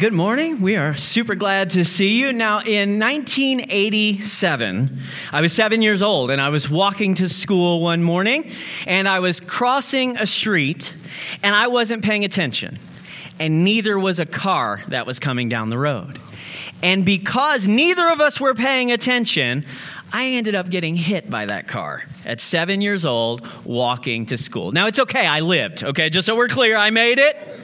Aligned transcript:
Good 0.00 0.14
morning. 0.14 0.62
We 0.62 0.76
are 0.76 0.96
super 0.96 1.34
glad 1.34 1.68
to 1.70 1.84
see 1.84 2.18
you. 2.18 2.32
Now, 2.32 2.60
in 2.60 2.98
1987, 2.98 4.98
I 5.30 5.42
was 5.42 5.52
seven 5.52 5.82
years 5.82 6.00
old 6.00 6.30
and 6.30 6.40
I 6.40 6.48
was 6.48 6.70
walking 6.70 7.16
to 7.16 7.28
school 7.28 7.82
one 7.82 8.02
morning 8.02 8.50
and 8.86 9.06
I 9.06 9.18
was 9.18 9.40
crossing 9.40 10.16
a 10.16 10.26
street 10.26 10.94
and 11.42 11.54
I 11.54 11.66
wasn't 11.66 12.02
paying 12.02 12.24
attention, 12.24 12.78
and 13.38 13.62
neither 13.62 13.98
was 13.98 14.18
a 14.18 14.24
car 14.24 14.82
that 14.88 15.04
was 15.04 15.18
coming 15.18 15.50
down 15.50 15.68
the 15.68 15.76
road. 15.76 16.18
And 16.82 17.04
because 17.04 17.68
neither 17.68 18.08
of 18.08 18.22
us 18.22 18.40
were 18.40 18.54
paying 18.54 18.90
attention, 18.90 19.66
I 20.14 20.28
ended 20.28 20.54
up 20.54 20.70
getting 20.70 20.94
hit 20.94 21.30
by 21.30 21.44
that 21.44 21.68
car 21.68 22.04
at 22.24 22.40
seven 22.40 22.80
years 22.80 23.04
old 23.04 23.46
walking 23.66 24.24
to 24.26 24.38
school. 24.38 24.72
Now, 24.72 24.86
it's 24.86 24.98
okay, 24.98 25.26
I 25.26 25.40
lived, 25.40 25.84
okay? 25.84 26.08
Just 26.08 26.24
so 26.24 26.36
we're 26.36 26.48
clear, 26.48 26.74
I 26.74 26.88
made 26.88 27.18
it. 27.18 27.59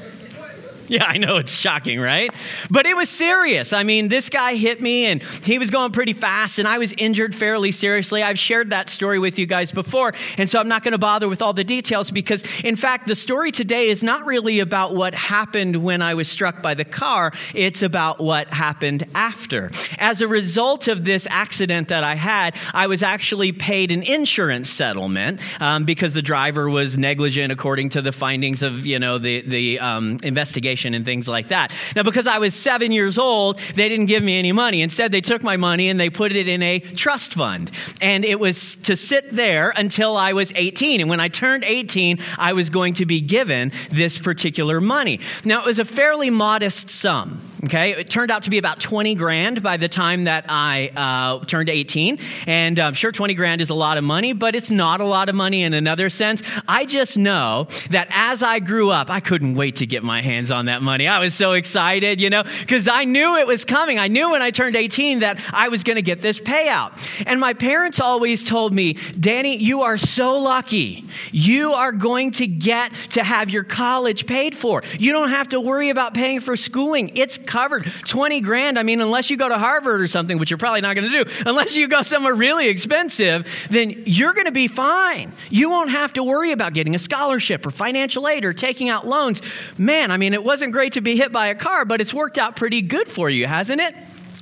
Yeah, 0.96 1.04
I 1.04 1.18
know 1.18 1.36
it's 1.36 1.56
shocking, 1.56 1.98
right? 1.98 2.32
But 2.70 2.86
it 2.86 2.96
was 2.96 3.10
serious. 3.10 3.72
I 3.72 3.82
mean, 3.82 4.08
this 4.08 4.30
guy 4.30 4.54
hit 4.54 4.80
me 4.80 5.06
and 5.06 5.20
he 5.22 5.58
was 5.58 5.70
going 5.70 5.90
pretty 5.90 6.12
fast 6.12 6.60
and 6.60 6.68
I 6.68 6.78
was 6.78 6.94
injured 6.96 7.34
fairly 7.34 7.72
seriously. 7.72 8.22
I've 8.22 8.38
shared 8.38 8.70
that 8.70 8.88
story 8.88 9.18
with 9.18 9.36
you 9.38 9.46
guys 9.46 9.72
before, 9.72 10.14
and 10.38 10.48
so 10.48 10.60
I'm 10.60 10.68
not 10.68 10.84
going 10.84 10.92
to 10.92 10.98
bother 10.98 11.28
with 11.28 11.42
all 11.42 11.52
the 11.52 11.64
details 11.64 12.12
because, 12.12 12.44
in 12.62 12.76
fact, 12.76 13.08
the 13.08 13.16
story 13.16 13.50
today 13.50 13.88
is 13.88 14.04
not 14.04 14.26
really 14.26 14.60
about 14.60 14.94
what 14.94 15.14
happened 15.14 15.76
when 15.76 16.02
I 16.02 16.14
was 16.14 16.28
struck 16.28 16.62
by 16.62 16.74
the 16.74 16.84
car, 16.84 17.32
it's 17.52 17.82
about 17.82 18.20
what 18.20 18.48
happened 18.48 19.04
after. 19.14 19.72
As 19.98 20.20
a 20.20 20.28
result 20.28 20.86
of 20.86 21.04
this 21.04 21.26
accident 21.28 21.88
that 21.88 22.04
I 22.04 22.14
had, 22.14 22.54
I 22.72 22.86
was 22.86 23.02
actually 23.02 23.50
paid 23.50 23.90
an 23.90 24.04
insurance 24.04 24.70
settlement 24.70 25.40
um, 25.60 25.84
because 25.84 26.14
the 26.14 26.22
driver 26.22 26.70
was 26.70 26.96
negligent 26.96 27.52
according 27.52 27.90
to 27.90 28.02
the 28.02 28.12
findings 28.12 28.62
of, 28.62 28.86
you 28.86 29.00
know, 29.00 29.18
the, 29.18 29.40
the 29.42 29.80
um, 29.80 30.18
investigation 30.22 30.75
and 30.84 31.04
things 31.04 31.28
like 31.28 31.48
that. 31.48 31.72
Now, 31.94 32.02
because 32.02 32.26
I 32.26 32.38
was 32.38 32.54
seven 32.54 32.92
years 32.92 33.18
old, 33.18 33.58
they 33.74 33.88
didn't 33.88 34.06
give 34.06 34.22
me 34.22 34.38
any 34.38 34.52
money. 34.52 34.82
Instead, 34.82 35.12
they 35.12 35.20
took 35.20 35.42
my 35.42 35.56
money 35.56 35.88
and 35.88 35.98
they 35.98 36.10
put 36.10 36.32
it 36.32 36.48
in 36.48 36.62
a 36.62 36.80
trust 36.80 37.34
fund. 37.34 37.70
And 38.00 38.24
it 38.24 38.38
was 38.38 38.76
to 38.76 38.96
sit 38.96 39.30
there 39.30 39.72
until 39.76 40.16
I 40.16 40.32
was 40.32 40.52
18. 40.54 41.00
And 41.00 41.08
when 41.08 41.20
I 41.20 41.28
turned 41.28 41.64
18, 41.64 42.18
I 42.38 42.52
was 42.52 42.70
going 42.70 42.94
to 42.94 43.06
be 43.06 43.20
given 43.20 43.72
this 43.90 44.18
particular 44.18 44.80
money. 44.80 45.20
Now, 45.44 45.60
it 45.60 45.66
was 45.66 45.78
a 45.78 45.84
fairly 45.84 46.30
modest 46.30 46.90
sum. 46.90 47.40
Okay, 47.66 47.98
it 47.98 48.08
turned 48.08 48.30
out 48.30 48.44
to 48.44 48.50
be 48.50 48.58
about 48.58 48.78
20 48.78 49.16
grand 49.16 49.60
by 49.60 49.76
the 49.76 49.88
time 49.88 50.24
that 50.24 50.44
I 50.48 50.92
uh, 50.94 51.44
turned 51.46 51.68
18. 51.68 52.20
And 52.46 52.78
I'm 52.78 52.94
sure 52.94 53.10
20 53.10 53.34
grand 53.34 53.60
is 53.60 53.70
a 53.70 53.74
lot 53.74 53.98
of 53.98 54.04
money, 54.04 54.34
but 54.34 54.54
it's 54.54 54.70
not 54.70 55.00
a 55.00 55.04
lot 55.04 55.28
of 55.28 55.34
money 55.34 55.64
in 55.64 55.74
another 55.74 56.08
sense. 56.08 56.44
I 56.68 56.84
just 56.84 57.18
know 57.18 57.66
that 57.90 58.06
as 58.12 58.40
I 58.44 58.60
grew 58.60 58.90
up, 58.90 59.10
I 59.10 59.18
couldn't 59.18 59.56
wait 59.56 59.76
to 59.76 59.86
get 59.86 60.04
my 60.04 60.22
hands 60.22 60.52
on 60.52 60.66
that 60.66 60.80
money. 60.80 61.08
I 61.08 61.18
was 61.18 61.34
so 61.34 61.54
excited, 61.54 62.20
you 62.20 62.30
know, 62.30 62.44
because 62.60 62.86
I 62.86 63.02
knew 63.02 63.36
it 63.38 63.48
was 63.48 63.64
coming. 63.64 63.98
I 63.98 64.06
knew 64.06 64.30
when 64.30 64.42
I 64.42 64.52
turned 64.52 64.76
18 64.76 65.18
that 65.20 65.40
I 65.52 65.68
was 65.68 65.82
going 65.82 65.96
to 65.96 66.02
get 66.02 66.20
this 66.20 66.38
payout. 66.38 66.92
And 67.26 67.40
my 67.40 67.52
parents 67.52 67.98
always 67.98 68.48
told 68.48 68.74
me, 68.74 68.92
Danny, 69.18 69.56
you 69.56 69.82
are 69.82 69.98
so 69.98 70.38
lucky. 70.38 71.04
You 71.32 71.72
are 71.72 71.90
going 71.90 72.30
to 72.32 72.46
get 72.46 72.92
to 73.10 73.24
have 73.24 73.50
your 73.50 73.64
college 73.64 74.24
paid 74.26 74.54
for. 74.54 74.84
You 75.00 75.10
don't 75.10 75.30
have 75.30 75.48
to 75.48 75.60
worry 75.60 75.90
about 75.90 76.14
paying 76.14 76.38
for 76.38 76.56
schooling. 76.56 77.10
It's 77.16 77.38
covered. 77.56 77.86
20 77.86 78.42
grand, 78.42 78.78
I 78.78 78.82
mean, 78.82 79.00
unless 79.00 79.30
you 79.30 79.38
go 79.38 79.48
to 79.48 79.56
Harvard 79.56 80.02
or 80.02 80.08
something, 80.08 80.38
which 80.38 80.50
you're 80.50 80.58
probably 80.58 80.82
not 80.82 80.94
going 80.94 81.10
to 81.10 81.24
do, 81.24 81.30
unless 81.46 81.74
you 81.74 81.88
go 81.88 82.02
somewhere 82.02 82.34
really 82.34 82.68
expensive, 82.68 83.48
then 83.70 84.02
you're 84.04 84.34
going 84.34 84.44
to 84.44 84.52
be 84.52 84.68
fine. 84.68 85.32
You 85.48 85.70
won't 85.70 85.90
have 85.90 86.12
to 86.14 86.22
worry 86.22 86.52
about 86.52 86.74
getting 86.74 86.94
a 86.94 86.98
scholarship 86.98 87.64
or 87.64 87.70
financial 87.70 88.28
aid 88.28 88.44
or 88.44 88.52
taking 88.52 88.90
out 88.90 89.06
loans. 89.06 89.40
Man, 89.78 90.10
I 90.10 90.18
mean, 90.18 90.34
it 90.34 90.44
wasn't 90.44 90.72
great 90.72 90.92
to 90.94 91.00
be 91.00 91.16
hit 91.16 91.32
by 91.32 91.46
a 91.46 91.54
car, 91.54 91.86
but 91.86 92.02
it's 92.02 92.12
worked 92.12 92.36
out 92.36 92.56
pretty 92.56 92.82
good 92.82 93.08
for 93.08 93.30
you, 93.30 93.46
hasn't 93.46 93.80
it? 93.80 93.94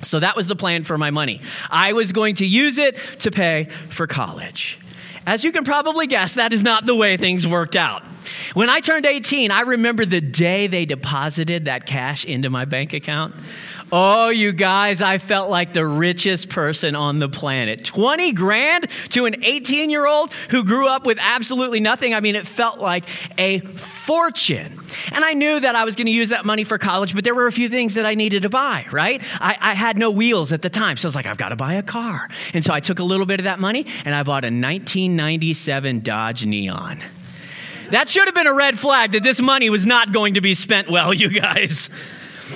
So 0.02 0.18
that 0.18 0.34
was 0.34 0.48
the 0.48 0.56
plan 0.56 0.82
for 0.82 0.98
my 0.98 1.12
money. 1.12 1.40
I 1.70 1.92
was 1.92 2.10
going 2.10 2.34
to 2.36 2.46
use 2.46 2.78
it 2.78 2.96
to 3.20 3.30
pay 3.30 3.66
for 3.90 4.08
college. 4.08 4.80
As 5.26 5.42
you 5.42 5.52
can 5.52 5.64
probably 5.64 6.06
guess, 6.06 6.34
that 6.34 6.52
is 6.52 6.62
not 6.62 6.86
the 6.86 6.94
way 6.94 7.16
things 7.16 7.46
worked 7.46 7.76
out. 7.76 8.02
When 8.52 8.68
I 8.68 8.80
turned 8.80 9.06
18, 9.06 9.50
I 9.50 9.62
remember 9.62 10.04
the 10.04 10.20
day 10.20 10.66
they 10.66 10.84
deposited 10.84 11.64
that 11.64 11.86
cash 11.86 12.24
into 12.24 12.50
my 12.50 12.64
bank 12.64 12.92
account. 12.92 13.34
Oh, 13.96 14.28
you 14.28 14.50
guys, 14.50 15.00
I 15.00 15.18
felt 15.18 15.48
like 15.48 15.72
the 15.72 15.86
richest 15.86 16.48
person 16.48 16.96
on 16.96 17.20
the 17.20 17.28
planet. 17.28 17.84
20 17.84 18.32
grand 18.32 18.90
to 19.10 19.26
an 19.26 19.44
18 19.44 19.88
year 19.88 20.04
old 20.04 20.32
who 20.50 20.64
grew 20.64 20.88
up 20.88 21.06
with 21.06 21.16
absolutely 21.20 21.78
nothing. 21.78 22.12
I 22.12 22.18
mean, 22.18 22.34
it 22.34 22.44
felt 22.44 22.80
like 22.80 23.04
a 23.38 23.60
fortune. 23.60 24.80
And 25.12 25.24
I 25.24 25.34
knew 25.34 25.60
that 25.60 25.76
I 25.76 25.84
was 25.84 25.94
going 25.94 26.06
to 26.06 26.12
use 26.12 26.30
that 26.30 26.44
money 26.44 26.64
for 26.64 26.76
college, 26.76 27.14
but 27.14 27.22
there 27.22 27.36
were 27.36 27.46
a 27.46 27.52
few 27.52 27.68
things 27.68 27.94
that 27.94 28.04
I 28.04 28.16
needed 28.16 28.42
to 28.42 28.48
buy, 28.48 28.84
right? 28.90 29.22
I, 29.34 29.56
I 29.60 29.74
had 29.74 29.96
no 29.96 30.10
wheels 30.10 30.52
at 30.52 30.62
the 30.62 30.70
time. 30.70 30.96
So 30.96 31.06
I 31.06 31.10
was 31.10 31.14
like, 31.14 31.26
I've 31.26 31.38
got 31.38 31.50
to 31.50 31.56
buy 31.56 31.74
a 31.74 31.82
car. 31.84 32.28
And 32.52 32.64
so 32.64 32.74
I 32.74 32.80
took 32.80 32.98
a 32.98 33.04
little 33.04 33.26
bit 33.26 33.38
of 33.38 33.44
that 33.44 33.60
money 33.60 33.86
and 34.04 34.12
I 34.12 34.24
bought 34.24 34.42
a 34.42 34.50
1997 34.50 36.00
Dodge 36.00 36.44
Neon. 36.44 36.98
That 37.90 38.08
should 38.08 38.26
have 38.26 38.34
been 38.34 38.48
a 38.48 38.54
red 38.54 38.76
flag 38.76 39.12
that 39.12 39.22
this 39.22 39.40
money 39.40 39.70
was 39.70 39.86
not 39.86 40.10
going 40.10 40.34
to 40.34 40.40
be 40.40 40.54
spent 40.54 40.90
well, 40.90 41.14
you 41.14 41.28
guys. 41.28 41.90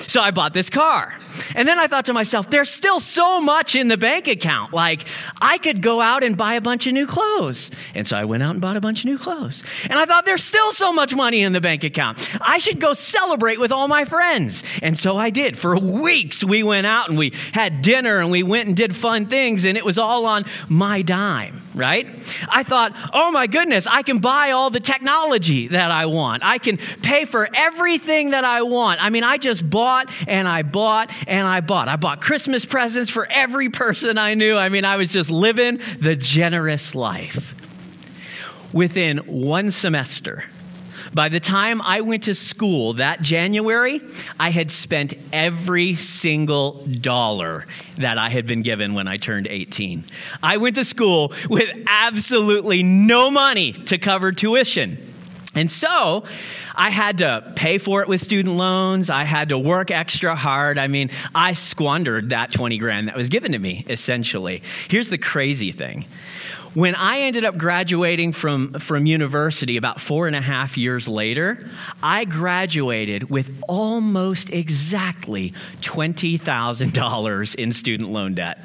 So 0.07 0.21
I 0.21 0.31
bought 0.31 0.55
this 0.55 0.71
car. 0.71 1.19
And 1.55 1.67
then 1.67 1.79
I 1.79 1.87
thought 1.87 2.07
to 2.07 2.13
myself, 2.13 2.51
there's 2.51 2.71
still 2.71 3.01
so 3.01 3.41
much 3.41 3.75
in 3.75 3.89
the 3.89 3.97
bank 3.97 4.29
account. 4.29 4.73
Like, 4.73 5.07
I 5.41 5.59
could 5.59 5.81
go 5.81 6.01
out 6.01 6.23
and 6.23 6.37
buy 6.37 6.55
a 6.55 6.61
bunch 6.61 6.87
of 6.87 6.93
new 6.93 7.07
clothes. 7.07 7.71
And 7.95 8.07
so 8.07 8.17
I 8.17 8.25
went 8.25 8.43
out 8.43 8.53
and 8.53 8.61
bought 8.61 8.77
a 8.77 8.81
bunch 8.81 9.01
of 9.01 9.07
new 9.07 9.19
clothes. 9.19 9.63
And 9.85 9.95
I 9.95 10.05
thought, 10.05 10.25
there's 10.25 10.45
still 10.45 10.73
so 10.73 10.93
much 10.93 11.15
money 11.15 11.43
in 11.43 11.53
the 11.53 11.61
bank 11.61 11.85
account. 11.85 12.19
I 12.41 12.59
should 12.59 12.81
go 12.81 12.93
celebrate 12.95 13.59
with 13.59 13.73
all 13.73 13.89
my 13.89 14.05
friends. 14.05 14.63
And 14.83 14.99
so 14.99 15.17
I 15.17 15.31
did. 15.31 15.57
For 15.57 15.79
weeks, 15.79 16.45
we 16.45 16.63
went 16.63 16.87
out 16.87 17.09
and 17.09 17.17
we 17.17 17.33
had 17.53 17.83
dinner 17.83 18.19
and 18.19 18.31
we 18.31 18.43
went 18.43 18.69
and 18.69 18.77
did 18.77 18.95
fun 18.95 19.27
things. 19.27 19.65
And 19.65 19.79
it 19.79 19.85
was 19.85 19.99
all 19.99 20.27
on 20.27 20.45
my 20.69 21.03
dime, 21.03 21.63
right? 21.79 22.07
I 22.51 22.63
thought, 22.65 22.93
oh 23.15 23.31
my 23.31 23.47
goodness, 23.47 23.87
I 23.87 24.03
can 24.03 24.19
buy 24.19 24.51
all 24.51 24.69
the 24.69 24.81
technology 24.81 25.69
that 25.69 25.91
I 25.91 26.07
want. 26.07 26.45
I 26.45 26.59
can 26.59 26.77
pay 26.77 27.25
for 27.25 27.49
everything 27.55 28.31
that 28.31 28.45
I 28.45 28.63
want. 28.63 29.03
I 29.03 29.11
mean, 29.11 29.25
I 29.25 29.39
just 29.39 29.69
bought 29.69 30.11
and 30.27 30.47
I 30.49 30.63
bought 30.63 31.11
and 31.27 31.47
I 31.47 31.61
bought. 31.61 31.89
I 31.89 31.97
bought 31.97 32.21
Christmas 32.21 32.65
presents 32.65 33.11
for 33.11 33.27
every 33.31 33.71
person 33.71 34.19
I 34.19 34.35
knew. 34.35 34.57
I 34.57 34.69
mean, 34.69 34.85
I 34.85 34.97
was 34.97 35.11
just 35.11 35.31
living 35.31 35.81
the 35.99 36.17
generous 36.17 36.95
life. 36.95 37.55
Within 38.75 39.19
one 39.19 39.71
semester, 39.71 40.45
by 41.15 41.29
the 41.29 41.41
time 41.41 41.81
I 41.83 42.01
went 42.01 42.25
to 42.25 42.35
school 42.35 42.95
that 42.95 43.23
January, 43.23 44.01
I 44.39 44.51
had 44.51 44.71
spent 44.71 45.15
every 45.33 45.95
single 45.95 46.85
dollar 46.87 47.67
that 47.97 48.19
I 48.19 48.31
had 48.31 48.47
been 48.47 48.63
given 48.63 48.95
when 48.95 49.09
I 49.09 49.17
turned 49.17 49.47
18. 49.47 50.05
I 50.43 50.59
went 50.59 50.77
to 50.77 50.85
school 50.85 51.33
with 51.49 51.71
absolutely 51.87 52.83
no 52.83 53.31
money 53.31 53.73
to 53.73 53.99
cover 53.99 54.33
tuition. 54.33 54.99
And 55.55 55.71
so 55.71 56.25
I 56.75 56.91
had 56.91 57.19
to 57.19 57.53
pay 57.57 57.79
for 57.79 58.03
it 58.03 58.09
with 58.09 58.23
student 58.23 58.57
loans. 58.57 59.11
I 59.11 59.25
had 59.25 59.49
to 59.49 59.59
work 59.59 59.91
extra 59.91 60.37
hard. 60.37 60.79
I 60.79 60.87
mean, 60.87 61.11
I 61.35 61.55
squandered 61.55 62.31
that 62.31 62.53
20 62.53 62.79
grand 62.79 63.09
that 63.09 63.17
was 63.17 63.29
given 63.29 63.53
to 63.53 63.59
me, 63.59 63.85
essentially. 63.89 64.63
Here's 64.89 65.11
the 65.11 65.19
crazy 65.19 65.73
thing. 65.73 66.05
When 66.75 66.95
I 66.95 67.21
ended 67.21 67.45
up 67.45 67.57
graduating 67.57 68.33
from, 68.33 68.75
from 68.75 69.07
university 69.07 69.77
about 69.77 70.01
four 70.01 70.27
and 70.27 70.37
a 70.37 70.41
half 70.41 70.77
years 70.77 71.09
later, 71.09 71.69
I 72.03 72.25
graduated 72.27 73.31
with 73.31 73.63
almost 73.67 74.51
exactly 74.51 75.53
$20,000 75.81 77.55
in 77.55 77.73
student 77.73 78.11
loan 78.11 78.35
debt 78.35 78.61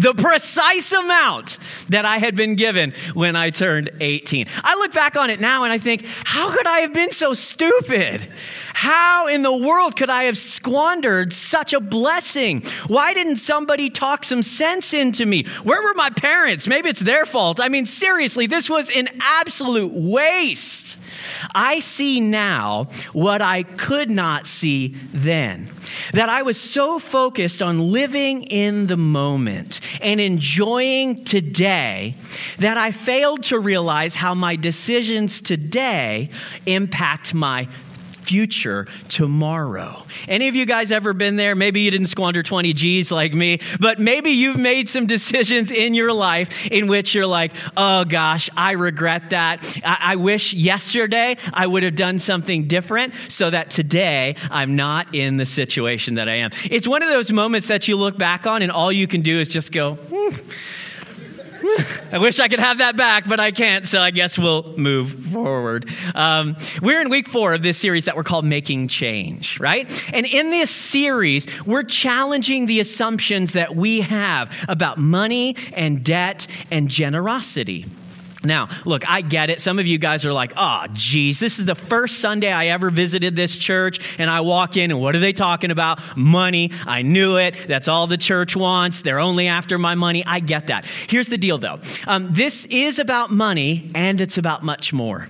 the 0.00 0.14
precise 0.14 0.92
amount 0.92 1.58
that 1.90 2.06
I 2.06 2.16
had 2.16 2.34
been 2.34 2.54
given 2.54 2.94
when 3.12 3.36
I 3.36 3.50
turned 3.50 3.90
18. 4.00 4.46
I 4.64 4.74
look 4.76 4.94
back 4.94 5.14
on 5.14 5.28
it 5.28 5.40
now 5.40 5.64
and 5.64 5.72
I 5.72 5.76
think, 5.76 6.06
how 6.06 6.50
could 6.50 6.66
I 6.66 6.78
have 6.78 6.94
been 6.94 7.10
so 7.10 7.34
stupid? 7.34 8.26
How 8.72 9.26
in 9.26 9.42
the 9.42 9.54
world 9.54 9.96
could 9.96 10.08
I 10.08 10.24
have 10.24 10.38
squandered 10.38 11.34
such 11.34 11.74
a 11.74 11.80
blessing? 11.80 12.62
Why 12.86 13.12
didn't 13.12 13.36
somebody 13.36 13.90
talk 13.90 14.24
some 14.24 14.42
sense 14.42 14.94
into 14.94 15.26
me? 15.26 15.44
Where 15.64 15.82
were 15.82 15.94
my 15.94 16.08
parents? 16.08 16.66
Maybe 16.66 16.88
it's 16.88 17.00
their 17.00 17.26
fault. 17.26 17.60
I 17.60 17.68
mean, 17.68 17.84
seriously, 17.84 18.46
this 18.46 18.70
was 18.70 18.90
an 18.90 19.08
absolute 19.20 19.92
waste. 19.92 20.96
I 21.54 21.80
see 21.80 22.20
now 22.20 22.84
what 23.12 23.42
I 23.42 23.62
could 23.62 24.10
not 24.10 24.46
see 24.46 24.88
then. 25.12 25.68
That 26.12 26.28
I 26.28 26.42
was 26.42 26.60
so 26.60 26.98
focused 26.98 27.62
on 27.62 27.90
living 27.90 28.44
in 28.44 28.86
the 28.86 28.96
moment 28.96 29.80
and 30.00 30.20
enjoying 30.20 31.24
today 31.24 32.14
that 32.58 32.76
I 32.76 32.90
failed 32.90 33.42
to 33.44 33.58
realize 33.58 34.14
how 34.14 34.34
my 34.34 34.56
decisions 34.56 35.40
today 35.40 36.30
impact 36.66 37.34
my 37.34 37.68
future 38.30 38.86
tomorrow. 39.08 40.06
Any 40.28 40.46
of 40.46 40.54
you 40.54 40.64
guys 40.64 40.92
ever 40.92 41.12
been 41.12 41.34
there? 41.34 41.56
Maybe 41.56 41.80
you 41.80 41.90
didn't 41.90 42.06
squander 42.06 42.44
20 42.44 42.72
G's 42.74 43.10
like 43.10 43.34
me, 43.34 43.58
but 43.80 43.98
maybe 43.98 44.30
you've 44.30 44.56
made 44.56 44.88
some 44.88 45.06
decisions 45.08 45.72
in 45.72 45.94
your 45.94 46.12
life 46.12 46.68
in 46.68 46.86
which 46.86 47.12
you're 47.12 47.26
like, 47.26 47.50
oh 47.76 48.04
gosh, 48.04 48.48
I 48.56 48.72
regret 48.72 49.30
that. 49.30 49.64
I, 49.84 50.12
I 50.12 50.16
wish 50.16 50.54
yesterday 50.54 51.38
I 51.52 51.66
would 51.66 51.82
have 51.82 51.96
done 51.96 52.20
something 52.20 52.68
different 52.68 53.14
so 53.28 53.50
that 53.50 53.72
today 53.72 54.36
I'm 54.48 54.76
not 54.76 55.12
in 55.12 55.36
the 55.36 55.46
situation 55.46 56.14
that 56.14 56.28
I 56.28 56.36
am. 56.36 56.52
It's 56.70 56.86
one 56.86 57.02
of 57.02 57.08
those 57.08 57.32
moments 57.32 57.66
that 57.66 57.88
you 57.88 57.96
look 57.96 58.16
back 58.16 58.46
on 58.46 58.62
and 58.62 58.70
all 58.70 58.92
you 58.92 59.08
can 59.08 59.22
do 59.22 59.40
is 59.40 59.48
just 59.48 59.72
go, 59.72 59.96
hmm. 59.96 60.36
I 62.12 62.18
wish 62.18 62.40
I 62.40 62.48
could 62.48 62.58
have 62.58 62.78
that 62.78 62.96
back, 62.96 63.28
but 63.28 63.40
I 63.40 63.50
can't, 63.50 63.86
so 63.86 64.00
I 64.00 64.10
guess 64.10 64.38
we'll 64.38 64.76
move 64.76 65.12
forward. 65.32 65.88
Um, 66.14 66.56
we're 66.82 67.00
in 67.00 67.10
week 67.10 67.28
four 67.28 67.54
of 67.54 67.62
this 67.62 67.78
series 67.78 68.06
that 68.06 68.16
we're 68.16 68.24
called 68.24 68.44
Making 68.44 68.88
Change, 68.88 69.60
right? 69.60 69.90
And 70.12 70.26
in 70.26 70.50
this 70.50 70.70
series, 70.70 71.46
we're 71.66 71.82
challenging 71.82 72.66
the 72.66 72.80
assumptions 72.80 73.52
that 73.52 73.76
we 73.76 74.00
have 74.00 74.64
about 74.68 74.98
money 74.98 75.56
and 75.72 76.04
debt 76.04 76.46
and 76.70 76.88
generosity. 76.88 77.86
Now, 78.42 78.68
look, 78.84 79.08
I 79.08 79.20
get 79.20 79.50
it. 79.50 79.60
Some 79.60 79.78
of 79.78 79.86
you 79.86 79.98
guys 79.98 80.24
are 80.24 80.32
like, 80.32 80.52
oh, 80.56 80.84
geez, 80.92 81.40
this 81.40 81.58
is 81.58 81.66
the 81.66 81.74
first 81.74 82.18
Sunday 82.20 82.52
I 82.52 82.68
ever 82.68 82.90
visited 82.90 83.36
this 83.36 83.56
church. 83.56 84.18
And 84.18 84.30
I 84.30 84.40
walk 84.40 84.76
in, 84.76 84.90
and 84.90 85.00
what 85.00 85.14
are 85.14 85.20
they 85.20 85.32
talking 85.32 85.70
about? 85.70 86.16
Money. 86.16 86.72
I 86.86 87.02
knew 87.02 87.36
it. 87.36 87.54
That's 87.66 87.88
all 87.88 88.06
the 88.06 88.16
church 88.16 88.56
wants. 88.56 89.02
They're 89.02 89.20
only 89.20 89.48
after 89.48 89.78
my 89.78 89.94
money. 89.94 90.24
I 90.24 90.40
get 90.40 90.68
that. 90.68 90.86
Here's 90.86 91.28
the 91.28 91.38
deal, 91.38 91.58
though 91.58 91.80
um, 92.06 92.28
this 92.30 92.64
is 92.66 92.98
about 92.98 93.30
money, 93.30 93.90
and 93.94 94.20
it's 94.20 94.38
about 94.38 94.62
much 94.62 94.92
more. 94.92 95.28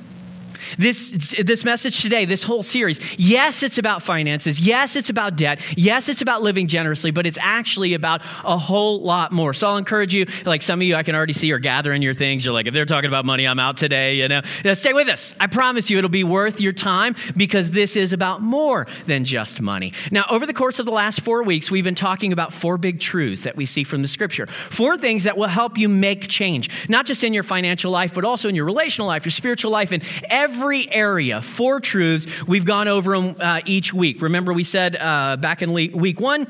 This, 0.79 1.35
this 1.43 1.65
message 1.65 2.01
today, 2.01 2.25
this 2.25 2.43
whole 2.43 2.63
series, 2.63 3.01
yes, 3.19 3.63
it's 3.63 3.79
about 3.79 4.03
finances. 4.03 4.61
Yes, 4.61 4.97
it's 4.97 5.11
about 5.11 5.37
debt. 5.37 5.61
Yes, 5.77 6.09
it's 6.09 6.23
about 6.23 6.43
living 6.43 6.67
generously, 6.67 7.11
but 7.11 7.27
it's 7.27 7.39
actually 7.41 7.95
about 7.95 8.23
a 8.45 8.57
whole 8.57 9.03
lot 9.03 9.33
more. 9.33 9.55
So 9.55 9.69
I'll 9.69 9.77
encourage 9.77 10.15
you, 10.15 10.27
like 10.45 10.63
some 10.63 10.81
of 10.81 10.87
you 10.87 10.95
I 10.95 11.03
can 11.03 11.15
already 11.15 11.33
see 11.33 11.51
are 11.53 11.59
gathering 11.59 12.03
your 12.03 12.15
things. 12.15 12.45
You're 12.45 12.55
like, 12.55 12.67
if 12.67 12.75
they're 12.75 12.87
talking 12.87 13.09
about 13.09 13.25
money, 13.25 13.47
I'm 13.47 13.59
out 13.59 13.77
today, 13.77 14.15
you 14.17 14.29
know. 14.29 14.43
Stay 14.75 14.93
with 14.93 15.09
us. 15.09 15.35
I 15.41 15.47
promise 15.47 15.91
you 15.91 15.99
it'll 15.99 16.11
be 16.11 16.25
worth 16.25 16.61
your 16.61 16.73
time 16.73 17.17
because 17.37 17.71
this 17.71 17.97
is 17.97 18.13
about 18.13 18.43
more 18.43 18.87
than 19.07 19.25
just 19.25 19.61
money. 19.61 19.93
Now, 20.11 20.25
over 20.31 20.47
the 20.47 20.55
course 20.55 20.79
of 20.79 20.87
the 20.87 20.93
last 20.93 21.21
four 21.21 21.43
weeks, 21.43 21.71
we've 21.71 21.85
been 21.85 21.95
talking 21.95 22.33
about 22.33 22.53
four 22.53 22.79
big 22.79 23.01
truths 23.01 23.45
that 23.45 23.57
we 23.57 23.67
see 23.67 23.85
from 23.85 24.03
the 24.03 24.09
scripture. 24.09 24.47
Four 24.47 24.99
things 24.99 25.25
that 25.25 25.37
will 25.37 25.49
help 25.49 25.79
you 25.79 25.89
make 25.89 26.29
change, 26.29 26.89
not 26.89 27.07
just 27.07 27.25
in 27.25 27.35
your 27.35 27.43
financial 27.43 27.91
life, 27.91 28.15
but 28.15 28.25
also 28.25 28.49
in 28.49 28.55
your 28.55 28.65
relational 28.65 29.09
life, 29.09 29.25
your 29.25 29.33
spiritual 29.33 29.71
life, 29.71 29.93
and 29.93 30.03
every 30.29 30.60
every 30.61 30.93
area, 30.93 31.41
four 31.41 31.81
truths. 31.81 32.47
We've 32.47 32.67
gone 32.67 32.87
over 32.87 33.19
them 33.19 33.35
uh, 33.41 33.62
each 33.65 33.95
week. 33.95 34.21
Remember, 34.21 34.53
we 34.53 34.62
said 34.62 34.95
uh, 34.95 35.39
back 35.39 35.62
in 35.62 35.73
week 35.73 36.21
one, 36.21 36.47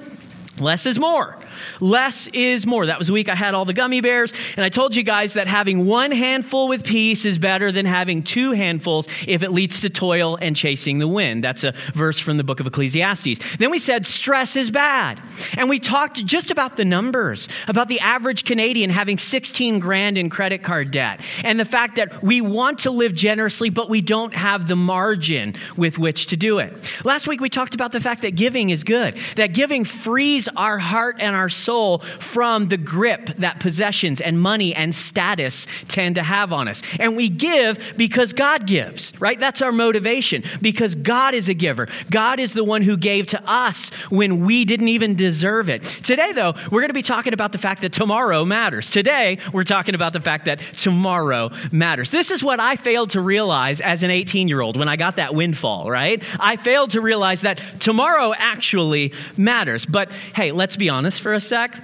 less 0.59 0.85
is 0.85 0.99
more. 0.99 1.39
Less 1.81 2.29
is 2.29 2.67
more. 2.67 2.87
That 2.87 2.99
was 2.99 3.09
the 3.09 3.12
week 3.12 3.29
I 3.29 3.35
had 3.35 3.55
all 3.55 3.65
the 3.65 3.73
gummy 3.73 4.01
bears. 4.01 4.33
And 4.57 4.65
I 4.65 4.69
told 4.69 4.97
you 4.97 5.03
guys 5.03 5.35
that 5.35 5.47
having 5.47 5.87
one 5.87 6.12
handful 6.12 6.69
with 6.69 6.85
peace 6.85 7.25
is 7.25 7.39
better 7.39 7.73
than 7.73 7.87
having 7.87 8.23
two 8.23 8.53
handfuls 8.53 9.09
if 9.27 9.43
it 9.43 9.51
leads 9.51 9.81
to 9.83 9.91
toil 9.91 10.37
and 10.41 10.57
chasing 10.57 10.99
the 10.99 11.09
wind. 11.09 11.45
That's 11.45 11.65
a 11.65 11.73
verse 11.93 12.19
from 12.19 12.37
the 12.37 12.45
book 12.45 12.61
of 12.61 12.67
Ecclesiastes. 12.67 13.57
Then 13.57 13.71
we 13.71 13.79
said 13.79 14.07
stress 14.07 14.57
is 14.57 14.71
bad. 14.71 15.21
And 15.57 15.69
we 15.69 15.79
talked 15.79 16.25
just 16.25 16.51
about 16.51 16.77
the 16.77 16.85
numbers, 16.85 17.49
about 17.69 17.89
the 17.89 18.01
average 18.01 18.45
Canadian 18.45 18.91
having 18.91 19.19
16 19.19 19.79
grand 19.79 20.19
in 20.19 20.31
credit 20.31 20.62
card 20.62 20.91
debt, 20.91 21.21
and 21.45 21.61
the 21.61 21.65
fact 21.65 21.97
that 21.97 22.23
we 22.23 22.41
want 22.41 22.81
to 22.81 22.91
live 22.91 23.15
generously, 23.15 23.71
but 23.71 23.91
we 23.91 24.01
don't 24.01 24.35
have 24.35 24.69
the 24.69 24.77
margin 24.77 25.55
with 25.77 25.99
which 25.99 26.27
to 26.29 26.37
do 26.37 26.59
it. 26.59 26.75
Last 27.05 27.29
week 27.29 27.41
we 27.41 27.51
talked 27.51 27.75
about 27.75 27.93
the 27.93 28.01
fact 28.01 28.23
that 28.23 28.35
giving 28.35 28.71
is 28.71 28.85
good, 28.85 29.17
that 29.37 29.53
giving 29.53 29.85
frees 29.85 30.49
our 30.57 30.79
heart 30.79 31.17
and 31.21 31.37
our 31.37 31.49
soul 31.50 31.99
from 31.99 32.69
the 32.69 32.76
grip 32.76 33.26
that 33.37 33.61
possessions 33.61 34.20
and 34.20 34.41
money 34.41 34.75
and 34.75 34.94
status 34.94 35.67
tend 35.88 36.14
to 36.14 36.23
have 36.23 36.52
on 36.52 36.69
us. 36.69 36.82
And 36.99 37.17
we 37.17 37.29
give 37.29 37.94
because 37.97 38.32
God 38.32 38.67
gives, 38.67 39.12
right? 39.20 39.38
That's 39.38 39.62
our 39.62 39.73
motivation 39.73 40.44
because 40.61 40.94
God 40.94 41.35
is 41.35 41.49
a 41.49 41.55
giver. 41.55 41.88
God 42.11 42.41
is 42.41 42.55
the 42.55 42.64
one 42.64 42.82
who 42.82 42.97
gave 42.97 43.26
to 43.29 43.43
us 43.44 43.91
when 44.11 44.44
we 44.44 44.64
didn't 44.64 44.88
even 44.88 45.14
deserve 45.14 45.69
it. 45.69 45.82
Today, 45.82 46.32
though, 46.32 46.55
we're 46.70 46.81
going 46.81 46.88
to 46.88 46.94
be 46.94 47.02
talking 47.02 47.32
about 47.32 47.52
the 47.52 47.58
fact 47.58 47.81
that 47.82 47.93
tomorrow 47.93 48.44
matters. 48.44 48.91
Today, 48.91 49.38
we're 49.52 49.64
talking 49.64 49.94
about 49.94 50.12
the 50.12 50.20
fact 50.20 50.44
that 50.47 50.61
tomorrow 50.75 51.50
matters. 51.73 52.11
This 52.11 52.31
is 52.31 52.43
what 52.43 52.61
I 52.61 52.76
failed 52.76 53.11
to 53.11 53.20
realize 53.20 53.81
as 53.81 54.02
an 54.02 54.11
18 54.11 54.49
year 54.49 54.61
old 54.61 54.76
when 54.76 54.88
I 54.88 54.97
got 54.97 55.17
that 55.17 55.35
windfall, 55.35 55.91
right? 55.91 56.23
I 56.38 56.56
failed 56.56 56.93
to 56.93 57.00
realize 57.00 57.43
that 57.43 57.61
tomorrow 57.81 58.32
actually 58.37 59.12
matters. 59.37 59.87
But 59.87 60.11
hey, 60.35 60.52
let's 60.52 60.76
be 60.76 60.88
honest 60.88 61.20
for 61.20 61.32
a 61.32 61.40
sec, 61.41 61.77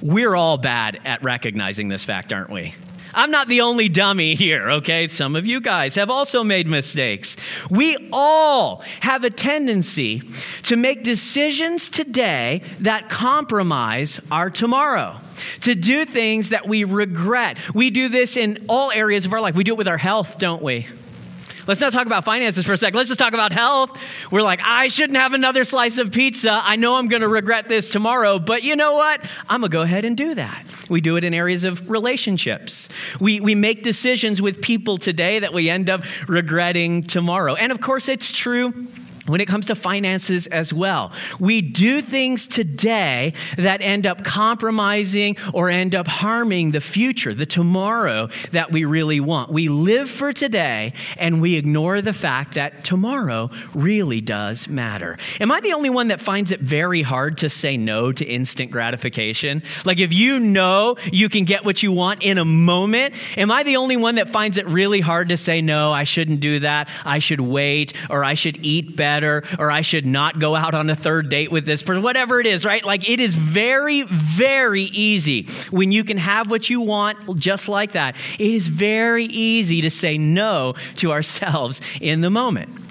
we're 0.00 0.34
all 0.34 0.58
bad 0.58 1.00
at 1.04 1.22
recognizing 1.22 1.88
this 1.88 2.04
fact, 2.04 2.32
aren't 2.32 2.50
we? 2.50 2.74
I'm 3.14 3.30
not 3.30 3.48
the 3.48 3.60
only 3.60 3.88
dummy 3.88 4.34
here, 4.34 4.70
okay? 4.70 5.06
Some 5.08 5.36
of 5.36 5.44
you 5.44 5.60
guys 5.60 5.96
have 5.96 6.08
also 6.08 6.42
made 6.42 6.66
mistakes. 6.66 7.36
We 7.70 8.08
all 8.10 8.82
have 9.00 9.22
a 9.24 9.30
tendency 9.30 10.22
to 10.64 10.76
make 10.76 11.04
decisions 11.04 11.90
today 11.90 12.62
that 12.80 13.10
compromise 13.10 14.20
our 14.30 14.48
tomorrow, 14.48 15.18
to 15.60 15.74
do 15.74 16.06
things 16.06 16.50
that 16.50 16.66
we 16.66 16.84
regret. 16.84 17.74
We 17.74 17.90
do 17.90 18.08
this 18.08 18.36
in 18.36 18.64
all 18.68 18.90
areas 18.90 19.26
of 19.26 19.32
our 19.32 19.40
life. 19.40 19.54
We 19.54 19.64
do 19.64 19.72
it 19.72 19.78
with 19.78 19.88
our 19.88 19.98
health, 19.98 20.38
don't 20.38 20.62
we? 20.62 20.86
Let's 21.66 21.80
not 21.80 21.92
talk 21.92 22.06
about 22.06 22.24
finances 22.24 22.64
for 22.64 22.72
a 22.72 22.78
sec. 22.78 22.94
Let's 22.94 23.08
just 23.08 23.18
talk 23.18 23.34
about 23.34 23.52
health. 23.52 24.00
We're 24.30 24.42
like, 24.42 24.60
I 24.64 24.88
shouldn't 24.88 25.18
have 25.18 25.32
another 25.32 25.64
slice 25.64 25.98
of 25.98 26.10
pizza. 26.10 26.60
I 26.62 26.76
know 26.76 26.96
I'm 26.96 27.08
going 27.08 27.22
to 27.22 27.28
regret 27.28 27.68
this 27.68 27.90
tomorrow, 27.90 28.38
but 28.38 28.62
you 28.62 28.74
know 28.74 28.94
what? 28.94 29.20
I'm 29.48 29.60
going 29.60 29.70
to 29.70 29.76
go 29.76 29.82
ahead 29.82 30.04
and 30.04 30.16
do 30.16 30.34
that. 30.34 30.64
We 30.88 31.00
do 31.00 31.16
it 31.16 31.24
in 31.24 31.34
areas 31.34 31.64
of 31.64 31.88
relationships. 31.88 32.88
We, 33.20 33.40
we 33.40 33.54
make 33.54 33.84
decisions 33.84 34.42
with 34.42 34.60
people 34.60 34.98
today 34.98 35.38
that 35.38 35.52
we 35.52 35.70
end 35.70 35.88
up 35.88 36.02
regretting 36.28 37.04
tomorrow. 37.04 37.54
And 37.54 37.70
of 37.70 37.80
course, 37.80 38.08
it's 38.08 38.32
true 38.32 38.88
when 39.26 39.40
it 39.40 39.46
comes 39.46 39.66
to 39.66 39.74
finances 39.74 40.46
as 40.48 40.72
well. 40.72 41.12
We 41.38 41.62
do 41.62 42.02
things 42.02 42.46
today 42.46 43.34
that 43.56 43.80
end 43.80 44.06
up 44.06 44.24
compromising 44.24 45.36
or 45.52 45.70
end 45.70 45.94
up 45.94 46.08
harming 46.08 46.72
the 46.72 46.80
future, 46.80 47.32
the 47.32 47.46
tomorrow 47.46 48.28
that 48.50 48.72
we 48.72 48.84
really 48.84 49.20
want. 49.20 49.50
We 49.50 49.68
live 49.68 50.10
for 50.10 50.32
today 50.32 50.92
and 51.18 51.40
we 51.40 51.56
ignore 51.56 52.00
the 52.00 52.12
fact 52.12 52.54
that 52.54 52.84
tomorrow 52.84 53.50
really 53.74 54.20
does 54.20 54.68
matter. 54.68 55.18
Am 55.40 55.52
I 55.52 55.60
the 55.60 55.72
only 55.72 55.90
one 55.90 56.08
that 56.08 56.20
finds 56.20 56.50
it 56.50 56.60
very 56.60 57.02
hard 57.02 57.38
to 57.38 57.48
say 57.48 57.76
no 57.76 58.12
to 58.12 58.24
instant 58.24 58.70
gratification? 58.70 59.62
Like 59.84 60.00
if 60.00 60.12
you 60.12 60.40
know 60.40 60.96
you 61.12 61.28
can 61.28 61.44
get 61.44 61.64
what 61.64 61.82
you 61.82 61.92
want 61.92 62.22
in 62.22 62.38
a 62.38 62.44
moment, 62.44 63.14
am 63.36 63.50
I 63.50 63.62
the 63.62 63.76
only 63.76 63.96
one 63.96 64.16
that 64.16 64.30
finds 64.30 64.58
it 64.58 64.66
really 64.66 65.00
hard 65.00 65.28
to 65.28 65.36
say 65.36 65.62
no, 65.62 65.92
I 65.92 66.04
shouldn't 66.04 66.40
do 66.40 66.60
that, 66.60 66.88
I 67.04 67.18
should 67.20 67.40
wait, 67.40 67.92
or 68.10 68.24
I 68.24 68.34
should 68.34 68.64
eat 68.64 68.96
better? 68.96 69.11
Better, 69.12 69.42
or 69.58 69.70
I 69.70 69.82
should 69.82 70.06
not 70.06 70.38
go 70.38 70.56
out 70.56 70.74
on 70.74 70.88
a 70.88 70.96
third 70.96 71.28
date 71.28 71.52
with 71.52 71.66
this 71.66 71.82
person, 71.82 72.02
whatever 72.02 72.40
it 72.40 72.46
is, 72.46 72.64
right? 72.64 72.82
Like 72.82 73.08
it 73.08 73.20
is 73.20 73.34
very, 73.34 74.02
very 74.02 74.84
easy 74.84 75.46
when 75.70 75.92
you 75.92 76.02
can 76.02 76.16
have 76.16 76.50
what 76.50 76.70
you 76.70 76.80
want 76.80 77.38
just 77.38 77.68
like 77.68 77.92
that. 77.92 78.16
It 78.38 78.50
is 78.50 78.68
very 78.68 79.26
easy 79.26 79.82
to 79.82 79.90
say 79.90 80.16
no 80.16 80.74
to 80.96 81.12
ourselves 81.12 81.82
in 82.00 82.22
the 82.22 82.30
moment. 82.30 82.81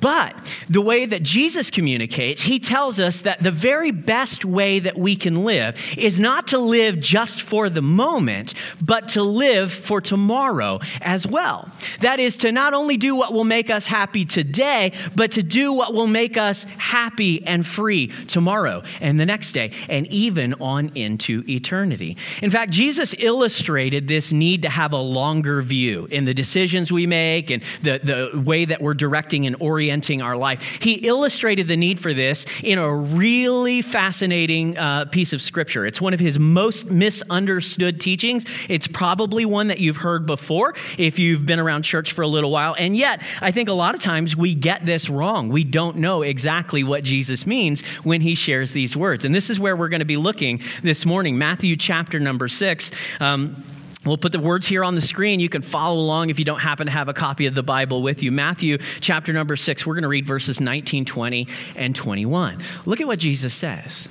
But 0.00 0.36
the 0.68 0.80
way 0.80 1.06
that 1.06 1.22
Jesus 1.22 1.70
communicates, 1.70 2.42
he 2.42 2.58
tells 2.58 3.00
us 3.00 3.22
that 3.22 3.42
the 3.42 3.50
very 3.50 3.90
best 3.90 4.44
way 4.44 4.78
that 4.78 4.98
we 4.98 5.16
can 5.16 5.44
live 5.44 5.80
is 5.96 6.20
not 6.20 6.48
to 6.48 6.58
live 6.58 7.00
just 7.00 7.40
for 7.40 7.68
the 7.68 7.82
moment, 7.82 8.54
but 8.80 9.08
to 9.10 9.22
live 9.22 9.72
for 9.72 10.00
tomorrow 10.00 10.80
as 11.00 11.26
well. 11.26 11.70
That 12.00 12.20
is 12.20 12.36
to 12.38 12.52
not 12.52 12.74
only 12.74 12.96
do 12.96 13.14
what 13.14 13.32
will 13.32 13.44
make 13.44 13.70
us 13.70 13.86
happy 13.86 14.24
today, 14.24 14.92
but 15.14 15.32
to 15.32 15.42
do 15.42 15.72
what 15.72 15.94
will 15.94 16.06
make 16.06 16.36
us 16.36 16.64
happy 16.78 17.44
and 17.44 17.66
free 17.66 18.08
tomorrow 18.28 18.82
and 19.00 19.18
the 19.18 19.26
next 19.26 19.52
day 19.52 19.72
and 19.88 20.06
even 20.08 20.54
on 20.54 20.90
into 20.94 21.44
eternity. 21.48 22.16
In 22.42 22.50
fact, 22.50 22.70
Jesus 22.72 23.14
illustrated 23.18 24.08
this 24.08 24.32
need 24.32 24.62
to 24.62 24.68
have 24.68 24.92
a 24.92 25.00
longer 25.00 25.62
view 25.62 26.06
in 26.10 26.24
the 26.24 26.34
decisions 26.34 26.92
we 26.92 27.06
make 27.06 27.50
and 27.50 27.62
the, 27.82 28.30
the 28.32 28.40
way 28.40 28.64
that 28.64 28.80
we're 28.80 28.94
directing 28.94 29.44
and 29.46 29.56
orienting 29.60 30.22
our 30.22 30.36
life. 30.36 30.78
He 30.82 30.94
illustrated 30.94 31.68
the 31.68 31.76
need 31.76 32.00
for 32.00 32.12
this 32.12 32.46
in 32.62 32.78
a 32.78 32.94
really 32.94 33.82
fascinating 33.82 34.76
uh, 34.76 35.06
piece 35.06 35.32
of 35.32 35.40
scripture. 35.40 35.86
It's 35.86 36.00
one 36.00 36.14
of 36.14 36.20
his 36.20 36.38
most 36.38 36.90
misunderstood 36.90 38.00
teachings. 38.00 38.44
It's 38.68 38.86
probably 38.86 39.44
one 39.44 39.68
that 39.68 39.78
you've 39.78 39.98
heard 39.98 40.26
before 40.26 40.74
if 40.98 41.18
you've 41.18 41.46
been 41.46 41.58
around 41.58 41.82
church 41.82 42.12
for 42.12 42.22
a 42.22 42.28
little 42.28 42.50
while. 42.50 42.74
And 42.78 42.96
yet, 42.96 43.22
I 43.40 43.50
think 43.50 43.68
a 43.68 43.72
lot 43.72 43.94
of 43.94 44.02
times 44.02 44.36
we 44.36 44.54
get 44.54 44.84
this 44.84 45.08
wrong. 45.08 45.48
We 45.48 45.64
don't 45.64 45.96
know 45.96 46.22
exactly 46.22 46.84
what 46.84 47.04
Jesus 47.04 47.46
means 47.46 47.82
when 48.02 48.20
he 48.20 48.34
shares 48.34 48.72
these 48.72 48.96
words. 48.96 49.24
And 49.24 49.34
this 49.34 49.50
is 49.50 49.60
where 49.60 49.76
we're 49.76 49.88
going 49.88 50.00
to 50.00 50.04
be 50.04 50.16
looking 50.16 50.60
this 50.82 51.06
morning 51.06 51.38
Matthew 51.38 51.76
chapter 51.76 52.18
number 52.18 52.48
six. 52.48 52.90
Um, 53.20 53.62
We'll 54.06 54.16
put 54.16 54.30
the 54.30 54.38
words 54.38 54.68
here 54.68 54.84
on 54.84 54.94
the 54.94 55.00
screen. 55.00 55.40
You 55.40 55.48
can 55.48 55.62
follow 55.62 55.98
along 55.98 56.30
if 56.30 56.38
you 56.38 56.44
don't 56.44 56.60
happen 56.60 56.86
to 56.86 56.92
have 56.92 57.08
a 57.08 57.12
copy 57.12 57.46
of 57.46 57.54
the 57.54 57.62
Bible 57.64 58.02
with 58.02 58.22
you. 58.22 58.30
Matthew 58.30 58.78
chapter 59.00 59.32
number 59.32 59.56
6, 59.56 59.84
we're 59.84 59.94
going 59.94 60.02
to 60.02 60.08
read 60.08 60.24
verses 60.24 60.60
19, 60.60 61.04
20, 61.04 61.48
and 61.74 61.94
21. 61.94 62.62
Look 62.86 63.00
at 63.00 63.08
what 63.08 63.18
Jesus 63.18 63.52
says. 63.52 64.08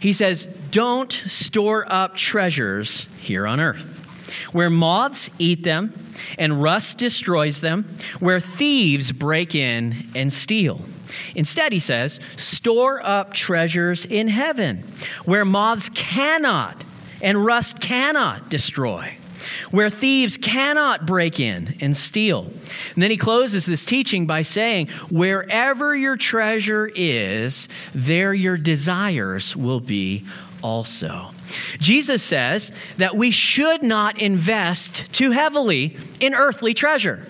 He 0.00 0.14
says, 0.14 0.46
Don't 0.70 1.12
store 1.12 1.84
up 1.92 2.16
treasures 2.16 3.06
here 3.20 3.46
on 3.46 3.60
earth, 3.60 4.48
where 4.52 4.70
moths 4.70 5.28
eat 5.38 5.62
them 5.62 5.92
and 6.38 6.62
rust 6.62 6.96
destroys 6.96 7.60
them, 7.60 7.84
where 8.20 8.40
thieves 8.40 9.12
break 9.12 9.54
in 9.54 10.06
and 10.14 10.32
steal. 10.32 10.80
Instead, 11.34 11.74
he 11.74 11.80
says, 11.80 12.18
Store 12.38 13.04
up 13.04 13.34
treasures 13.34 14.06
in 14.06 14.28
heaven, 14.28 14.78
where 15.26 15.44
moths 15.44 15.90
cannot 15.90 16.82
and 17.20 17.44
rust 17.44 17.78
cannot 17.80 18.48
destroy 18.48 19.18
where 19.70 19.90
thieves 19.90 20.36
cannot 20.36 21.06
break 21.06 21.40
in 21.40 21.76
and 21.80 21.96
steal. 21.96 22.50
And 22.94 23.02
then 23.02 23.10
he 23.10 23.16
closes 23.16 23.66
this 23.66 23.84
teaching 23.84 24.26
by 24.26 24.42
saying, 24.42 24.88
Wherever 25.10 25.94
your 25.94 26.16
treasure 26.16 26.90
is, 26.94 27.68
there 27.92 28.34
your 28.34 28.56
desires 28.56 29.56
will 29.56 29.80
be 29.80 30.24
also. 30.62 31.30
Jesus 31.78 32.22
says 32.22 32.72
that 32.96 33.16
we 33.16 33.30
should 33.30 33.82
not 33.82 34.18
invest 34.18 35.12
too 35.12 35.30
heavily 35.30 35.96
in 36.20 36.34
earthly 36.34 36.74
treasure 36.74 37.26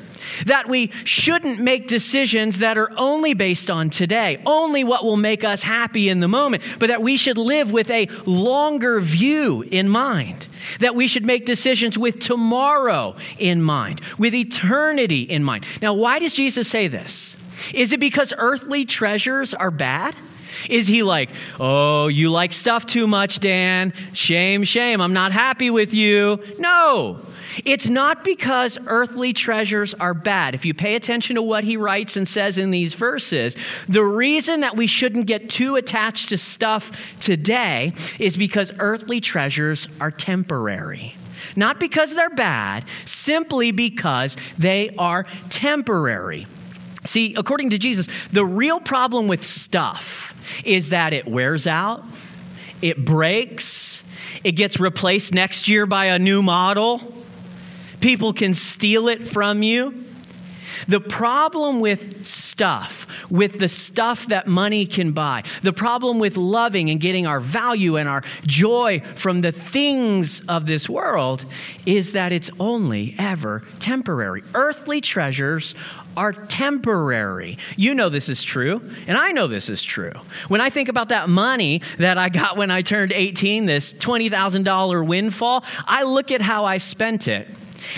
that 0.46 0.68
we 0.68 0.90
shouldn't 1.04 1.60
make 1.60 1.88
decisions 1.88 2.58
that 2.58 2.78
are 2.78 2.90
only 2.96 3.34
based 3.34 3.70
on 3.70 3.90
today, 3.90 4.40
only 4.46 4.84
what 4.84 5.04
will 5.04 5.16
make 5.16 5.44
us 5.44 5.62
happy 5.62 6.08
in 6.08 6.20
the 6.20 6.28
moment, 6.28 6.62
but 6.78 6.88
that 6.88 7.02
we 7.02 7.16
should 7.16 7.38
live 7.38 7.72
with 7.72 7.90
a 7.90 8.06
longer 8.26 9.00
view 9.00 9.62
in 9.62 9.88
mind. 9.88 10.46
That 10.80 10.94
we 10.94 11.08
should 11.08 11.24
make 11.24 11.44
decisions 11.44 11.98
with 11.98 12.20
tomorrow 12.20 13.16
in 13.38 13.60
mind, 13.60 14.00
with 14.18 14.34
eternity 14.34 15.20
in 15.20 15.44
mind. 15.44 15.66
Now, 15.82 15.92
why 15.92 16.18
does 16.18 16.32
Jesus 16.32 16.68
say 16.68 16.88
this? 16.88 17.36
Is 17.72 17.92
it 17.92 18.00
because 18.00 18.32
earthly 18.36 18.84
treasures 18.84 19.54
are 19.54 19.70
bad? 19.70 20.14
Is 20.68 20.86
he 20.86 21.02
like, 21.02 21.30
oh, 21.60 22.08
you 22.08 22.30
like 22.30 22.52
stuff 22.52 22.86
too 22.86 23.06
much, 23.06 23.40
Dan? 23.40 23.92
Shame, 24.12 24.64
shame. 24.64 25.00
I'm 25.00 25.12
not 25.12 25.32
happy 25.32 25.70
with 25.70 25.92
you. 25.92 26.42
No. 26.58 27.20
It's 27.64 27.88
not 27.88 28.24
because 28.24 28.78
earthly 28.86 29.32
treasures 29.32 29.94
are 29.94 30.14
bad. 30.14 30.54
If 30.54 30.64
you 30.64 30.74
pay 30.74 30.94
attention 30.94 31.36
to 31.36 31.42
what 31.42 31.64
he 31.64 31.76
writes 31.76 32.16
and 32.16 32.26
says 32.26 32.58
in 32.58 32.70
these 32.70 32.94
verses, 32.94 33.56
the 33.88 34.02
reason 34.02 34.60
that 34.60 34.76
we 34.76 34.86
shouldn't 34.86 35.26
get 35.26 35.48
too 35.50 35.76
attached 35.76 36.30
to 36.30 36.38
stuff 36.38 37.18
today 37.20 37.92
is 38.18 38.36
because 38.36 38.72
earthly 38.78 39.20
treasures 39.20 39.86
are 40.00 40.10
temporary. 40.10 41.14
Not 41.56 41.78
because 41.78 42.14
they're 42.14 42.30
bad, 42.30 42.84
simply 43.04 43.70
because 43.70 44.36
they 44.58 44.90
are 44.98 45.26
temporary. 45.50 46.46
See, 47.04 47.34
according 47.34 47.70
to 47.70 47.78
Jesus, 47.78 48.08
the 48.28 48.44
real 48.44 48.80
problem 48.80 49.28
with 49.28 49.44
stuff 49.44 50.32
is 50.64 50.88
that 50.88 51.12
it 51.12 51.26
wears 51.26 51.66
out, 51.66 52.02
it 52.80 53.04
breaks, 53.04 54.02
it 54.42 54.52
gets 54.52 54.80
replaced 54.80 55.34
next 55.34 55.68
year 55.68 55.86
by 55.86 56.06
a 56.06 56.18
new 56.18 56.42
model 56.42 57.23
People 58.04 58.34
can 58.34 58.52
steal 58.52 59.08
it 59.08 59.26
from 59.26 59.62
you. 59.62 59.94
The 60.88 61.00
problem 61.00 61.80
with 61.80 62.26
stuff, 62.26 63.06
with 63.30 63.58
the 63.58 63.66
stuff 63.66 64.26
that 64.26 64.46
money 64.46 64.84
can 64.84 65.12
buy, 65.12 65.42
the 65.62 65.72
problem 65.72 66.18
with 66.18 66.36
loving 66.36 66.90
and 66.90 67.00
getting 67.00 67.26
our 67.26 67.40
value 67.40 67.96
and 67.96 68.06
our 68.06 68.22
joy 68.42 69.00
from 69.00 69.40
the 69.40 69.52
things 69.52 70.42
of 70.42 70.66
this 70.66 70.86
world 70.86 71.46
is 71.86 72.12
that 72.12 72.30
it's 72.30 72.50
only 72.60 73.14
ever 73.18 73.62
temporary. 73.78 74.42
Earthly 74.52 75.00
treasures 75.00 75.74
are 76.14 76.34
temporary. 76.34 77.56
You 77.74 77.94
know 77.94 78.10
this 78.10 78.28
is 78.28 78.42
true, 78.42 78.82
and 79.06 79.16
I 79.16 79.32
know 79.32 79.46
this 79.46 79.70
is 79.70 79.82
true. 79.82 80.12
When 80.48 80.60
I 80.60 80.68
think 80.68 80.90
about 80.90 81.08
that 81.08 81.30
money 81.30 81.80
that 81.96 82.18
I 82.18 82.28
got 82.28 82.58
when 82.58 82.70
I 82.70 82.82
turned 82.82 83.12
18, 83.12 83.64
this 83.64 83.94
$20,000 83.94 85.06
windfall, 85.06 85.64
I 85.86 86.02
look 86.02 86.30
at 86.30 86.42
how 86.42 86.66
I 86.66 86.76
spent 86.76 87.28
it. 87.28 87.48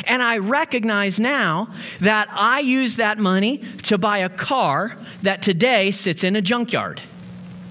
And 0.05 0.23
I 0.23 0.39
recognize 0.39 1.19
now 1.21 1.69
that 2.01 2.29
I 2.31 2.61
use 2.61 2.97
that 2.97 3.19
money 3.19 3.59
to 3.85 3.99
buy 3.99 4.19
a 4.19 4.29
car 4.29 4.97
that 5.23 5.43
today 5.43 5.91
sits 5.91 6.25
in 6.25 6.37
a 6.37 6.43
junkyard 6.43 7.01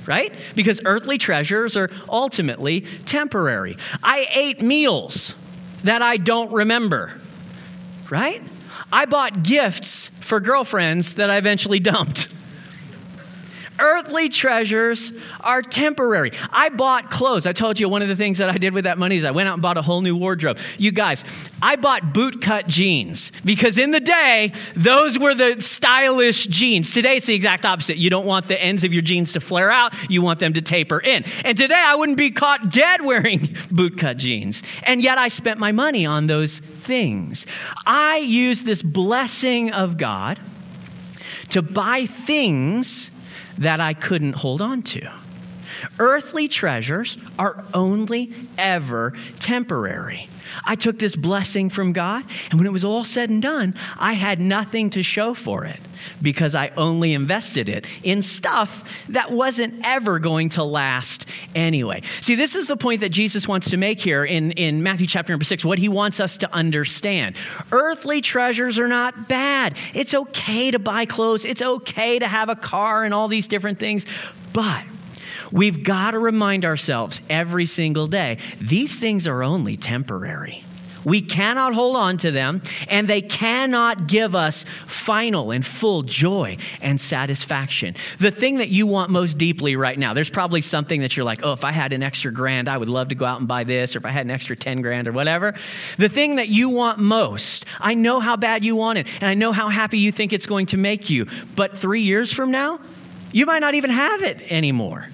right? 0.07 0.34
Because 0.55 0.79
earthly 0.86 1.17
treasures 1.17 1.75
are 1.75 1.89
ultimately 2.10 2.81
temporary. 3.05 3.77
I 4.03 4.27
ate 4.34 4.62
meals 4.62 5.34
that 5.84 6.01
I 6.01 6.17
don't 6.17 6.51
remember, 6.51 7.19
right? 8.10 8.41
I 8.91 9.05
bought 9.05 9.43
gifts 9.43 10.07
for 10.07 10.39
girlfriends 10.39 11.15
that 11.15 11.29
I 11.29 11.38
eventually 11.38 11.79
dumped. 11.79 12.34
Earthly 13.79 14.29
treasures 14.29 15.12
are 15.41 15.62
temporary. 15.62 16.32
I 16.51 16.70
bought 16.70 17.12
clothes. 17.12 17.46
I 17.46 17.53
told 17.53 17.79
you 17.79 17.89
one 17.89 18.01
of 18.01 18.08
the 18.08 18.15
things 18.15 18.38
that 18.38 18.50
I 18.50 18.58
did 18.58 18.74
with 18.74 18.86
that 18.86 18.98
money 18.98 19.17
is 19.17 19.25
I 19.25 19.32
went 19.32 19.50
out 19.50 19.53
and 19.53 19.62
bought 19.62 19.77
a 19.77 19.82
whole 19.82 20.01
new 20.01 20.15
wardrobe. 20.15 20.60
You 20.77 20.91
guys, 20.91 21.24
I 21.62 21.75
bought 21.75 22.13
bootcut 22.13 22.67
jeans 22.67 23.32
because 23.44 23.77
in 23.77 23.91
the 23.91 24.00
day, 24.00 24.53
those 24.75 25.20
were 25.20 25.36
the 25.36 25.62
stylish 25.62 26.48
jeans. 26.48 26.94
Today, 26.94 27.17
it's 27.17 27.25
the 27.25 27.36
exact 27.36 27.65
opposite. 27.65 27.98
You 27.98 28.10
don't 28.10 28.25
want 28.25 28.48
the 28.48 28.62
ends 28.62 28.84
of 28.84 28.94
your 28.94 29.01
jeans 29.01 29.34
to 29.34 29.41
flare 29.41 29.72
out, 29.72 29.94
you 30.10 30.22
want 30.22 30.39
them 30.39 30.53
to 30.53 30.62
taper 30.62 31.00
in. 31.00 31.25
And 31.44 31.58
today, 31.58 31.75
I 31.75 31.96
wouldn't 31.96 32.17
be 32.17 32.32
caught 32.32 32.70
dead 32.72 33.03
wearing 33.03 33.39
bootcut 33.39 34.17
jeans. 34.17 34.63
And 34.84 35.01
yet, 35.01 35.17
I 35.17 35.27
spent 35.27 35.60
my 35.60 35.72
money 35.72 36.05
on 36.05 36.27
those 36.27 36.60
things. 36.60 37.46
I 37.86 38.17
used 38.17 38.65
this 38.65 38.82
blessing 38.82 39.72
of 39.72 39.98
God 39.98 40.39
to 41.50 41.62
buy 41.62 42.05
things 42.05 43.12
that 43.58 43.80
I 43.80 43.94
couldn't 43.94 44.34
hold 44.34 44.62
on 44.62 44.82
to. 44.84 45.12
Earthly 46.00 46.48
treasures 46.48 47.18
are 47.38 47.63
only 47.74 48.34
ever 48.58 49.13
temporary. 49.39 50.30
I 50.65 50.75
took 50.75 51.00
this 51.00 51.15
blessing 51.15 51.70
from 51.70 51.94
God, 51.94 52.24
and 52.50 52.60
when 52.60 52.68
it 52.68 52.72
was 52.72 52.84
all 52.84 53.04
said 53.04 53.30
and 53.30 53.42
done, 53.42 53.75
I 53.98 54.13
had 54.13 54.39
nothing 54.39 54.89
to 54.92 55.04
show 55.04 55.34
for 55.34 55.65
it 55.65 55.80
because 56.22 56.56
I 56.56 56.72
only 56.77 57.13
invested 57.13 57.68
it 57.68 57.86
in 58.04 58.22
stuff 58.22 59.08
that 59.10 59.32
wasn't 59.32 59.74
ever 59.84 60.20
going 60.20 60.50
to 60.50 60.63
last 60.63 61.25
anyway. 61.56 62.01
See, 62.22 62.36
this 62.36 62.56
is 62.56 62.68
the 62.68 62.77
point 62.77 63.01
that 63.01 63.10
Jesus 63.10 63.48
wants 63.48 63.72
to 63.72 63.77
make 63.77 64.00
here 64.00 64.24
in, 64.24 64.51
in 64.51 64.84
Matthew 64.84 65.08
chapter 65.08 65.34
number 65.34 65.46
six, 65.46 65.65
what 65.65 65.80
he 65.80 65.89
wants 65.89 66.20
us 66.20 66.38
to 66.39 66.54
understand. 66.54 67.36
Earthly 67.72 68.22
treasures 68.22 68.77
are 68.77 68.88
not 68.88 69.27
bad. 69.27 69.75
It's 69.94 70.13
okay 70.13 70.72
to 70.72 70.80
buy 70.80 71.06
clothes, 71.06 71.46
it's 71.46 71.62
okay 71.62 72.20
to 72.20 72.27
have 72.27 72.50
a 72.50 72.56
car 72.56 73.04
and 73.04 73.13
all 73.13 73.27
these 73.27 73.48
different 73.48 73.80
things, 73.80 74.06
but 74.54 74.84
We've 75.52 75.84
got 75.84 76.12
to 76.12 76.20
remind 76.20 76.66
ourselves 76.66 77.22
every 77.30 77.66
single 77.66 78.08
day 78.08 78.38
these 78.60 78.96
things 78.96 79.28
are 79.28 79.44
only 79.44 79.78
temporary. 79.78 80.64
We 81.06 81.22
cannot 81.22 81.75
hold 81.75 81.96
on 81.96 82.18
to 82.18 82.32
them, 82.32 82.64
and 82.88 83.08
they 83.08 83.22
cannot 83.22 84.08
give 84.08 84.36
us 84.36 84.64
final 84.64 85.52
and 85.52 85.64
full 85.64 86.02
joy 86.02 86.58
and 86.82 87.00
satisfaction. 87.00 87.96
The 88.18 88.32
thing 88.32 88.58
that 88.58 88.70
you 88.70 88.88
want 88.88 89.12
most 89.12 89.38
deeply 89.38 89.75
right 89.75 89.98
now, 89.98 90.16
there's 90.16 90.32
probably 90.32 90.62
something 90.62 91.02
that 91.02 91.16
you're 91.16 91.25
like, 91.25 91.42
oh, 91.44 91.54
if 91.54 91.64
I 91.64 91.72
had 91.72 91.94
an 91.94 92.02
extra 92.02 92.34
grand, 92.34 92.68
I 92.68 92.78
would 92.78 92.90
love 92.90 93.10
to 93.10 93.16
go 93.16 93.24
out 93.24 93.38
and 93.38 93.48
buy 93.48 93.64
this, 93.64 93.96
or 93.96 94.00
if 94.00 94.06
I 94.06 94.10
had 94.10 94.25
an 94.25 94.32
extra 94.32 94.56
10 94.56 94.82
grand 94.82 95.08
or 95.08 95.12
whatever. 95.12 95.54
The 95.98 96.10
thing 96.10 96.38
that 96.38 96.50
you 96.50 96.70
want 96.70 96.98
most, 96.98 97.66
I 97.80 97.94
know 97.94 98.20
how 98.20 98.36
bad 98.36 98.66
you 98.66 98.75
want 98.75 98.98
it, 98.98 99.08
and 99.22 99.30
I 99.30 99.36
know 99.36 99.52
how 99.52 99.70
happy 99.70 100.00
you 100.00 100.12
think 100.12 100.34
it's 100.34 100.48
going 100.48 100.66
to 100.68 100.78
make 100.78 101.12
you, 101.12 101.28
but 101.56 101.78
three 101.78 102.02
years 102.02 102.34
from 102.34 102.50
now, 102.50 102.80
you 103.32 103.46
might 103.46 103.60
not 103.60 103.75
even 103.75 103.92
have 103.92 104.24
it 104.24 104.52
anymore. 104.52 105.08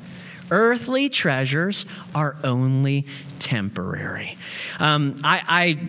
Earthly 0.51 1.09
treasures 1.09 1.85
are 2.13 2.35
only 2.43 3.05
temporary. 3.39 4.37
Um, 4.79 5.19
I, 5.23 5.41
I 5.47 5.79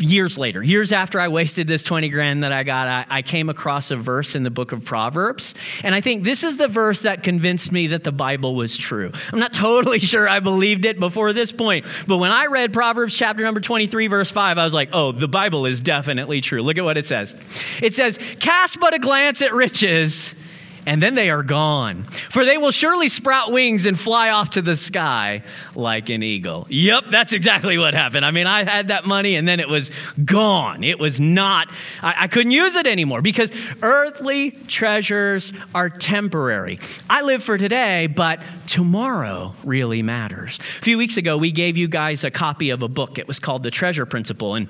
years 0.00 0.38
later, 0.38 0.62
years 0.62 0.92
after 0.92 1.20
I 1.20 1.28
wasted 1.28 1.66
this 1.66 1.82
20 1.82 2.08
grand 2.08 2.44
that 2.44 2.52
I 2.52 2.62
got, 2.62 2.88
I, 2.88 3.06
I, 3.08 3.22
came 3.22 3.48
across 3.48 3.90
a 3.90 3.96
verse 3.96 4.34
in 4.34 4.42
the 4.42 4.50
book 4.50 4.72
of 4.72 4.84
Proverbs. 4.84 5.54
And 5.82 5.94
I 5.94 6.00
think 6.00 6.24
this 6.24 6.44
is 6.44 6.56
the 6.56 6.68
verse 6.68 7.02
that 7.02 7.22
convinced 7.22 7.72
me 7.72 7.88
that 7.88 8.04
the 8.04 8.12
Bible 8.12 8.54
was 8.54 8.76
true. 8.76 9.10
I'm 9.32 9.38
not 9.38 9.52
totally 9.54 10.00
sure 10.00 10.28
I 10.28 10.40
believed 10.40 10.84
it 10.84 10.98
before 10.98 11.32
this 11.32 11.52
point, 11.52 11.86
but 12.06 12.18
when 12.18 12.30
I 12.30 12.46
read 12.46 12.72
Proverbs 12.72 13.16
chapter 13.16 13.42
number 13.42 13.60
23, 13.60 14.06
verse 14.06 14.30
5, 14.30 14.58
I 14.58 14.64
was 14.64 14.74
like, 14.74 14.90
oh, 14.92 15.12
the 15.12 15.28
Bible 15.28 15.66
is 15.66 15.80
definitely 15.80 16.40
true. 16.40 16.62
Look 16.62 16.78
at 16.78 16.84
what 16.84 16.96
it 16.96 17.06
says. 17.06 17.34
It 17.82 17.94
says, 17.94 18.18
Cast 18.40 18.80
but 18.80 18.94
a 18.94 18.98
glance 18.98 19.42
at 19.42 19.52
riches 19.52 20.34
and 20.88 21.02
then 21.02 21.14
they 21.14 21.28
are 21.28 21.42
gone. 21.42 22.04
For 22.04 22.46
they 22.46 22.56
will 22.56 22.70
surely 22.70 23.10
sprout 23.10 23.52
wings 23.52 23.84
and 23.84 24.00
fly 24.00 24.30
off 24.30 24.50
to 24.50 24.62
the 24.62 24.74
sky 24.74 25.42
like 25.74 26.08
an 26.08 26.22
eagle. 26.22 26.66
Yep, 26.70 27.04
that's 27.10 27.34
exactly 27.34 27.76
what 27.76 27.92
happened. 27.92 28.24
I 28.24 28.30
mean, 28.30 28.46
I 28.46 28.64
had 28.64 28.88
that 28.88 29.04
money 29.04 29.36
and 29.36 29.46
then 29.46 29.60
it 29.60 29.68
was 29.68 29.90
gone. 30.24 30.82
It 30.82 30.98
was 30.98 31.20
not, 31.20 31.68
I, 32.02 32.14
I 32.20 32.28
couldn't 32.28 32.52
use 32.52 32.74
it 32.74 32.86
anymore 32.86 33.20
because 33.20 33.52
earthly 33.82 34.52
treasures 34.52 35.52
are 35.74 35.90
temporary. 35.90 36.80
I 37.10 37.20
live 37.20 37.42
for 37.42 37.58
today, 37.58 38.06
but 38.06 38.40
tomorrow 38.66 39.54
really 39.64 40.02
matters. 40.02 40.58
A 40.58 40.62
few 40.62 40.96
weeks 40.96 41.18
ago, 41.18 41.36
we 41.36 41.52
gave 41.52 41.76
you 41.76 41.86
guys 41.86 42.24
a 42.24 42.30
copy 42.30 42.70
of 42.70 42.82
a 42.82 42.88
book. 42.88 43.18
It 43.18 43.28
was 43.28 43.38
called 43.38 43.62
The 43.62 43.70
Treasure 43.70 44.06
Principle. 44.06 44.54
And 44.54 44.68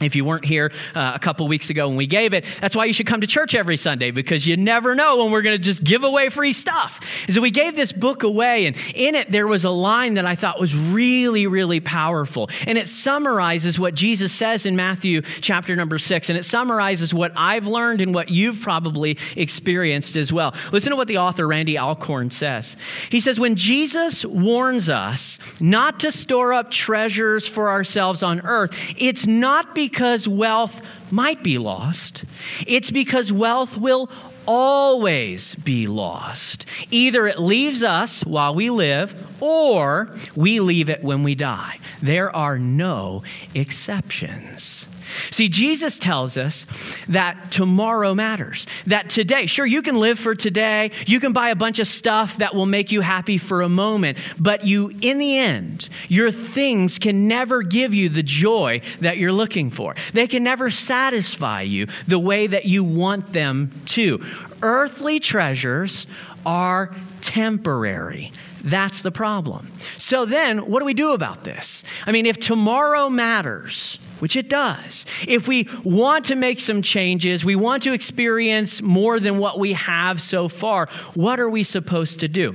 if 0.00 0.14
you 0.14 0.24
weren't 0.24 0.44
here 0.44 0.72
uh, 0.94 1.12
a 1.14 1.18
couple 1.18 1.46
weeks 1.48 1.70
ago 1.70 1.88
when 1.88 1.96
we 1.96 2.06
gave 2.06 2.32
it, 2.32 2.44
that's 2.60 2.74
why 2.74 2.84
you 2.84 2.92
should 2.92 3.06
come 3.06 3.20
to 3.20 3.26
church 3.26 3.54
every 3.54 3.76
Sunday 3.76 4.10
because 4.10 4.46
you 4.46 4.56
never 4.56 4.94
know 4.94 5.22
when 5.22 5.32
we're 5.32 5.42
going 5.42 5.56
to 5.56 5.62
just 5.62 5.84
give 5.84 6.04
away 6.04 6.28
free 6.28 6.52
stuff. 6.52 7.00
And 7.26 7.34
so 7.34 7.40
we 7.40 7.50
gave 7.50 7.76
this 7.76 7.92
book 7.92 8.22
away, 8.22 8.66
and 8.66 8.76
in 8.94 9.14
it 9.14 9.30
there 9.30 9.46
was 9.46 9.64
a 9.64 9.70
line 9.70 10.14
that 10.14 10.26
I 10.26 10.34
thought 10.34 10.60
was 10.60 10.74
really, 10.74 11.46
really 11.46 11.80
powerful. 11.80 12.48
And 12.66 12.78
it 12.78 12.88
summarizes 12.88 13.78
what 13.78 13.94
Jesus 13.94 14.32
says 14.32 14.66
in 14.66 14.76
Matthew 14.76 15.22
chapter 15.22 15.76
number 15.76 15.98
six, 15.98 16.28
and 16.28 16.38
it 16.38 16.44
summarizes 16.44 17.12
what 17.12 17.32
I've 17.36 17.66
learned 17.66 18.00
and 18.00 18.14
what 18.14 18.30
you've 18.30 18.60
probably 18.60 19.18
experienced 19.36 20.16
as 20.16 20.32
well. 20.32 20.54
Listen 20.72 20.90
to 20.90 20.96
what 20.96 21.08
the 21.08 21.18
author 21.18 21.46
Randy 21.46 21.78
Alcorn 21.78 22.30
says. 22.30 22.76
He 23.10 23.20
says, 23.20 23.38
When 23.38 23.56
Jesus 23.56 24.24
warns 24.24 24.88
us 24.88 25.38
not 25.60 26.00
to 26.00 26.12
store 26.12 26.52
up 26.52 26.70
treasures 26.70 27.46
for 27.46 27.70
ourselves 27.70 28.22
on 28.22 28.40
earth, 28.40 28.76
it's 28.96 29.26
not 29.26 29.74
because 29.74 29.89
because 29.90 30.28
wealth 30.28 30.80
might 31.10 31.42
be 31.42 31.58
lost, 31.58 32.24
it's 32.66 32.92
because 32.92 33.32
wealth 33.32 33.76
will 33.76 34.08
always 34.46 35.54
be 35.56 35.88
lost. 35.88 36.64
Either 36.90 37.26
it 37.26 37.40
leaves 37.40 37.82
us 37.82 38.24
while 38.24 38.54
we 38.54 38.70
live, 38.70 39.42
or 39.42 40.16
we 40.36 40.60
leave 40.60 40.88
it 40.88 41.02
when 41.02 41.24
we 41.24 41.34
die. 41.34 41.78
There 42.00 42.34
are 42.34 42.58
no 42.58 43.24
exceptions. 43.52 44.86
See, 45.30 45.48
Jesus 45.48 45.98
tells 45.98 46.36
us 46.36 46.66
that 47.08 47.50
tomorrow 47.50 48.14
matters, 48.14 48.66
that 48.86 49.10
today, 49.10 49.46
sure, 49.46 49.66
you 49.66 49.82
can 49.82 49.96
live 49.96 50.18
for 50.18 50.34
today, 50.34 50.90
you 51.06 51.20
can 51.20 51.32
buy 51.32 51.50
a 51.50 51.56
bunch 51.56 51.78
of 51.78 51.86
stuff 51.86 52.38
that 52.38 52.54
will 52.54 52.66
make 52.66 52.92
you 52.92 53.00
happy 53.00 53.38
for 53.38 53.62
a 53.62 53.68
moment, 53.68 54.18
but 54.38 54.64
you, 54.64 54.92
in 55.00 55.18
the 55.18 55.36
end, 55.38 55.88
your 56.08 56.30
things 56.30 56.98
can 56.98 57.28
never 57.28 57.62
give 57.62 57.94
you 57.94 58.08
the 58.08 58.22
joy 58.22 58.80
that 59.00 59.18
you're 59.18 59.32
looking 59.32 59.70
for. 59.70 59.94
They 60.12 60.26
can 60.26 60.42
never 60.42 60.70
satisfy 60.70 61.62
you 61.62 61.86
the 62.06 62.18
way 62.18 62.46
that 62.46 62.66
you 62.66 62.84
want 62.84 63.32
them 63.32 63.72
to. 63.86 64.24
Earthly 64.62 65.20
treasures 65.20 66.06
are 66.44 66.94
temporary. 67.20 68.32
That's 68.62 69.02
the 69.02 69.10
problem. 69.10 69.70
So 69.96 70.26
then, 70.26 70.58
what 70.70 70.80
do 70.80 70.84
we 70.84 70.94
do 70.94 71.12
about 71.12 71.44
this? 71.44 71.82
I 72.06 72.12
mean, 72.12 72.26
if 72.26 72.38
tomorrow 72.38 73.08
matters, 73.08 73.98
which 74.20 74.36
it 74.36 74.48
does. 74.48 75.06
If 75.26 75.48
we 75.48 75.68
want 75.84 76.26
to 76.26 76.34
make 76.34 76.60
some 76.60 76.82
changes, 76.82 77.44
we 77.44 77.56
want 77.56 77.82
to 77.84 77.92
experience 77.92 78.80
more 78.82 79.18
than 79.20 79.38
what 79.38 79.58
we 79.58 79.72
have 79.74 80.20
so 80.22 80.48
far, 80.48 80.86
what 81.14 81.40
are 81.40 81.48
we 81.48 81.64
supposed 81.64 82.20
to 82.20 82.28
do? 82.28 82.54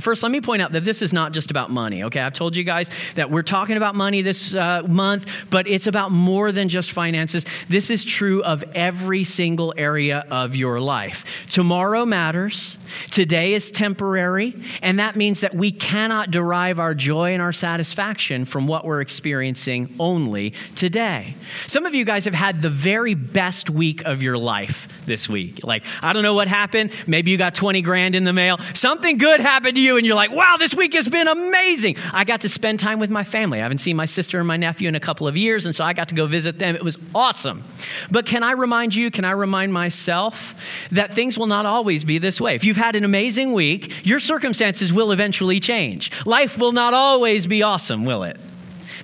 First, 0.00 0.22
let 0.22 0.32
me 0.32 0.40
point 0.40 0.62
out 0.62 0.72
that 0.72 0.86
this 0.86 1.02
is 1.02 1.12
not 1.12 1.32
just 1.32 1.50
about 1.50 1.70
money, 1.70 2.04
okay? 2.04 2.20
I've 2.20 2.32
told 2.32 2.56
you 2.56 2.64
guys 2.64 2.90
that 3.14 3.30
we're 3.30 3.42
talking 3.42 3.76
about 3.76 3.94
money 3.94 4.22
this 4.22 4.54
uh, 4.54 4.82
month, 4.88 5.46
but 5.50 5.68
it's 5.68 5.86
about 5.86 6.10
more 6.10 6.50
than 6.50 6.70
just 6.70 6.92
finances. 6.92 7.44
This 7.68 7.90
is 7.90 8.02
true 8.02 8.42
of 8.42 8.64
every 8.74 9.24
single 9.24 9.74
area 9.76 10.24
of 10.30 10.56
your 10.56 10.80
life. 10.80 11.46
Tomorrow 11.50 12.06
matters, 12.06 12.78
today 13.10 13.52
is 13.52 13.70
temporary, 13.70 14.54
and 14.80 14.98
that 14.98 15.14
means 15.14 15.40
that 15.40 15.54
we 15.54 15.70
cannot 15.70 16.30
derive 16.30 16.78
our 16.78 16.94
joy 16.94 17.34
and 17.34 17.42
our 17.42 17.52
satisfaction 17.52 18.46
from 18.46 18.66
what 18.66 18.86
we're 18.86 19.02
experiencing 19.02 19.94
only 20.00 20.54
today. 20.74 21.34
Some 21.66 21.84
of 21.84 21.94
you 21.94 22.06
guys 22.06 22.24
have 22.24 22.34
had 22.34 22.62
the 22.62 22.70
very 22.70 23.14
best 23.14 23.68
week 23.68 24.02
of 24.06 24.22
your 24.22 24.38
life 24.38 25.04
this 25.04 25.28
week. 25.28 25.64
Like, 25.64 25.84
I 26.00 26.14
don't 26.14 26.22
know 26.22 26.34
what 26.34 26.48
happened. 26.48 26.92
Maybe 27.06 27.30
you 27.30 27.36
got 27.36 27.54
20 27.54 27.82
grand 27.82 28.14
in 28.14 28.24
the 28.24 28.32
mail. 28.32 28.58
Something 28.72 29.18
good 29.18 29.40
happened 29.40 29.76
you 29.82 29.96
and 29.96 30.06
you're 30.06 30.16
like, 30.16 30.30
wow, 30.30 30.56
this 30.58 30.74
week 30.74 30.94
has 30.94 31.08
been 31.08 31.28
amazing. 31.28 31.96
I 32.12 32.24
got 32.24 32.42
to 32.42 32.48
spend 32.48 32.80
time 32.80 32.98
with 32.98 33.10
my 33.10 33.24
family. 33.24 33.58
I 33.58 33.62
haven't 33.62 33.78
seen 33.78 33.96
my 33.96 34.06
sister 34.06 34.38
and 34.38 34.48
my 34.48 34.56
nephew 34.56 34.88
in 34.88 34.94
a 34.94 35.00
couple 35.00 35.28
of 35.28 35.36
years, 35.36 35.66
and 35.66 35.74
so 35.74 35.84
I 35.84 35.92
got 35.92 36.08
to 36.08 36.14
go 36.14 36.26
visit 36.26 36.58
them. 36.58 36.74
It 36.74 36.82
was 36.82 36.98
awesome. 37.14 37.64
But 38.10 38.26
can 38.26 38.42
I 38.42 38.52
remind 38.52 38.94
you, 38.94 39.10
can 39.10 39.24
I 39.24 39.32
remind 39.32 39.72
myself 39.72 40.88
that 40.90 41.14
things 41.14 41.36
will 41.36 41.46
not 41.46 41.66
always 41.66 42.04
be 42.04 42.18
this 42.18 42.40
way? 42.40 42.54
If 42.54 42.64
you've 42.64 42.76
had 42.76 42.96
an 42.96 43.04
amazing 43.04 43.52
week, 43.52 44.06
your 44.06 44.20
circumstances 44.20 44.92
will 44.92 45.12
eventually 45.12 45.60
change. 45.60 46.10
Life 46.24 46.58
will 46.58 46.72
not 46.72 46.94
always 46.94 47.46
be 47.46 47.62
awesome, 47.62 48.04
will 48.04 48.22
it? 48.24 48.38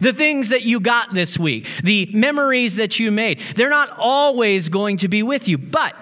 The 0.00 0.12
things 0.12 0.50
that 0.50 0.62
you 0.62 0.78
got 0.80 1.12
this 1.12 1.38
week, 1.38 1.66
the 1.82 2.08
memories 2.12 2.76
that 2.76 3.00
you 3.00 3.10
made, 3.10 3.40
they're 3.56 3.70
not 3.70 3.90
always 3.98 4.68
going 4.68 4.98
to 4.98 5.08
be 5.08 5.22
with 5.22 5.48
you. 5.48 5.58
But 5.58 5.96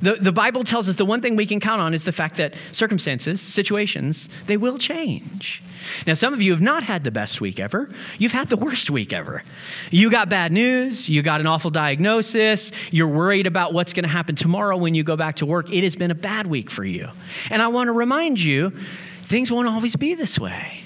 the, 0.00 0.14
the 0.14 0.32
Bible 0.32 0.64
tells 0.64 0.88
us 0.88 0.96
the 0.96 1.04
one 1.04 1.20
thing 1.20 1.36
we 1.36 1.46
can 1.46 1.60
count 1.60 1.80
on 1.80 1.94
is 1.94 2.04
the 2.04 2.12
fact 2.12 2.36
that 2.36 2.54
circumstances, 2.72 3.40
situations, 3.40 4.28
they 4.46 4.56
will 4.56 4.78
change. 4.78 5.62
Now, 6.06 6.14
some 6.14 6.32
of 6.34 6.42
you 6.42 6.52
have 6.52 6.60
not 6.60 6.82
had 6.82 7.04
the 7.04 7.10
best 7.10 7.40
week 7.40 7.58
ever. 7.58 7.90
You've 8.18 8.32
had 8.32 8.48
the 8.48 8.56
worst 8.56 8.90
week 8.90 9.12
ever. 9.12 9.42
You 9.90 10.10
got 10.10 10.28
bad 10.28 10.52
news. 10.52 11.08
You 11.08 11.22
got 11.22 11.40
an 11.40 11.46
awful 11.46 11.70
diagnosis. 11.70 12.72
You're 12.90 13.08
worried 13.08 13.46
about 13.46 13.72
what's 13.72 13.92
going 13.92 14.04
to 14.04 14.08
happen 14.08 14.36
tomorrow 14.36 14.76
when 14.76 14.94
you 14.94 15.02
go 15.02 15.16
back 15.16 15.36
to 15.36 15.46
work. 15.46 15.72
It 15.72 15.82
has 15.84 15.96
been 15.96 16.10
a 16.10 16.16
bad 16.16 16.46
week 16.46 16.70
for 16.70 16.84
you. 16.84 17.08
And 17.50 17.60
I 17.62 17.68
want 17.68 17.88
to 17.88 17.92
remind 17.92 18.40
you 18.40 18.70
things 19.22 19.50
won't 19.50 19.68
always 19.68 19.96
be 19.96 20.14
this 20.14 20.38
way. 20.38 20.84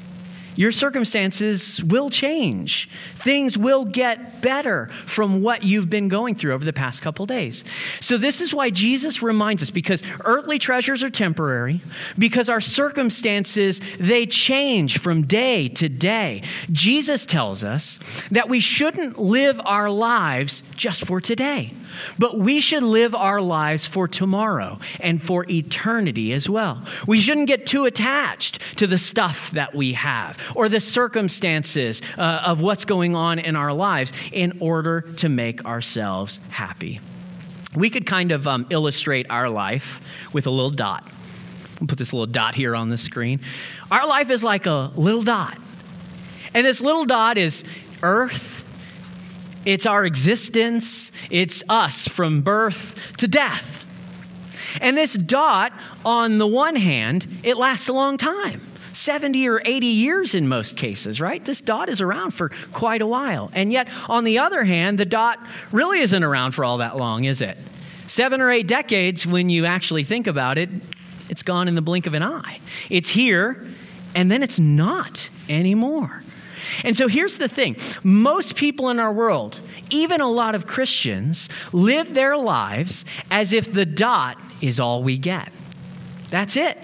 Your 0.56 0.72
circumstances 0.72 1.82
will 1.82 2.10
change. 2.10 2.88
Things 3.14 3.56
will 3.56 3.84
get 3.84 4.42
better 4.42 4.86
from 4.86 5.42
what 5.42 5.62
you've 5.62 5.88
been 5.88 6.08
going 6.08 6.34
through 6.34 6.52
over 6.52 6.64
the 6.64 6.72
past 6.72 7.02
couple 7.02 7.26
days. 7.26 7.64
So, 8.00 8.18
this 8.18 8.40
is 8.40 8.52
why 8.52 8.70
Jesus 8.70 9.22
reminds 9.22 9.62
us 9.62 9.70
because 9.70 10.02
earthly 10.24 10.58
treasures 10.58 11.02
are 11.02 11.10
temporary, 11.10 11.80
because 12.18 12.48
our 12.48 12.60
circumstances, 12.60 13.80
they 13.98 14.26
change 14.26 14.98
from 14.98 15.22
day 15.22 15.68
to 15.68 15.88
day. 15.88 16.42
Jesus 16.70 17.24
tells 17.24 17.64
us 17.64 17.98
that 18.30 18.48
we 18.48 18.60
shouldn't 18.60 19.18
live 19.18 19.60
our 19.64 19.88
lives 19.90 20.62
just 20.76 21.06
for 21.06 21.20
today. 21.20 21.72
But 22.18 22.38
we 22.38 22.60
should 22.60 22.82
live 22.82 23.14
our 23.14 23.40
lives 23.40 23.86
for 23.86 24.08
tomorrow 24.08 24.78
and 25.00 25.22
for 25.22 25.48
eternity 25.50 26.32
as 26.32 26.48
well. 26.48 26.82
We 27.06 27.20
shouldn't 27.20 27.48
get 27.48 27.66
too 27.66 27.84
attached 27.84 28.78
to 28.78 28.86
the 28.86 28.98
stuff 28.98 29.50
that 29.52 29.74
we 29.74 29.94
have 29.94 30.38
or 30.54 30.68
the 30.68 30.80
circumstances 30.80 32.02
uh, 32.18 32.42
of 32.44 32.60
what's 32.60 32.84
going 32.84 33.14
on 33.14 33.38
in 33.38 33.56
our 33.56 33.72
lives 33.72 34.12
in 34.32 34.58
order 34.60 35.02
to 35.18 35.28
make 35.28 35.64
ourselves 35.64 36.40
happy. 36.50 37.00
We 37.74 37.88
could 37.88 38.06
kind 38.06 38.32
of 38.32 38.46
um, 38.46 38.66
illustrate 38.70 39.26
our 39.30 39.48
life 39.48 40.00
with 40.32 40.46
a 40.46 40.50
little 40.50 40.70
dot. 40.70 41.10
I'll 41.80 41.86
put 41.86 41.98
this 41.98 42.12
little 42.12 42.26
dot 42.26 42.54
here 42.54 42.76
on 42.76 42.90
the 42.90 42.98
screen. 42.98 43.40
Our 43.90 44.06
life 44.06 44.30
is 44.30 44.44
like 44.44 44.66
a 44.66 44.90
little 44.94 45.22
dot. 45.22 45.58
And 46.54 46.66
this 46.66 46.80
little 46.80 47.06
dot 47.06 47.38
is 47.38 47.64
earth 48.02 48.61
it's 49.64 49.86
our 49.86 50.04
existence, 50.04 51.12
it's 51.30 51.62
us 51.68 52.08
from 52.08 52.42
birth 52.42 53.16
to 53.18 53.28
death. 53.28 53.84
And 54.80 54.96
this 54.96 55.14
dot, 55.14 55.72
on 56.04 56.38
the 56.38 56.46
one 56.46 56.76
hand, 56.76 57.26
it 57.42 57.56
lasts 57.56 57.88
a 57.88 57.92
long 57.92 58.16
time 58.16 58.60
70 58.92 59.48
or 59.48 59.62
80 59.64 59.86
years 59.86 60.34
in 60.34 60.48
most 60.48 60.76
cases, 60.76 61.20
right? 61.20 61.44
This 61.44 61.60
dot 61.60 61.88
is 61.88 62.00
around 62.00 62.32
for 62.32 62.50
quite 62.72 63.02
a 63.02 63.06
while. 63.06 63.50
And 63.54 63.72
yet, 63.72 63.88
on 64.08 64.24
the 64.24 64.38
other 64.38 64.64
hand, 64.64 64.98
the 64.98 65.04
dot 65.04 65.38
really 65.70 66.00
isn't 66.00 66.22
around 66.22 66.52
for 66.52 66.64
all 66.64 66.78
that 66.78 66.96
long, 66.96 67.24
is 67.24 67.40
it? 67.40 67.56
Seven 68.06 68.40
or 68.40 68.50
eight 68.50 68.66
decades, 68.66 69.26
when 69.26 69.48
you 69.48 69.64
actually 69.64 70.04
think 70.04 70.26
about 70.26 70.58
it, 70.58 70.68
it's 71.28 71.42
gone 71.42 71.68
in 71.68 71.74
the 71.74 71.82
blink 71.82 72.06
of 72.06 72.14
an 72.14 72.22
eye. 72.22 72.60
It's 72.90 73.08
here, 73.08 73.66
and 74.14 74.30
then 74.30 74.42
it's 74.42 74.58
not 74.60 75.30
anymore. 75.48 76.22
And 76.84 76.96
so 76.96 77.08
here's 77.08 77.38
the 77.38 77.48
thing 77.48 77.76
most 78.02 78.56
people 78.56 78.88
in 78.90 78.98
our 78.98 79.12
world, 79.12 79.58
even 79.90 80.20
a 80.20 80.30
lot 80.30 80.54
of 80.54 80.66
Christians, 80.66 81.48
live 81.72 82.14
their 82.14 82.36
lives 82.36 83.04
as 83.30 83.52
if 83.52 83.72
the 83.72 83.86
dot 83.86 84.38
is 84.60 84.80
all 84.80 85.02
we 85.02 85.18
get. 85.18 85.52
That's 86.30 86.56
it. 86.56 86.78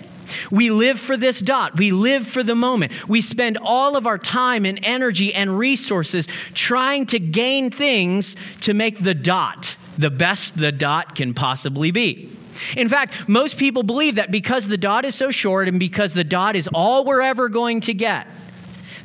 We 0.50 0.70
live 0.70 1.00
for 1.00 1.16
this 1.16 1.40
dot. 1.40 1.78
We 1.78 1.90
live 1.90 2.26
for 2.26 2.42
the 2.42 2.54
moment. 2.54 3.08
We 3.08 3.22
spend 3.22 3.56
all 3.56 3.96
of 3.96 4.06
our 4.06 4.18
time 4.18 4.66
and 4.66 4.78
energy 4.82 5.32
and 5.32 5.58
resources 5.58 6.26
trying 6.52 7.06
to 7.06 7.18
gain 7.18 7.70
things 7.70 8.36
to 8.62 8.74
make 8.74 8.98
the 8.98 9.14
dot 9.14 9.76
the 9.96 10.10
best 10.10 10.56
the 10.56 10.70
dot 10.72 11.16
can 11.16 11.34
possibly 11.34 11.90
be. 11.90 12.30
In 12.76 12.88
fact, 12.88 13.28
most 13.28 13.56
people 13.58 13.82
believe 13.82 14.14
that 14.14 14.30
because 14.30 14.68
the 14.68 14.76
dot 14.76 15.04
is 15.04 15.14
so 15.14 15.30
short 15.30 15.68
and 15.68 15.78
because 15.78 16.14
the 16.14 16.24
dot 16.24 16.56
is 16.56 16.68
all 16.72 17.04
we're 17.04 17.20
ever 17.20 17.48
going 17.48 17.80
to 17.82 17.94
get, 17.94 18.26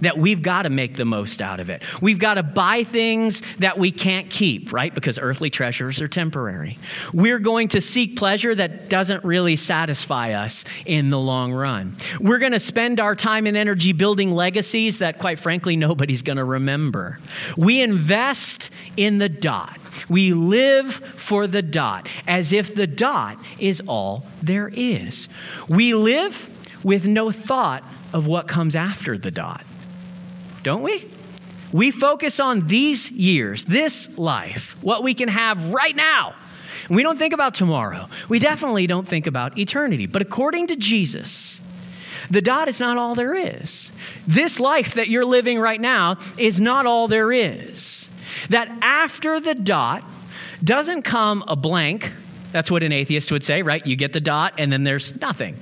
that 0.05 0.17
we've 0.17 0.41
got 0.41 0.63
to 0.63 0.69
make 0.69 0.95
the 0.95 1.05
most 1.05 1.41
out 1.41 1.59
of 1.59 1.69
it. 1.69 1.81
We've 2.01 2.19
got 2.19 2.35
to 2.35 2.43
buy 2.43 2.83
things 2.83 3.41
that 3.57 3.77
we 3.77 3.91
can't 3.91 4.29
keep, 4.29 4.71
right? 4.71 4.93
Because 4.93 5.19
earthly 5.19 5.49
treasures 5.49 6.01
are 6.01 6.07
temporary. 6.07 6.77
We're 7.13 7.39
going 7.39 7.69
to 7.69 7.81
seek 7.81 8.17
pleasure 8.17 8.53
that 8.55 8.89
doesn't 8.89 9.23
really 9.23 9.55
satisfy 9.55 10.33
us 10.33 10.63
in 10.85 11.09
the 11.09 11.19
long 11.19 11.53
run. 11.53 11.95
We're 12.19 12.39
going 12.39 12.51
to 12.51 12.59
spend 12.59 12.99
our 12.99 13.15
time 13.15 13.47
and 13.47 13.57
energy 13.57 13.93
building 13.93 14.31
legacies 14.31 14.99
that, 14.99 15.19
quite 15.19 15.39
frankly, 15.39 15.75
nobody's 15.75 16.21
going 16.21 16.37
to 16.37 16.43
remember. 16.43 17.19
We 17.57 17.81
invest 17.81 18.69
in 18.97 19.17
the 19.17 19.29
dot. 19.29 19.79
We 20.09 20.33
live 20.33 20.93
for 20.93 21.47
the 21.47 21.61
dot 21.61 22.07
as 22.27 22.51
if 22.51 22.75
the 22.75 22.87
dot 22.87 23.37
is 23.59 23.81
all 23.87 24.25
there 24.41 24.69
is. 24.73 25.29
We 25.67 25.93
live 25.93 26.49
with 26.83 27.05
no 27.05 27.31
thought 27.31 27.83
of 28.11 28.27
what 28.27 28.47
comes 28.47 28.75
after 28.75 29.17
the 29.17 29.31
dot, 29.31 29.63
don't 30.63 30.81
we? 30.81 31.07
We 31.71 31.91
focus 31.91 32.39
on 32.39 32.67
these 32.67 33.11
years, 33.11 33.65
this 33.65 34.17
life, 34.17 34.75
what 34.83 35.03
we 35.03 35.13
can 35.13 35.27
have 35.27 35.73
right 35.73 35.95
now. 35.95 36.35
We 36.89 37.01
don't 37.01 37.17
think 37.17 37.33
about 37.33 37.55
tomorrow. 37.55 38.07
We 38.29 38.39
definitely 38.39 38.87
don't 38.87 39.07
think 39.07 39.25
about 39.27 39.57
eternity. 39.57 40.05
But 40.05 40.21
according 40.21 40.67
to 40.67 40.75
Jesus, 40.75 41.59
the 42.29 42.41
dot 42.41 42.67
is 42.67 42.79
not 42.79 42.97
all 42.97 43.15
there 43.15 43.35
is. 43.35 43.91
This 44.27 44.59
life 44.59 44.95
that 44.95 45.07
you're 45.07 45.25
living 45.25 45.59
right 45.59 45.79
now 45.79 46.17
is 46.37 46.59
not 46.59 46.85
all 46.85 47.07
there 47.07 47.31
is. 47.31 48.09
That 48.49 48.69
after 48.81 49.39
the 49.39 49.55
dot 49.55 50.03
doesn't 50.63 51.03
come 51.03 51.43
a 51.47 51.55
blank. 51.55 52.11
That's 52.51 52.69
what 52.69 52.83
an 52.83 52.91
atheist 52.91 53.31
would 53.31 53.43
say, 53.43 53.61
right? 53.61 53.85
You 53.85 53.95
get 53.95 54.13
the 54.13 54.21
dot 54.21 54.53
and 54.57 54.71
then 54.71 54.83
there's 54.83 55.19
nothing. 55.19 55.57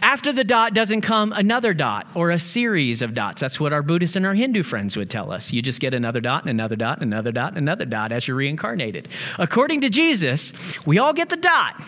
After 0.00 0.32
the 0.32 0.44
dot 0.44 0.74
doesn't 0.74 1.00
come 1.00 1.32
another 1.32 1.74
dot 1.74 2.06
or 2.14 2.30
a 2.30 2.38
series 2.38 3.02
of 3.02 3.14
dots. 3.14 3.40
That's 3.40 3.58
what 3.58 3.72
our 3.72 3.82
Buddhist 3.82 4.16
and 4.16 4.24
our 4.24 4.34
Hindu 4.34 4.62
friends 4.62 4.96
would 4.96 5.10
tell 5.10 5.32
us. 5.32 5.52
You 5.52 5.60
just 5.60 5.80
get 5.80 5.92
another 5.92 6.20
dot 6.20 6.42
and 6.42 6.50
another 6.50 6.76
dot 6.76 7.00
and 7.00 7.12
another 7.12 7.32
dot 7.32 7.50
and 7.50 7.58
another 7.58 7.84
dot 7.84 8.12
as 8.12 8.28
you're 8.28 8.36
reincarnated. 8.36 9.08
According 9.38 9.80
to 9.82 9.90
Jesus, 9.90 10.52
we 10.86 10.98
all 10.98 11.12
get 11.12 11.30
the 11.30 11.36
dot. 11.36 11.82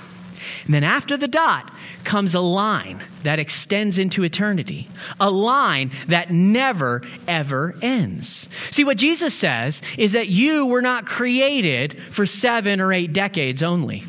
And 0.65 0.75
then 0.75 0.85
after 0.85 1.17
the 1.17 1.29
dot 1.29 1.73
comes 2.05 2.35
a 2.35 2.41
line 2.41 3.03
that 3.23 3.39
extends 3.39 3.99
into 3.99 4.25
eternity, 4.25 4.89
a 5.21 5.31
line 5.31 5.91
that 6.09 6.31
never, 6.31 7.03
ever 7.29 7.75
ends. 7.83 8.49
See, 8.71 8.85
what 8.85 8.97
Jesus 8.97 9.35
says 9.35 9.83
is 9.99 10.13
that 10.13 10.29
you 10.29 10.67
were 10.67 10.83
not 10.83 11.07
created 11.07 11.97
for 11.99 12.27
seven 12.27 12.81
or 12.81 12.93
eight 12.93 13.13
decades 13.13 13.63
only. 13.63 14.05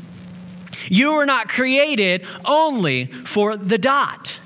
You 0.87 1.13
were 1.13 1.25
not 1.25 1.47
created 1.47 2.25
only 2.45 3.05
for 3.05 3.55
the 3.55 3.77
dot, 3.77 4.39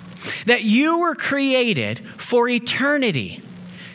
that 0.45 0.63
you 0.63 0.99
were 0.99 1.15
created 1.15 1.99
for 1.99 2.49
eternity, 2.49 3.41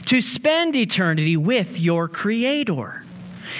to 0.06 0.20
spend 0.20 0.74
eternity 0.76 1.36
with 1.36 1.78
your 1.78 2.08
Creator. 2.08 3.04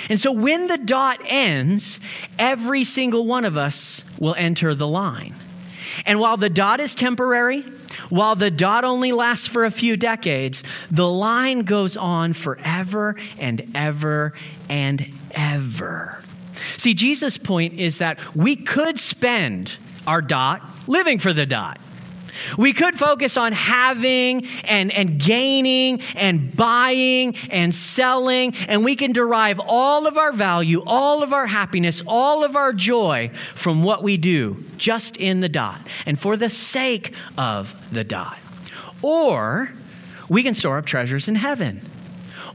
And 0.08 0.18
so 0.18 0.32
when 0.32 0.66
the 0.66 0.78
dot 0.78 1.20
ends, 1.24 2.00
every 2.38 2.84
single 2.84 3.26
one 3.26 3.44
of 3.44 3.56
us 3.56 4.02
will 4.18 4.34
enter 4.36 4.74
the 4.74 4.86
line. 4.86 5.34
And 6.06 6.20
while 6.20 6.36
the 6.36 6.48
dot 6.48 6.80
is 6.80 6.94
temporary, 6.94 7.62
while 8.08 8.36
the 8.36 8.50
dot 8.50 8.84
only 8.84 9.12
lasts 9.12 9.46
for 9.46 9.64
a 9.64 9.70
few 9.70 9.96
decades, 9.96 10.62
the 10.90 11.08
line 11.08 11.62
goes 11.62 11.96
on 11.96 12.32
forever 12.32 13.16
and 13.38 13.70
ever 13.74 14.32
and 14.68 15.06
ever. 15.32 16.22
See, 16.76 16.94
Jesus' 16.94 17.38
point 17.38 17.74
is 17.74 17.98
that 17.98 18.18
we 18.34 18.56
could 18.56 18.98
spend 18.98 19.76
our 20.06 20.22
dot 20.22 20.62
living 20.86 21.18
for 21.18 21.32
the 21.32 21.46
dot. 21.46 21.78
We 22.56 22.72
could 22.72 22.98
focus 22.98 23.36
on 23.36 23.52
having 23.52 24.46
and, 24.64 24.92
and 24.92 25.18
gaining 25.18 26.00
and 26.14 26.54
buying 26.56 27.36
and 27.50 27.74
selling, 27.74 28.54
and 28.68 28.84
we 28.84 28.96
can 28.96 29.12
derive 29.12 29.60
all 29.66 30.06
of 30.06 30.16
our 30.16 30.32
value, 30.32 30.82
all 30.86 31.22
of 31.22 31.32
our 31.32 31.46
happiness, 31.46 32.02
all 32.06 32.44
of 32.44 32.56
our 32.56 32.72
joy 32.72 33.30
from 33.54 33.82
what 33.82 34.02
we 34.02 34.16
do 34.16 34.64
just 34.76 35.16
in 35.16 35.40
the 35.40 35.48
dot 35.48 35.80
and 36.06 36.18
for 36.18 36.36
the 36.36 36.50
sake 36.50 37.14
of 37.36 37.92
the 37.92 38.04
dot. 38.04 38.38
Or 39.02 39.72
we 40.28 40.42
can 40.42 40.54
store 40.54 40.78
up 40.78 40.86
treasures 40.86 41.28
in 41.28 41.34
heaven 41.34 41.82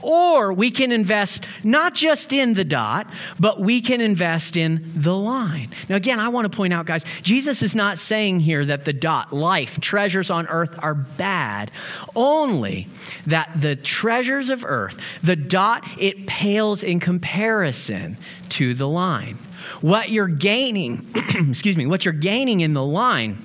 or 0.05 0.53
we 0.53 0.69
can 0.69 0.91
invest 0.91 1.43
not 1.63 1.95
just 1.95 2.31
in 2.31 2.53
the 2.53 2.63
dot, 2.63 3.07
but 3.39 3.59
we 3.59 3.81
can 3.81 4.01
invest 4.01 4.55
in 4.55 4.91
the 4.95 5.15
line. 5.15 5.69
Now, 5.89 5.95
again, 5.95 6.19
I 6.19 6.29
want 6.29 6.49
to 6.49 6.55
point 6.55 6.73
out, 6.73 6.85
guys, 6.85 7.03
Jesus 7.23 7.63
is 7.63 7.75
not 7.75 7.97
saying 7.97 8.41
here 8.41 8.63
that 8.65 8.85
the 8.85 8.93
dot, 8.93 9.33
life, 9.33 9.81
treasures 9.81 10.29
on 10.29 10.47
earth 10.47 10.77
are 10.83 10.93
bad, 10.93 11.71
only 12.15 12.87
that 13.25 13.49
the 13.59 13.75
treasures 13.75 14.49
of 14.49 14.63
earth, 14.63 15.19
the 15.23 15.35
dot, 15.35 15.83
it 15.99 16.27
pales 16.27 16.83
in 16.83 16.99
comparison 16.99 18.17
to 18.49 18.75
the 18.75 18.87
line. 18.87 19.35
What 19.81 20.11
you're 20.11 20.27
gaining, 20.27 21.07
excuse 21.49 21.75
me, 21.75 21.87
what 21.87 22.05
you're 22.05 22.13
gaining 22.13 22.61
in 22.61 22.73
the 22.73 22.83
line 22.83 23.39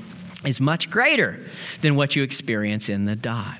is 0.44 0.60
much 0.60 0.90
greater 0.90 1.40
than 1.80 1.96
what 1.96 2.16
you 2.16 2.22
experience 2.22 2.90
in 2.90 3.06
the 3.06 3.16
dot. 3.16 3.56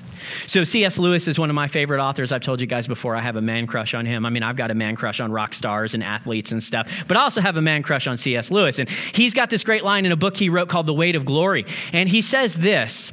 So, 0.47 0.63
C.S. 0.63 0.99
Lewis 0.99 1.27
is 1.27 1.37
one 1.37 1.49
of 1.49 1.55
my 1.55 1.67
favorite 1.67 2.01
authors. 2.01 2.31
I've 2.31 2.41
told 2.41 2.61
you 2.61 2.67
guys 2.67 2.87
before, 2.87 3.15
I 3.15 3.21
have 3.21 3.35
a 3.35 3.41
man 3.41 3.67
crush 3.67 3.93
on 3.93 4.05
him. 4.05 4.25
I 4.25 4.29
mean, 4.29 4.43
I've 4.43 4.55
got 4.55 4.71
a 4.71 4.75
man 4.75 4.95
crush 4.95 5.19
on 5.19 5.31
rock 5.31 5.53
stars 5.53 5.93
and 5.93 6.03
athletes 6.03 6.51
and 6.51 6.63
stuff, 6.63 7.05
but 7.07 7.17
I 7.17 7.21
also 7.21 7.41
have 7.41 7.57
a 7.57 7.61
man 7.61 7.83
crush 7.83 8.07
on 8.07 8.17
C.S. 8.17 8.51
Lewis. 8.51 8.79
And 8.79 8.89
he's 8.89 9.33
got 9.33 9.49
this 9.49 9.63
great 9.63 9.83
line 9.83 10.05
in 10.05 10.11
a 10.11 10.15
book 10.15 10.37
he 10.37 10.49
wrote 10.49 10.69
called 10.69 10.85
The 10.85 10.93
Weight 10.93 11.15
of 11.15 11.25
Glory. 11.25 11.65
And 11.93 12.09
he 12.09 12.21
says 12.21 12.55
this. 12.55 13.11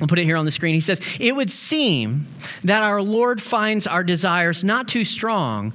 I'll 0.00 0.06
put 0.06 0.18
it 0.18 0.24
here 0.24 0.36
on 0.36 0.44
the 0.44 0.50
screen. 0.50 0.74
He 0.74 0.80
says, 0.80 1.00
It 1.18 1.34
would 1.34 1.50
seem 1.50 2.26
that 2.64 2.82
our 2.82 3.00
Lord 3.00 3.40
finds 3.40 3.86
our 3.86 4.04
desires 4.04 4.62
not 4.62 4.88
too 4.88 5.04
strong, 5.04 5.72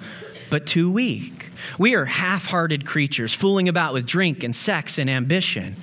but 0.49 0.67
too 0.67 0.91
weak. 0.91 1.40
We 1.77 1.95
are 1.95 2.05
half 2.05 2.45
hearted 2.45 2.85
creatures 2.85 3.33
fooling 3.33 3.67
about 3.69 3.93
with 3.93 4.05
drink 4.05 4.43
and 4.43 4.55
sex 4.55 4.97
and 4.97 5.09
ambition 5.09 5.75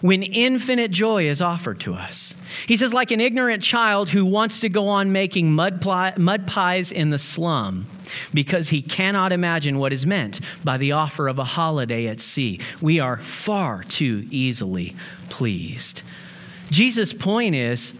when 0.00 0.22
infinite 0.22 0.90
joy 0.90 1.28
is 1.28 1.40
offered 1.40 1.80
to 1.80 1.94
us. 1.94 2.34
He 2.66 2.76
says, 2.76 2.94
like 2.94 3.10
an 3.10 3.20
ignorant 3.20 3.62
child 3.62 4.10
who 4.10 4.24
wants 4.24 4.60
to 4.60 4.68
go 4.68 4.88
on 4.88 5.12
making 5.12 5.52
mud, 5.52 5.80
pie, 5.80 6.14
mud 6.16 6.46
pies 6.46 6.92
in 6.92 7.10
the 7.10 7.18
slum 7.18 7.86
because 8.32 8.68
he 8.70 8.82
cannot 8.82 9.32
imagine 9.32 9.78
what 9.78 9.92
is 9.92 10.06
meant 10.06 10.40
by 10.64 10.76
the 10.76 10.92
offer 10.92 11.28
of 11.28 11.38
a 11.38 11.44
holiday 11.44 12.06
at 12.06 12.20
sea. 12.20 12.60
We 12.80 13.00
are 13.00 13.16
far 13.18 13.82
too 13.82 14.26
easily 14.30 14.94
pleased. 15.28 16.02
Jesus' 16.70 17.12
point 17.12 17.54
is 17.54 17.94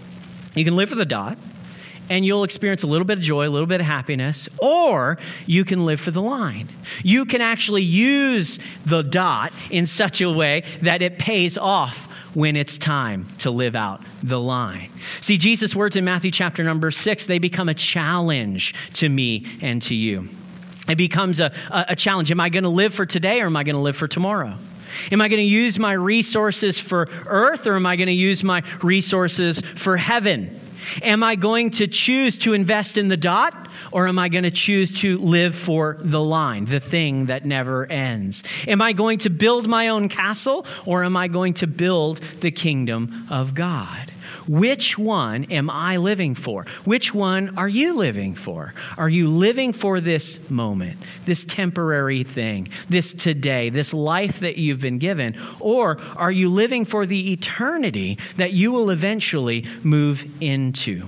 you 0.55 0.65
can 0.65 0.77
live 0.77 0.89
for 0.89 0.95
the 0.95 1.05
dot 1.05 1.39
and 2.09 2.25
you'll 2.25 2.45
experience 2.45 2.83
a 2.83 2.87
little 2.87 3.05
bit 3.05 3.19
of 3.19 3.25
joy, 3.25 3.49
a 3.49 3.51
little 3.51 3.67
bit 3.67 3.81
of 3.81 3.87
happiness, 3.87 4.49
or 4.59 5.19
you 5.47 5.65
can 5.65 5.85
live 5.85 6.01
for 6.01 6.11
the 6.11 6.23
line. 6.23 6.69
You 7.03 7.25
can 7.25 7.41
actually 7.41 7.83
use 7.83 8.59
the 8.85 9.03
dot 9.03 9.53
in 9.71 9.87
such 9.87 10.21
a 10.21 10.31
way 10.31 10.65
that 10.83 11.03
it 11.03 11.19
pays 11.19 11.59
off 11.59 12.13
when 12.35 12.55
it's 12.55 12.77
time 12.77 13.27
to 13.39 13.51
live 13.51 13.75
out 13.75 14.03
the 14.23 14.39
line. 14.39 14.91
See, 15.23 15.39
Jesus' 15.39 15.75
words 15.75 15.97
in 15.97 16.05
Matthew 16.05 16.31
chapter 16.31 16.63
number 16.63 16.91
six, 16.91 17.25
they 17.25 17.39
become 17.39 17.69
a 17.69 17.75
challenge 17.75 18.75
to 18.95 19.09
me 19.09 19.47
and 19.63 19.81
to 19.83 19.95
you. 19.95 20.29
It 20.87 20.97
becomes 20.97 21.41
a, 21.41 21.53
a 21.71 21.97
challenge. 21.97 22.31
Am 22.31 22.41
I 22.41 22.49
going 22.49 22.65
to 22.65 22.69
live 22.69 22.95
for 22.95 23.07
today 23.07 23.41
or 23.41 23.47
am 23.47 23.57
I 23.57 23.65
going 23.65 23.75
to 23.75 23.81
live 23.81 23.97
for 23.97 24.07
tomorrow? 24.07 24.55
Am 25.11 25.21
I 25.21 25.29
going 25.29 25.41
to 25.41 25.43
use 25.43 25.79
my 25.79 25.93
resources 25.93 26.79
for 26.79 27.09
earth 27.27 27.67
or 27.67 27.75
am 27.75 27.87
I 27.87 27.97
going 27.97 28.07
to 28.07 28.13
use 28.13 28.45
my 28.45 28.63
resources 28.83 29.61
for 29.61 29.97
heaven? 29.97 30.61
Am 31.03 31.23
I 31.23 31.37
going 31.37 31.71
to 31.73 31.87
choose 31.87 32.39
to 32.39 32.55
invest 32.55 32.97
in 32.97 33.09
the 33.09 33.17
dot 33.17 33.69
or 33.93 34.09
am 34.09 34.19
I 34.19 34.29
going 34.29 34.45
to 34.45 34.51
choose 34.51 35.01
to 35.01 35.19
live 35.19 35.55
for 35.55 35.97
the 36.01 36.23
line, 36.23 36.67
the 36.67 36.81
thing 36.81 37.27
that 37.27 37.45
never 37.45 37.87
ends? 37.87 38.43
Am 38.67 38.83
I 38.83 38.93
going 38.93 39.19
to 39.21 39.31
build 39.31 39.67
my 39.67 39.89
own 39.89 40.09
castle 40.09 40.67
or 40.85 41.05
am 41.05 41.17
I 41.17 41.29
going 41.29 41.55
to 41.55 41.67
build 41.67 42.19
the 42.41 42.51
kingdom 42.51 43.27
of 43.31 43.55
God? 43.55 44.13
Which 44.49 44.99
one 44.99 45.45
am 45.45 45.71
I 45.71 45.97
living 45.97 46.35
for? 46.35 46.65
Which 46.85 47.13
one 47.13 47.57
are 47.59 47.69
you 47.69 47.95
living 47.95 48.35
for? 48.35 48.75
Are 48.97 49.09
you 49.09 49.29
living 49.29 49.73
for 49.73 50.01
this 50.01 50.51
moment, 50.51 50.99
this 51.25 51.45
temporary 51.45 52.23
thing, 52.23 52.69
this 52.89 53.13
today, 53.13 53.71
this 53.71 53.93
life 53.93 54.41
that 54.41 54.57
you've 54.57 54.81
been 54.81 54.99
given? 54.99 55.37
Or 55.61 56.01
are 56.17 56.31
you 56.31 56.49
living 56.51 56.85
for 56.85 57.07
the 57.07 57.33
eternity 57.33 58.19
that 58.37 58.53
you 58.53 58.73
will 58.73 58.91
eventually 58.91 59.67
move 59.83 60.25
into? 60.41 61.07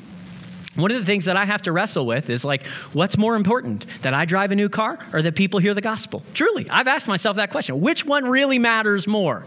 One 0.74 0.92
of 0.92 0.98
the 0.98 1.05
things 1.05 1.24
that 1.24 1.37
I 1.37 1.44
have 1.44 1.62
to 1.62 1.72
wrestle 1.72 2.07
with 2.07 2.31
is 2.31 2.44
like, 2.44 2.64
what's 2.92 3.18
more 3.18 3.35
important, 3.35 3.85
that 4.03 4.14
I 4.14 4.24
drive 4.24 4.53
a 4.53 4.55
new 4.55 4.68
car 4.68 4.96
or 5.12 5.22
that 5.22 5.35
people 5.35 5.59
hear 5.59 5.74
the 5.74 5.81
gospel? 5.81 6.22
Truly, 6.35 6.70
I've 6.70 6.87
asked 6.87 7.09
myself 7.09 7.37
that 7.37 7.51
question. 7.51 7.81
Which 7.81 8.05
one 8.05 8.24
really 8.24 8.61
matters 8.61 9.07
more? 9.09 9.40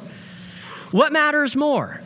What 0.91 1.13
matters 1.13 1.55
more? 1.55 2.01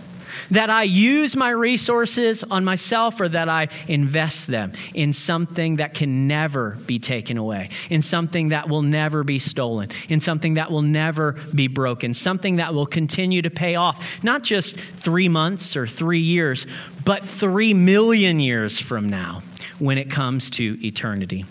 That 0.52 0.70
I 0.70 0.84
use 0.84 1.36
my 1.36 1.50
resources 1.50 2.44
on 2.44 2.64
myself 2.64 3.20
or 3.20 3.30
that 3.30 3.50
I 3.50 3.70
invest 3.88 4.48
them 4.48 4.74
in 4.94 5.14
something 5.14 5.78
that 5.78 5.94
can 5.94 6.28
never 6.28 6.78
be 6.86 7.00
taken 7.00 7.38
away, 7.38 7.70
in 7.90 8.02
something 8.02 8.50
that 8.50 8.70
will 8.70 8.82
never 8.82 9.24
be 9.24 9.40
stolen, 9.40 9.90
in 10.10 10.20
something 10.20 10.56
that 10.56 10.72
will 10.72 10.82
never 10.82 11.34
be 11.54 11.68
broken, 11.68 12.14
something 12.14 12.58
that 12.58 12.74
will 12.74 12.86
continue 12.86 13.42
to 13.42 13.50
pay 13.50 13.76
off, 13.76 14.24
not 14.24 14.44
just 14.44 14.76
three 14.76 15.30
months 15.30 15.76
or 15.76 15.88
three 15.88 16.22
years, 16.22 16.66
but 17.04 17.26
three 17.26 17.74
million 17.74 18.40
years 18.40 18.80
from 18.80 19.10
now 19.10 19.42
when 19.80 19.98
it 19.98 20.10
comes 20.10 20.50
to 20.52 20.78
eternity. 20.86 21.46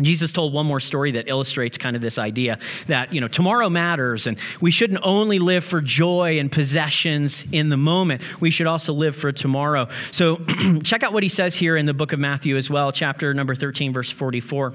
Jesus 0.00 0.32
told 0.32 0.52
one 0.52 0.66
more 0.66 0.80
story 0.80 1.12
that 1.12 1.28
illustrates 1.28 1.78
kind 1.78 1.96
of 1.96 2.02
this 2.02 2.18
idea 2.18 2.58
that, 2.86 3.14
you 3.14 3.20
know, 3.20 3.28
tomorrow 3.28 3.70
matters 3.70 4.26
and 4.26 4.36
we 4.60 4.70
shouldn't 4.70 5.00
only 5.02 5.38
live 5.38 5.64
for 5.64 5.80
joy 5.80 6.38
and 6.38 6.52
possessions 6.52 7.46
in 7.50 7.70
the 7.70 7.76
moment. 7.76 8.40
We 8.40 8.50
should 8.50 8.66
also 8.66 8.92
live 8.92 9.16
for 9.16 9.32
tomorrow. 9.32 9.88
So 10.10 10.36
check 10.84 11.02
out 11.02 11.12
what 11.12 11.22
he 11.22 11.28
says 11.30 11.56
here 11.56 11.76
in 11.76 11.86
the 11.86 11.94
book 11.94 12.12
of 12.12 12.18
Matthew 12.18 12.56
as 12.56 12.68
well, 12.68 12.92
chapter 12.92 13.32
number 13.32 13.54
13, 13.54 13.92
verse 13.92 14.10
44. 14.10 14.74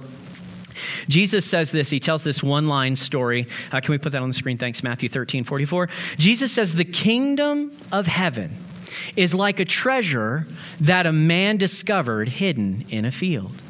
Jesus 1.07 1.45
says 1.45 1.71
this. 1.71 1.89
He 1.89 1.99
tells 1.99 2.23
this 2.23 2.41
one 2.41 2.67
line 2.67 2.95
story. 2.95 3.47
Uh, 3.71 3.79
can 3.81 3.91
we 3.91 3.97
put 3.97 4.13
that 4.13 4.21
on 4.21 4.29
the 4.29 4.33
screen? 4.33 4.57
Thanks, 4.57 4.81
Matthew 4.81 5.09
13, 5.09 5.43
44. 5.43 5.89
Jesus 6.17 6.51
says, 6.51 6.75
The 6.75 6.85
kingdom 6.85 7.71
of 7.91 8.07
heaven 8.07 8.57
is 9.15 9.33
like 9.33 9.59
a 9.59 9.65
treasure 9.65 10.47
that 10.79 11.05
a 11.05 11.13
man 11.13 11.57
discovered 11.57 12.29
hidden 12.29 12.85
in 12.89 13.05
a 13.05 13.11
field. 13.11 13.60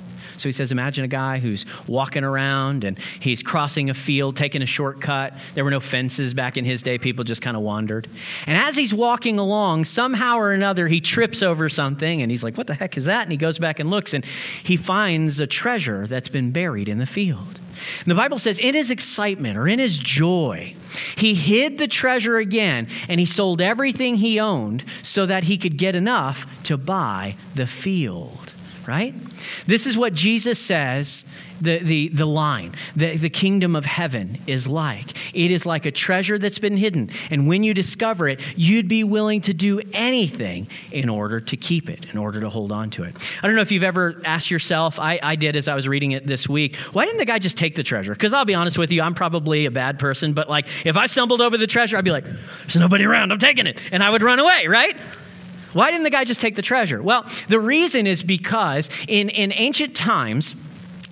So 0.42 0.50
he 0.50 0.54
says, 0.54 0.72
Imagine 0.72 1.06
a 1.06 1.08
guy 1.08 1.38
who's 1.38 1.66
walking 1.88 2.24
around 2.24 2.84
and 2.84 2.98
he's 3.20 3.44
crossing 3.44 3.90
a 3.90 3.94
field, 3.94 4.36
taking 4.36 4.62
a 4.62 4.66
shortcut. 4.66 5.34
There 5.54 5.64
were 5.64 5.70
no 5.70 5.80
fences 5.80 6.34
back 6.34 6.58
in 6.58 6.66
his 6.66 6.82
day, 6.82 6.98
people 6.98 7.24
just 7.24 7.42
kind 7.42 7.56
of 7.56 7.62
wandered. 7.62 8.08
And 8.48 8.58
as 8.58 8.76
he's 8.76 8.94
walking 8.94 9.38
along, 9.38 9.86
somehow 9.86 10.38
or 10.38 10.52
another, 10.52 10.88
he 10.88 11.00
trips 11.00 11.44
over 11.44 11.70
something 11.70 12.22
and 12.22 12.32
he's 12.32 12.44
like, 12.44 12.58
What 12.58 12.68
the 12.68 12.74
heck 12.74 12.98
is 12.98 13.06
that? 13.06 13.24
And 13.24 13.32
he 13.32 13.38
goes 13.38 13.60
back 13.60 13.80
and 13.80 13.92
looks 13.92 14.14
and 14.14 14.26
he 14.26 14.76
finds 14.76 15.40
a 15.40 15.48
treasure 15.48 16.08
that's 16.08 16.30
been 16.30 16.52
buried 16.52 16.90
in 16.90 16.98
the 16.98 17.06
field. 17.06 17.60
And 18.00 18.08
the 18.08 18.16
Bible 18.16 18.38
says, 18.38 18.60
in 18.60 18.76
his 18.76 18.92
excitement 18.92 19.58
or 19.58 19.68
in 19.68 19.80
his 19.80 19.98
joy, 19.98 20.76
he 21.18 21.34
hid 21.34 21.80
the 21.80 21.88
treasure 21.88 22.38
again 22.38 22.88
and 23.10 23.20
he 23.20 23.26
sold 23.26 23.60
everything 23.60 24.16
he 24.16 24.40
owned 24.40 24.84
so 25.02 25.26
that 25.26 25.46
he 25.46 25.58
could 25.58 25.78
get 25.78 25.96
enough 25.96 26.64
to 26.64 26.78
buy 26.78 27.36
the 27.56 27.66
field 27.66 28.54
right? 28.88 29.14
This 29.66 29.86
is 29.86 29.98
what 29.98 30.14
Jesus 30.14 30.60
says 30.60 31.26
the, 31.62 31.78
the, 31.78 32.08
the 32.10 32.26
line 32.26 32.74
the, 32.96 33.16
the 33.16 33.30
kingdom 33.30 33.76
of 33.76 33.86
heaven 33.86 34.40
is 34.48 34.68
like. 34.68 35.36
It 35.36 35.52
is 35.52 35.66
like 35.66 35.86
a 35.86 35.92
treasure 35.92 36.38
that's 36.38 36.60
been 36.60 36.78
hidden. 36.78 37.12
And 37.30 37.48
when 37.48 37.64
you 37.64 37.74
discover 37.74 38.28
it, 38.28 38.40
you'd 38.58 38.88
be 38.88 39.04
willing 39.04 39.42
to 39.42 39.54
do 39.54 39.82
anything 39.94 40.68
in 40.92 41.08
order 41.08 41.40
to 41.40 41.58
keep 41.58 41.90
it, 41.90 42.12
in 42.12 42.18
order 42.18 42.42
to 42.42 42.50
hold 42.50 42.72
on 42.72 42.90
to 42.92 43.04
it. 43.04 43.16
I 43.42 43.48
don't 43.48 43.56
know 43.56 43.62
if 43.62 43.72
you've 43.72 43.84
ever 43.84 44.20
asked 44.26 44.50
yourself, 44.50 45.00
I, 45.00 45.20
I 45.22 45.36
did 45.36 45.56
as 45.56 45.68
I 45.68 45.76
was 45.76 45.88
reading 45.88 46.12
it 46.12 46.26
this 46.26 46.50
week, 46.50 46.76
why 46.78 47.06
didn't 47.06 47.20
the 47.20 47.26
guy 47.26 47.40
just 47.40 47.58
take 47.58 47.76
the 47.76 47.84
treasure? 47.84 48.14
Because 48.14 48.34
I'll 48.34 48.46
be 48.46 48.56
honest 48.56 48.78
with 48.78 48.92
you, 48.92 49.02
I'm 49.02 49.14
probably 49.14 49.66
a 49.66 49.72
bad 49.72 50.00
person, 50.00 50.34
but 50.34 50.50
like 50.50 50.68
if 50.86 50.98
I 50.98 51.06
stumbled 51.06 51.42
over 51.42 51.58
the 51.58 51.68
treasure, 51.68 51.98
I'd 51.98 52.06
be 52.06 52.12
like, 52.12 52.26
there's 52.26 52.78
nobody 52.78 53.06
around, 53.06 53.32
I'm 53.32 53.40
taking 53.40 53.68
it. 53.68 53.80
And 53.92 54.04
I 54.04 54.10
would 54.10 54.24
run 54.24 54.40
away, 54.40 54.68
right? 54.68 54.98
Why 55.74 55.92
didn't 55.92 56.04
the 56.04 56.10
guy 56.10 56.24
just 56.24 56.42
take 56.42 56.56
the 56.56 56.62
treasure? 56.62 57.02
Well, 57.02 57.26
the 57.48 57.60
reason 57.60 58.08
is 58.08 58.24
because 58.24 58.90
in, 59.08 59.30
in 59.30 59.54
ancient 59.54 59.96
times, 59.96 60.56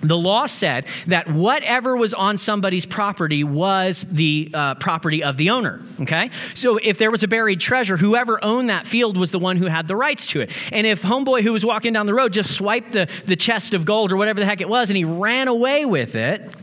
the 0.02 0.16
law 0.16 0.46
said 0.46 0.86
that 1.06 1.30
whatever 1.30 1.96
was 1.96 2.14
on 2.14 2.38
somebody's 2.38 2.86
property 2.86 3.44
was 3.44 4.02
the 4.02 4.50
uh, 4.54 4.74
property 4.76 5.22
of 5.22 5.36
the 5.36 5.50
owner. 5.50 5.82
Okay? 6.00 6.30
So 6.54 6.78
if 6.82 6.98
there 6.98 7.10
was 7.10 7.22
a 7.22 7.28
buried 7.28 7.60
treasure, 7.60 7.96
whoever 7.96 8.42
owned 8.42 8.70
that 8.70 8.86
field 8.86 9.16
was 9.16 9.30
the 9.30 9.38
one 9.38 9.56
who 9.56 9.66
had 9.66 9.88
the 9.88 9.96
rights 9.96 10.26
to 10.28 10.40
it. 10.40 10.50
And 10.72 10.86
if 10.86 11.02
Homeboy, 11.02 11.42
who 11.42 11.52
was 11.52 11.64
walking 11.64 11.92
down 11.92 12.06
the 12.06 12.14
road, 12.14 12.32
just 12.32 12.52
swiped 12.54 12.92
the, 12.92 13.08
the 13.26 13.36
chest 13.36 13.74
of 13.74 13.84
gold 13.84 14.12
or 14.12 14.16
whatever 14.16 14.40
the 14.40 14.46
heck 14.46 14.60
it 14.60 14.68
was 14.68 14.90
and 14.90 14.96
he 14.96 15.04
ran 15.04 15.48
away 15.48 15.84
with 15.84 16.14
it, 16.14 16.54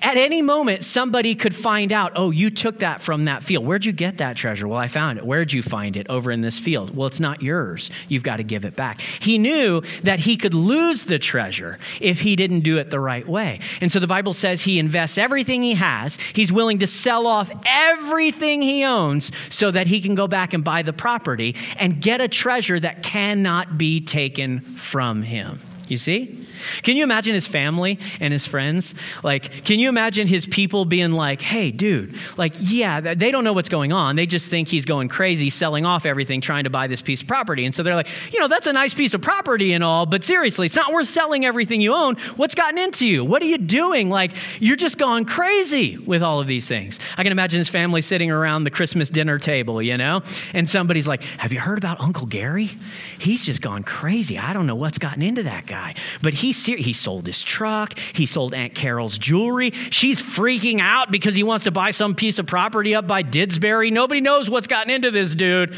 at 0.00 0.16
any 0.16 0.42
moment, 0.42 0.84
somebody 0.84 1.34
could 1.34 1.54
find 1.54 1.92
out, 1.92 2.12
oh, 2.14 2.30
you 2.30 2.50
took 2.50 2.78
that 2.78 3.02
from 3.02 3.24
that 3.24 3.42
field. 3.42 3.66
Where'd 3.66 3.84
you 3.84 3.92
get 3.92 4.18
that 4.18 4.36
treasure? 4.36 4.66
Well, 4.68 4.78
I 4.78 4.88
found 4.88 5.18
it. 5.18 5.26
Where'd 5.26 5.52
you 5.52 5.62
find 5.62 5.96
it? 5.96 6.08
Over 6.08 6.30
in 6.30 6.40
this 6.40 6.58
field. 6.58 6.96
Well, 6.96 7.06
it's 7.06 7.20
not 7.20 7.42
yours. 7.42 7.90
You've 8.08 8.22
got 8.22 8.36
to 8.36 8.42
give 8.42 8.64
it 8.64 8.76
back. 8.76 9.00
He 9.00 9.38
knew 9.38 9.82
that 10.02 10.20
he 10.20 10.36
could 10.36 10.54
lose 10.54 11.04
the 11.04 11.18
treasure 11.18 11.78
if 12.00 12.20
he 12.20 12.36
didn't 12.36 12.60
do 12.60 12.78
it 12.78 12.90
the 12.90 13.00
right 13.00 13.26
way. 13.26 13.60
And 13.80 13.90
so 13.92 14.00
the 14.00 14.06
Bible 14.06 14.34
says 14.34 14.62
he 14.62 14.78
invests 14.78 15.18
everything 15.18 15.62
he 15.62 15.74
has. 15.74 16.16
He's 16.34 16.52
willing 16.52 16.78
to 16.80 16.86
sell 16.86 17.26
off 17.26 17.50
everything 17.66 18.62
he 18.62 18.84
owns 18.84 19.30
so 19.50 19.70
that 19.70 19.86
he 19.86 20.00
can 20.00 20.14
go 20.14 20.26
back 20.26 20.52
and 20.52 20.64
buy 20.64 20.82
the 20.82 20.92
property 20.92 21.56
and 21.78 22.00
get 22.00 22.20
a 22.20 22.28
treasure 22.28 22.80
that 22.80 23.02
cannot 23.02 23.78
be 23.78 24.00
taken 24.00 24.60
from 24.60 25.22
him. 25.22 25.60
You 25.88 25.96
see? 25.96 26.46
Can 26.82 26.96
you 26.96 27.04
imagine 27.04 27.34
his 27.34 27.46
family 27.46 27.98
and 28.20 28.32
his 28.32 28.46
friends? 28.46 28.94
Like, 29.22 29.64
can 29.64 29.78
you 29.78 29.88
imagine 29.88 30.26
his 30.26 30.46
people 30.46 30.84
being 30.84 31.12
like, 31.12 31.42
hey, 31.42 31.70
dude, 31.70 32.14
like, 32.36 32.54
yeah, 32.58 33.14
they 33.14 33.30
don't 33.30 33.44
know 33.44 33.52
what's 33.52 33.68
going 33.68 33.92
on. 33.92 34.16
They 34.16 34.26
just 34.26 34.50
think 34.50 34.68
he's 34.68 34.84
going 34.84 35.08
crazy, 35.08 35.50
selling 35.50 35.86
off 35.86 36.06
everything, 36.06 36.40
trying 36.40 36.64
to 36.64 36.70
buy 36.70 36.86
this 36.86 37.00
piece 37.00 37.22
of 37.22 37.28
property. 37.28 37.64
And 37.64 37.74
so 37.74 37.82
they're 37.82 37.94
like, 37.94 38.08
you 38.32 38.40
know, 38.40 38.48
that's 38.48 38.66
a 38.66 38.72
nice 38.72 38.94
piece 38.94 39.14
of 39.14 39.20
property 39.20 39.72
and 39.72 39.84
all, 39.84 40.06
but 40.06 40.24
seriously, 40.24 40.66
it's 40.66 40.76
not 40.76 40.92
worth 40.92 41.08
selling 41.08 41.44
everything 41.44 41.80
you 41.80 41.94
own. 41.94 42.16
What's 42.36 42.54
gotten 42.54 42.78
into 42.78 43.06
you? 43.06 43.24
What 43.24 43.42
are 43.42 43.46
you 43.46 43.58
doing? 43.58 44.10
Like, 44.10 44.32
you're 44.60 44.76
just 44.76 44.98
going 44.98 45.24
crazy 45.24 45.98
with 45.98 46.22
all 46.22 46.40
of 46.40 46.46
these 46.46 46.66
things. 46.68 46.98
I 47.16 47.22
can 47.22 47.32
imagine 47.32 47.58
his 47.58 47.68
family 47.68 48.02
sitting 48.02 48.30
around 48.30 48.64
the 48.64 48.70
Christmas 48.70 49.10
dinner 49.10 49.38
table, 49.38 49.80
you 49.82 49.96
know, 49.96 50.22
and 50.54 50.68
somebody's 50.68 51.08
like, 51.08 51.22
have 51.22 51.52
you 51.52 51.60
heard 51.60 51.78
about 51.78 52.00
Uncle 52.00 52.26
Gary? 52.26 52.70
He's 53.18 53.44
just 53.44 53.62
gone 53.62 53.82
crazy. 53.82 54.38
I 54.38 54.52
don't 54.52 54.66
know 54.66 54.74
what's 54.74 54.98
gotten 54.98 55.22
into 55.22 55.42
that 55.44 55.66
guy, 55.66 55.94
but 56.22 56.34
he 56.34 56.49
Ser- 56.52 56.76
he 56.76 56.92
sold 56.92 57.26
his 57.26 57.42
truck. 57.42 57.98
He 57.98 58.26
sold 58.26 58.54
Aunt 58.54 58.74
Carol's 58.74 59.18
jewelry. 59.18 59.70
She's 59.70 60.20
freaking 60.22 60.80
out 60.80 61.10
because 61.10 61.34
he 61.34 61.42
wants 61.42 61.64
to 61.64 61.70
buy 61.70 61.90
some 61.90 62.14
piece 62.14 62.38
of 62.38 62.46
property 62.46 62.94
up 62.94 63.06
by 63.06 63.22
Didsbury. 63.22 63.92
Nobody 63.92 64.20
knows 64.20 64.48
what's 64.48 64.66
gotten 64.66 64.90
into 64.90 65.10
this 65.10 65.34
dude, 65.34 65.76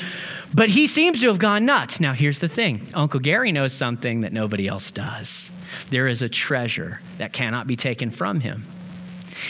but 0.54 0.68
he 0.68 0.86
seems 0.86 1.20
to 1.20 1.28
have 1.28 1.38
gone 1.38 1.64
nuts. 1.64 2.00
Now, 2.00 2.12
here's 2.12 2.38
the 2.38 2.48
thing 2.48 2.86
Uncle 2.94 3.20
Gary 3.20 3.52
knows 3.52 3.72
something 3.72 4.22
that 4.22 4.32
nobody 4.32 4.68
else 4.68 4.90
does. 4.92 5.50
There 5.90 6.08
is 6.08 6.22
a 6.22 6.28
treasure 6.28 7.00
that 7.18 7.32
cannot 7.32 7.66
be 7.66 7.76
taken 7.76 8.10
from 8.10 8.40
him. 8.40 8.64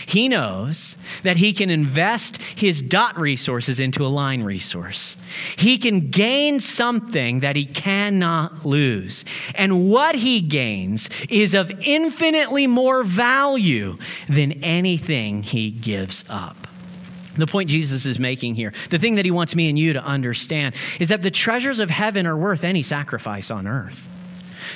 He 0.07 0.29
knows 0.29 0.97
that 1.23 1.37
he 1.37 1.53
can 1.53 1.71
invest 1.71 2.41
his 2.41 2.83
dot 2.83 3.19
resources 3.19 3.81
into 3.81 4.05
a 4.05 4.09
line 4.09 4.43
resource. 4.43 5.17
He 5.57 5.79
can 5.79 6.11
gain 6.11 6.61
something 6.61 7.41
that 7.41 7.57
he 7.57 7.65
cannot 7.65 8.65
lose. 8.65 9.25
And 9.55 9.91
what 9.91 10.17
he 10.17 10.41
gains 10.41 11.09
is 11.29 11.55
of 11.55 11.71
infinitely 11.81 12.67
more 12.67 13.05
value 13.05 13.99
than 14.29 14.53
anything 14.65 15.43
he 15.43 15.71
gives 15.71 16.25
up. 16.29 16.57
The 17.37 17.47
point 17.47 17.71
Jesus 17.71 18.05
is 18.05 18.19
making 18.19 18.57
here, 18.57 18.75
the 18.91 18.99
thing 18.99 19.15
that 19.15 19.25
he 19.25 19.31
wants 19.31 19.55
me 19.55 19.69
and 19.69 19.79
you 19.79 19.95
to 19.95 20.05
understand, 20.05 20.75
is 21.01 21.09
that 21.09 21.23
the 21.23 21.31
treasures 21.31 21.81
of 21.81 21.89
heaven 21.89 22.27
are 22.27 22.37
worth 22.37 22.63
any 22.63 22.83
sacrifice 22.83 23.51
on 23.51 23.67
earth. 23.67 24.12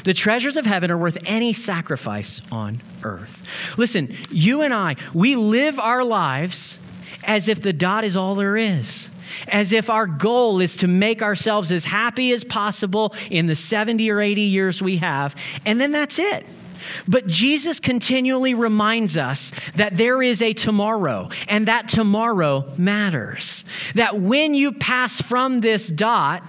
The 0.04 0.14
treasures 0.14 0.56
of 0.56 0.66
heaven 0.66 0.90
are 0.90 0.98
worth 0.98 1.18
any 1.24 1.52
sacrifice 1.52 2.40
on 2.50 2.80
earth. 3.02 3.46
Listen, 3.78 4.14
you 4.30 4.62
and 4.62 4.72
I, 4.72 4.96
we 5.14 5.36
live 5.36 5.78
our 5.78 6.04
lives 6.04 6.78
as 7.24 7.48
if 7.48 7.60
the 7.60 7.72
dot 7.72 8.04
is 8.04 8.16
all 8.16 8.34
there 8.34 8.56
is. 8.56 9.10
As 9.48 9.72
if 9.72 9.90
our 9.90 10.06
goal 10.06 10.60
is 10.60 10.76
to 10.78 10.86
make 10.86 11.20
ourselves 11.20 11.72
as 11.72 11.84
happy 11.84 12.32
as 12.32 12.44
possible 12.44 13.14
in 13.30 13.46
the 13.46 13.56
70 13.56 14.10
or 14.10 14.20
80 14.20 14.40
years 14.42 14.80
we 14.80 14.98
have, 14.98 15.34
and 15.66 15.80
then 15.80 15.92
that's 15.92 16.18
it. 16.18 16.46
But 17.08 17.26
Jesus 17.26 17.80
continually 17.80 18.54
reminds 18.54 19.16
us 19.16 19.52
that 19.74 19.96
there 19.96 20.22
is 20.22 20.40
a 20.42 20.52
tomorrow, 20.52 21.30
and 21.48 21.66
that 21.66 21.88
tomorrow 21.88 22.72
matters. 22.78 23.64
That 23.94 24.20
when 24.20 24.54
you 24.54 24.72
pass 24.72 25.20
from 25.20 25.60
this 25.60 25.88
dot, 25.88 26.44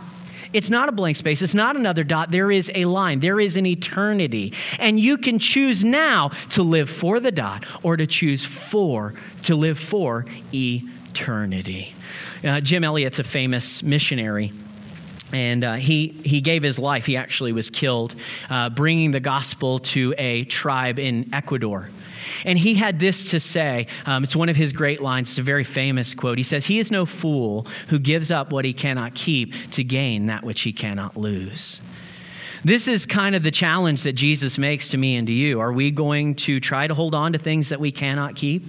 it's 0.58 0.72
not 0.72 0.90
a 0.90 0.92
blank 0.92 1.16
space. 1.16 1.44
It's 1.44 1.54
not 1.54 1.76
another 1.76 2.04
dot. 2.04 2.32
There 2.32 2.50
is 2.50 2.72
a 2.74 2.86
line. 2.86 3.20
There 3.20 3.40
is 3.40 3.58
an 3.58 3.68
eternity. 3.68 4.54
And 4.80 5.00
you 5.00 5.20
can 5.20 5.38
choose 5.38 5.86
now 5.86 6.30
to 6.50 6.64
live 6.64 6.90
for 6.90 7.20
the 7.20 7.32
dot 7.32 7.64
or 7.84 7.96
to 7.96 8.08
choose 8.08 8.44
for, 8.44 9.14
to 9.44 9.56
live 9.56 9.78
for 9.78 10.26
eternity. 10.52 11.94
Uh, 12.44 12.60
Jim 12.60 12.84
Elliot's 12.84 13.20
a 13.20 13.24
famous 13.24 13.84
missionary 13.84 14.52
and 15.32 15.64
uh, 15.64 15.74
he, 15.76 16.08
he 16.08 16.42
gave 16.42 16.64
his 16.64 16.80
life. 16.80 17.06
He 17.06 17.18
actually 17.18 17.52
was 17.52 17.70
killed 17.70 18.16
uh, 18.50 18.70
bringing 18.70 19.12
the 19.12 19.20
gospel 19.20 19.78
to 19.80 20.16
a 20.18 20.44
tribe 20.46 20.98
in 20.98 21.36
Ecuador. 21.36 21.90
And 22.46 22.58
he 22.58 22.76
had 22.76 23.00
this 23.00 23.32
to 23.32 23.40
say. 23.40 23.88
Um, 24.06 24.24
it's 24.24 24.36
one 24.36 24.50
of 24.50 24.56
his 24.56 24.74
great 24.74 25.02
lines. 25.02 25.30
It's 25.30 25.40
a 25.40 25.44
very 25.44 25.64
famous 25.64 26.14
quote. 26.14 26.38
He 26.38 26.44
says, 26.44 26.66
He 26.66 26.80
is 26.80 26.92
no 26.92 27.06
fool 27.06 27.68
who 27.90 28.00
gives 28.00 28.32
up 28.32 28.52
what 28.52 28.66
he 28.66 28.74
cannot 28.74 29.16
keep 29.16 29.54
to 29.72 29.84
gain 29.84 30.28
that 30.28 30.44
which 30.44 30.62
he 30.62 30.74
cannot 30.74 31.18
lose. 31.18 31.82
This 32.64 32.88
is 32.88 33.06
kind 33.06 33.36
of 33.36 33.44
the 33.44 33.52
challenge 33.52 34.04
that 34.04 34.14
Jesus 34.14 34.58
makes 34.58 34.90
to 34.90 34.98
me 34.98 35.16
and 35.16 35.28
to 35.28 35.34
you. 35.34 35.60
Are 35.60 35.72
we 35.72 35.92
going 35.92 36.36
to 36.36 36.60
try 36.60 36.88
to 36.88 36.94
hold 36.94 37.16
on 37.16 37.34
to 37.34 37.40
things 37.40 37.70
that 37.70 37.80
we 37.80 37.92
cannot 37.92 38.36
keep? 38.36 38.64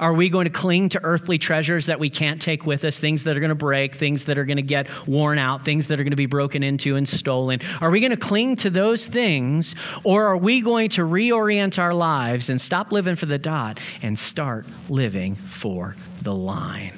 Are 0.00 0.14
we 0.14 0.28
going 0.28 0.44
to 0.44 0.50
cling 0.50 0.90
to 0.90 1.00
earthly 1.02 1.38
treasures 1.38 1.86
that 1.86 2.00
we 2.00 2.10
can't 2.10 2.40
take 2.40 2.66
with 2.66 2.84
us, 2.84 2.98
things 2.98 3.24
that 3.24 3.36
are 3.36 3.40
going 3.40 3.48
to 3.48 3.54
break, 3.54 3.94
things 3.94 4.26
that 4.26 4.38
are 4.38 4.44
going 4.44 4.56
to 4.56 4.62
get 4.62 4.88
worn 5.06 5.38
out, 5.38 5.64
things 5.64 5.88
that 5.88 6.00
are 6.00 6.04
going 6.04 6.12
to 6.12 6.16
be 6.16 6.26
broken 6.26 6.62
into 6.62 6.96
and 6.96 7.08
stolen? 7.08 7.60
Are 7.80 7.90
we 7.90 8.00
going 8.00 8.10
to 8.10 8.16
cling 8.16 8.56
to 8.56 8.70
those 8.70 9.08
things, 9.08 9.74
or 10.04 10.26
are 10.26 10.36
we 10.36 10.60
going 10.60 10.90
to 10.90 11.02
reorient 11.02 11.78
our 11.78 11.94
lives 11.94 12.48
and 12.48 12.60
stop 12.60 12.92
living 12.92 13.16
for 13.16 13.26
the 13.26 13.38
dot 13.38 13.78
and 14.02 14.18
start 14.18 14.66
living 14.88 15.34
for 15.34 15.96
the 16.22 16.34
line? 16.34 16.92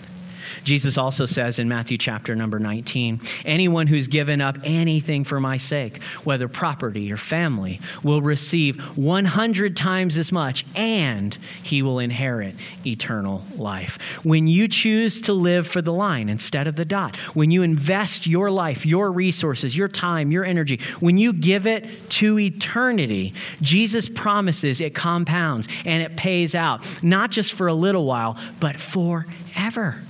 Jesus 0.64 0.98
also 0.98 1.26
says 1.26 1.58
in 1.58 1.68
Matthew 1.68 1.98
chapter 1.98 2.34
number 2.34 2.58
19 2.58 3.20
anyone 3.44 3.86
who's 3.86 4.08
given 4.08 4.40
up 4.40 4.58
anything 4.64 5.24
for 5.24 5.40
my 5.40 5.56
sake, 5.56 6.02
whether 6.24 6.48
property 6.48 7.12
or 7.12 7.16
family, 7.16 7.80
will 8.02 8.22
receive 8.22 8.80
100 8.96 9.76
times 9.76 10.18
as 10.18 10.32
much 10.32 10.64
and 10.74 11.36
he 11.62 11.82
will 11.82 11.98
inherit 11.98 12.54
eternal 12.86 13.44
life. 13.56 14.24
When 14.24 14.46
you 14.46 14.68
choose 14.68 15.20
to 15.22 15.32
live 15.32 15.66
for 15.66 15.82
the 15.82 15.92
line 15.92 16.28
instead 16.28 16.66
of 16.66 16.76
the 16.76 16.84
dot, 16.84 17.16
when 17.34 17.50
you 17.50 17.62
invest 17.62 18.26
your 18.26 18.50
life, 18.50 18.84
your 18.84 19.10
resources, 19.10 19.76
your 19.76 19.88
time, 19.88 20.30
your 20.30 20.44
energy, 20.44 20.80
when 21.00 21.18
you 21.18 21.32
give 21.32 21.66
it 21.66 22.10
to 22.10 22.38
eternity, 22.38 23.34
Jesus 23.60 24.08
promises 24.08 24.80
it 24.80 24.94
compounds 24.94 25.68
and 25.84 26.02
it 26.02 26.16
pays 26.16 26.54
out, 26.54 26.84
not 27.02 27.30
just 27.30 27.52
for 27.52 27.66
a 27.66 27.74
little 27.74 28.04
while, 28.04 28.36
but 28.58 28.76
forever. 28.76 30.00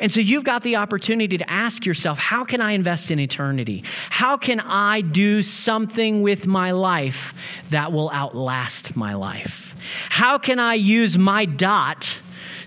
And 0.00 0.12
so 0.12 0.20
you've 0.20 0.44
got 0.44 0.62
the 0.62 0.76
opportunity 0.76 1.38
to 1.38 1.50
ask 1.50 1.86
yourself, 1.86 2.18
how 2.18 2.44
can 2.44 2.60
I 2.60 2.72
invest 2.72 3.10
in 3.10 3.18
eternity? 3.18 3.84
How 4.10 4.36
can 4.36 4.60
I 4.60 5.00
do 5.00 5.42
something 5.42 6.22
with 6.22 6.46
my 6.46 6.72
life 6.72 7.62
that 7.70 7.92
will 7.92 8.10
outlast 8.10 8.96
my 8.96 9.14
life? 9.14 9.74
How 10.10 10.38
can 10.38 10.58
I 10.58 10.74
use 10.74 11.16
my 11.18 11.44
dot? 11.44 12.18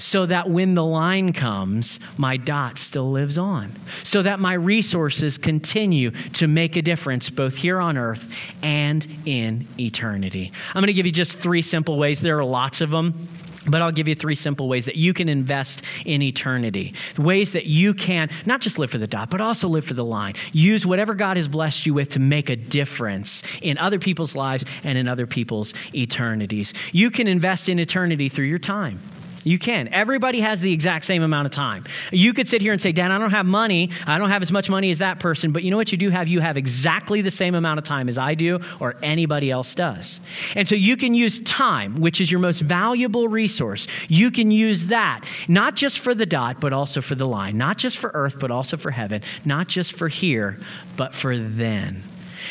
so 0.02 0.26
that 0.26 0.50
when 0.50 0.74
the 0.74 0.84
line 0.84 1.32
comes, 1.32 2.00
my 2.18 2.36
dot 2.36 2.80
still 2.80 3.12
lives 3.12 3.38
on, 3.38 3.72
so 4.04 4.22
that 4.24 4.40
my 4.40 4.54
resources 4.54 5.38
continue 5.38 6.10
to 6.34 6.48
make 6.48 6.76
a 6.76 6.82
difference 6.82 7.30
both 7.30 7.58
here 7.58 7.80
on 7.80 7.98
earth 7.98 8.28
and 8.64 9.06
in 9.26 9.68
eternity. 9.80 10.52
I'm 10.70 10.82
going 10.82 10.88
to 10.88 10.94
give 10.94 11.06
you 11.06 11.12
just 11.12 11.38
three 11.38 11.62
simple 11.62 11.98
ways. 12.00 12.20
There 12.22 12.40
are 12.40 12.44
lots 12.44 12.82
of 12.82 12.90
them. 12.90 13.28
But 13.68 13.82
I'll 13.82 13.92
give 13.92 14.08
you 14.08 14.16
three 14.16 14.36
simple 14.36 14.68
ways 14.68 14.86
that 14.86 14.96
you 14.96 15.14
can 15.14 15.30
invest 15.30 15.84
in 16.06 16.22
eternity. 16.22 16.96
Ways 17.18 17.54
that 17.54 17.66
you 17.66 17.94
can 17.94 18.30
not 18.46 18.62
just 18.62 18.80
live 18.80 18.90
for 18.90 18.98
the 18.98 19.08
dot, 19.08 19.30
but 19.30 19.40
also 19.40 19.68
live 19.68 19.86
for 19.86 19.94
the 19.94 20.06
line. 20.06 20.34
Use 20.52 20.86
whatever 20.86 21.14
God 21.14 21.38
has 21.38 21.48
blessed 21.48 21.86
you 21.86 21.94
with 21.94 22.10
to 22.12 22.20
make 22.20 22.50
a 22.50 22.56
difference 22.56 23.44
in 23.62 23.78
other 23.78 24.00
people's 24.00 24.36
lives 24.36 24.66
and 24.84 24.98
in 24.98 25.08
other 25.08 25.28
people's 25.28 25.74
eternities. 25.94 26.74
You 26.92 27.12
can 27.12 27.28
invest 27.28 27.70
in 27.70 27.78
eternity 27.78 28.30
through 28.30 28.46
your 28.46 28.60
time. 28.60 29.00
You 29.44 29.60
can. 29.60 29.88
Everybody 29.94 30.42
has 30.42 30.62
the 30.62 30.72
exact 30.72 31.06
same 31.06 31.24
amount 31.24 31.48
of 31.48 31.52
time. 31.52 31.86
You 32.12 32.34
could 32.34 32.48
sit 32.48 32.62
here 32.62 32.74
and 32.74 32.82
say, 32.82 32.92
Dan, 32.92 33.12
I 33.12 33.18
don't 33.18 33.32
have 33.32 33.46
money. 33.46 33.90
I 34.06 34.18
don't 34.18 34.30
have 34.30 34.42
as 34.42 34.52
much 34.52 34.70
money 34.70 34.92
as 34.92 35.00
that 35.00 35.20
person. 35.20 35.52
But 35.52 35.64
you 35.64 35.72
know 35.72 35.78
what 35.78 35.92
you 35.92 35.98
do 35.98 36.10
have? 36.10 36.28
You 36.28 36.42
have 36.42 36.58
exactly 36.58 37.22
the 37.22 37.32
same 37.32 37.56
amount 37.56 37.80
of 37.80 37.84
time 37.84 38.08
as 38.10 38.18
I 38.18 38.36
do 38.36 38.60
or 38.80 38.96
anybody 39.02 39.50
else 39.50 39.74
does. 39.74 40.20
And 40.56 40.68
so 40.68 40.76
you 40.76 40.98
can 40.98 41.14
use 41.14 41.40
time, 41.40 42.00
which 42.00 42.22
is 42.22 42.32
your 42.32 42.40
most 42.40 42.62
valuable 42.62 43.28
resource. 43.28 43.88
You 44.08 44.32
can 44.32 44.52
use 44.52 44.88
that, 44.88 45.26
not 45.48 45.76
just 45.76 46.00
for 46.00 46.14
the 46.14 46.26
dot, 46.26 46.60
but 46.60 46.74
also 46.74 47.02
for 47.02 47.16
the 47.16 47.28
line. 47.28 47.58
Not 47.58 47.78
just 47.78 47.98
for 47.98 48.12
earth, 48.14 48.40
but 48.40 48.52
also 48.52 48.78
for 48.78 48.92
heaven. 48.92 49.22
Not 49.46 49.68
just 49.68 49.94
for 49.94 50.08
here, 50.08 50.58
but 50.98 51.14
for 51.14 51.38
then 51.38 52.04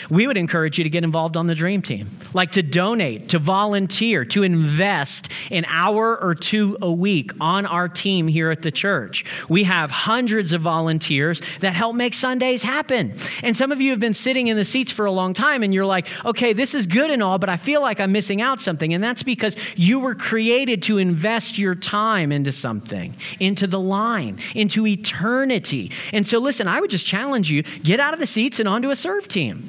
we 0.09 0.27
would 0.27 0.37
encourage 0.37 0.79
you 0.79 0.85
to 0.85 0.91
get 0.91 1.05
involved 1.05 1.37
on 1.37 1.47
the 1.47 1.55
dream 1.55 1.83
team, 1.83 2.09
like 2.33 2.53
to 2.53 2.63
donate, 2.63 3.31
to 3.31 3.39
volunteer, 3.39 4.25
to 4.27 4.43
invest 4.43 5.29
an 5.51 5.65
hour 5.67 6.17
or 6.17 6.35
two 6.35 6.79
a 6.81 6.91
week 6.91 7.33
on 7.41 7.67
our 7.67 7.89
team 7.89 8.29
here 8.29 8.51
at 8.51 8.63
the 8.63 8.71
church. 8.71 9.25
We 9.49 9.65
have 9.65 9.91
hundreds 9.91 10.53
of 10.53 10.63
volunteers 10.63 11.43
that 11.61 11.75
help 11.75 11.97
make 11.97 12.15
Sundays 12.15 12.63
happen. 12.63 13.15
And 13.43 13.57
some 13.57 13.73
of 13.73 13.81
you 13.81 13.91
have 13.91 14.01
been 14.01 14.15
sitting 14.15 14.47
in 14.47 14.57
the 14.57 14.65
seats 14.65 14.91
for 14.93 15.07
a 15.07 15.13
long 15.13 15.35
time 15.35 15.63
and 15.63 15.75
you're 15.75 15.87
like, 15.87 16.07
okay, 16.25 16.53
this 16.53 16.75
is 16.75 16.87
good 16.87 17.11
and 17.11 17.23
all, 17.23 17.39
but 17.39 17.49
I 17.49 17.57
feel 17.57 17.81
like 17.81 18.01
I'm 18.01 18.13
missing 18.13 18.41
out 18.41 18.61
something. 18.61 18.95
And 18.95 19.03
that's 19.03 19.23
because 19.23 19.57
you 19.77 20.01
were 20.01 20.15
created 20.15 20.83
to 20.85 20.99
invest 20.99 21.59
your 21.59 21.75
time 21.75 22.33
into 22.33 22.53
something, 22.53 23.15
into 23.39 23.67
the 23.67 23.81
line, 23.81 24.39
into 24.55 24.87
eternity. 24.87 25.91
And 26.13 26.27
so, 26.27 26.39
listen, 26.39 26.69
I 26.69 26.81
would 26.81 26.91
just 26.91 27.07
challenge 27.07 27.51
you 27.51 27.63
get 27.63 28.01
out 28.01 28.15
of 28.15 28.21
the 28.21 28.27
seats 28.27 28.61
and 28.61 28.69
onto 28.69 28.91
a 28.91 28.97
serve 28.97 29.29
team. 29.29 29.69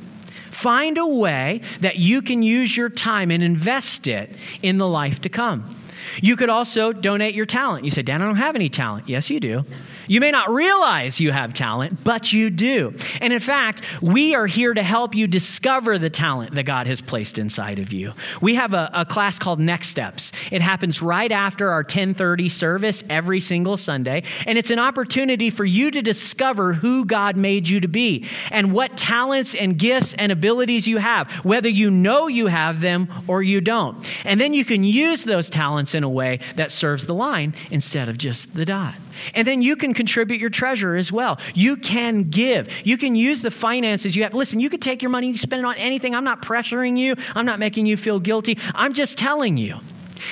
Find 0.62 1.00
a 1.00 1.08
way 1.08 1.62
that 1.80 1.96
you 1.96 2.22
can 2.22 2.44
use 2.44 2.78
your 2.78 2.90
time 2.90 3.32
and 3.32 3.42
invest 3.42 4.08
it 4.08 4.30
in 4.62 4.78
the 4.78 4.88
life 4.88 5.20
to 5.22 5.30
come. 5.30 5.76
You 6.22 6.36
could 6.36 6.50
also 6.50 6.94
donate 6.94 7.36
your 7.36 7.46
talent. 7.46 7.86
You 7.86 7.92
say, 7.92 8.02
Dan, 8.02 8.22
I 8.22 8.26
don't 8.26 8.36
have 8.36 8.56
any 8.56 8.70
talent. 8.70 9.10
Yes, 9.10 9.30
you 9.30 9.40
do. 9.40 9.66
You 10.08 10.20
may 10.20 10.32
not 10.32 10.50
realize 10.50 11.20
you 11.20 11.32
have 11.32 11.54
talent, 11.54 12.04
but 12.04 12.34
you 12.34 12.50
do. 12.50 12.94
And 13.22 13.32
in 13.32 13.40
fact, 13.40 13.82
we 14.02 14.36
are 14.36 14.48
here 14.48 14.74
to 14.74 14.84
help 14.84 15.16
you 15.16 15.28
discover 15.28 15.98
the 15.98 16.10
talent 16.10 16.56
that 16.56 16.64
God 16.64 16.88
has 16.88 17.02
placed 17.02 17.38
inside 17.38 17.80
of 17.80 17.94
you. 17.94 18.14
We 18.42 18.56
have 18.56 18.74
a, 18.74 18.90
a 18.94 19.06
class 19.06 19.40
called 19.40 19.60
Next 19.60 19.88
Steps. 19.90 20.32
It 20.52 20.62
happens 20.62 21.02
right 21.02 21.32
after 21.32 21.70
our 21.70 21.82
1030 21.82 22.50
service 22.50 23.04
every 23.10 23.40
single 23.40 23.78
Sunday. 23.78 24.24
And 24.46 24.58
it's 24.58 24.70
an 24.70 24.80
opportunity 24.80 25.50
for 25.50 25.66
you 25.66 25.92
to 25.92 26.02
discover 26.02 26.74
who 26.74 27.06
God 27.06 27.38
made 27.38 27.68
you 27.68 27.80
to 27.80 27.88
be 27.88 28.28
and 28.50 28.74
what 28.74 28.98
talents 28.98 29.56
and 29.56 29.78
gifts 29.78 30.14
and 30.16 30.32
abilities 30.32 30.88
you 30.88 30.98
have, 30.98 31.32
whether 31.46 31.70
you 31.70 31.90
know 31.90 32.28
you 32.28 32.48
have 32.48 32.82
them 32.82 33.08
or 33.28 33.42
you 33.42 33.62
don't. 33.62 33.98
And 34.26 34.42
then 34.42 34.54
you 34.54 34.66
can 34.66 34.84
use 34.84 35.24
those 35.24 35.50
talents 35.50 35.91
in 35.96 36.04
a 36.04 36.10
way 36.10 36.40
that 36.56 36.72
serves 36.72 37.06
the 37.06 37.14
line 37.14 37.54
instead 37.70 38.10
of 38.10 38.18
just 38.18 38.54
the 38.54 38.66
dot. 38.66 38.96
And 39.34 39.48
then 39.48 39.62
you 39.62 39.76
can 39.76 39.94
contribute 39.94 40.40
your 40.40 40.50
treasure 40.50 40.96
as 40.96 41.12
well. 41.12 41.40
You 41.54 41.78
can 41.78 42.30
give. 42.30 42.86
You 42.86 42.98
can 42.98 43.16
use 43.16 43.42
the 43.42 43.52
finances 43.52 44.16
you 44.16 44.24
have. 44.24 44.34
Listen, 44.34 44.60
you 44.60 44.70
could 44.70 44.82
take 44.82 45.02
your 45.02 45.12
money, 45.12 45.28
you 45.28 45.38
spend 45.38 45.60
it 45.60 45.66
on 45.66 45.76
anything. 45.76 46.16
I'm 46.16 46.24
not 46.24 46.42
pressuring 46.42 46.98
you, 46.98 47.16
I'm 47.36 47.46
not 47.46 47.60
making 47.60 47.86
you 47.86 47.98
feel 47.98 48.20
guilty. 48.20 48.58
I'm 48.74 48.94
just 48.94 49.18
telling 49.18 49.58
you 49.58 49.80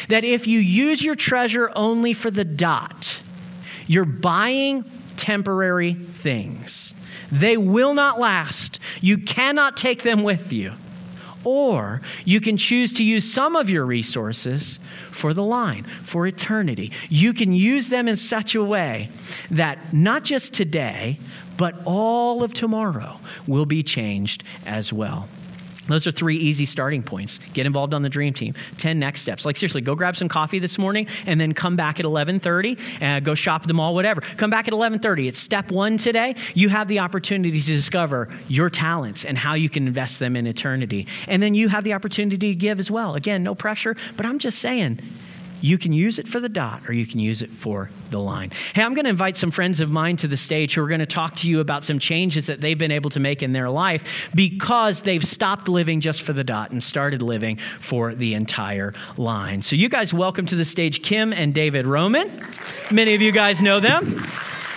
that 0.07 0.23
if 0.23 0.47
you 0.47 0.59
use 0.59 1.03
your 1.03 1.15
treasure 1.15 1.71
only 1.75 2.13
for 2.13 2.31
the 2.31 2.45
dot, 2.45 3.19
you're 3.87 4.05
buying 4.05 4.83
temporary 5.17 5.93
things. 5.93 6.93
They 7.31 7.57
will 7.57 7.93
not 7.93 8.19
last. 8.19 8.79
You 9.01 9.17
cannot 9.17 9.77
take 9.77 10.03
them 10.03 10.23
with 10.23 10.53
you. 10.53 10.73
Or 11.43 12.01
you 12.25 12.41
can 12.41 12.57
choose 12.57 12.93
to 12.93 13.03
use 13.03 13.31
some 13.31 13.55
of 13.55 13.69
your 13.69 13.85
resources 13.85 14.77
for 15.09 15.33
the 15.33 15.43
line, 15.43 15.83
for 15.83 16.27
eternity. 16.27 16.91
You 17.07 17.33
can 17.33 17.53
use 17.53 17.89
them 17.89 18.07
in 18.07 18.15
such 18.15 18.55
a 18.55 18.63
way 18.63 19.09
that 19.49 19.93
not 19.93 20.23
just 20.23 20.53
today, 20.53 21.19
but 21.57 21.75
all 21.85 22.43
of 22.43 22.53
tomorrow 22.53 23.19
will 23.47 23.65
be 23.65 23.83
changed 23.83 24.43
as 24.65 24.91
well. 24.93 25.27
Those 25.89 26.07
are 26.07 26.11
three 26.11 26.37
easy 26.37 26.65
starting 26.65 27.03
points. 27.03 27.39
Get 27.53 27.65
involved 27.65 27.93
on 27.93 28.01
the 28.01 28.09
dream 28.09 28.33
team. 28.33 28.53
10 28.77 28.99
next 28.99 29.21
steps. 29.21 29.45
Like 29.45 29.57
seriously, 29.57 29.81
go 29.81 29.95
grab 29.95 30.15
some 30.15 30.29
coffee 30.29 30.59
this 30.59 30.77
morning 30.77 31.07
and 31.25 31.39
then 31.41 31.53
come 31.53 31.75
back 31.75 31.99
at 31.99 32.05
11:30 32.05 32.79
and 33.01 33.17
uh, 33.17 33.25
go 33.25 33.35
shop 33.35 33.63
at 33.63 33.67
the 33.67 33.73
mall 33.73 33.93
whatever. 33.93 34.21
Come 34.21 34.49
back 34.49 34.67
at 34.67 34.73
11:30. 34.73 35.27
It's 35.27 35.39
step 35.39 35.71
1 35.71 35.97
today. 35.97 36.35
You 36.53 36.69
have 36.69 36.87
the 36.87 36.99
opportunity 36.99 37.59
to 37.59 37.65
discover 37.65 38.29
your 38.47 38.69
talents 38.69 39.25
and 39.25 39.37
how 39.37 39.55
you 39.55 39.69
can 39.69 39.87
invest 39.87 40.19
them 40.19 40.35
in 40.35 40.47
eternity. 40.47 41.07
And 41.27 41.41
then 41.41 41.55
you 41.55 41.69
have 41.69 41.83
the 41.83 41.93
opportunity 41.93 42.49
to 42.49 42.55
give 42.55 42.79
as 42.79 42.89
well. 42.89 43.15
Again, 43.15 43.43
no 43.43 43.55
pressure, 43.55 43.95
but 44.15 44.25
I'm 44.25 44.39
just 44.39 44.59
saying 44.59 44.99
you 45.61 45.77
can 45.77 45.93
use 45.93 46.19
it 46.19 46.27
for 46.27 46.39
the 46.39 46.49
dot 46.49 46.87
or 46.87 46.93
you 46.93 47.05
can 47.05 47.19
use 47.19 47.41
it 47.41 47.49
for 47.49 47.89
the 48.09 48.19
line. 48.19 48.51
Hey, 48.73 48.83
I'm 48.83 48.93
going 48.93 49.05
to 49.05 49.09
invite 49.09 49.37
some 49.37 49.51
friends 49.51 49.79
of 49.79 49.89
mine 49.89 50.17
to 50.17 50.27
the 50.27 50.37
stage 50.37 50.73
who 50.73 50.83
are 50.83 50.87
going 50.87 50.99
to 50.99 51.05
talk 51.05 51.35
to 51.37 51.49
you 51.49 51.59
about 51.59 51.83
some 51.83 51.99
changes 51.99 52.47
that 52.47 52.61
they've 52.61 52.77
been 52.77 52.91
able 52.91 53.09
to 53.11 53.19
make 53.19 53.43
in 53.43 53.53
their 53.53 53.69
life 53.69 54.29
because 54.33 55.01
they've 55.01 55.25
stopped 55.25 55.67
living 55.67 56.01
just 56.01 56.21
for 56.21 56.33
the 56.33 56.43
dot 56.43 56.71
and 56.71 56.83
started 56.83 57.21
living 57.21 57.57
for 57.57 58.15
the 58.15 58.33
entire 58.33 58.93
line. 59.17 59.61
So, 59.61 59.75
you 59.75 59.89
guys, 59.89 60.13
welcome 60.13 60.45
to 60.47 60.55
the 60.55 60.65
stage 60.65 61.03
Kim 61.03 61.33
and 61.33 61.53
David 61.53 61.85
Roman. 61.85 62.29
Many 62.91 63.15
of 63.15 63.21
you 63.21 63.31
guys 63.31 63.61
know 63.61 63.79
them. 63.79 64.21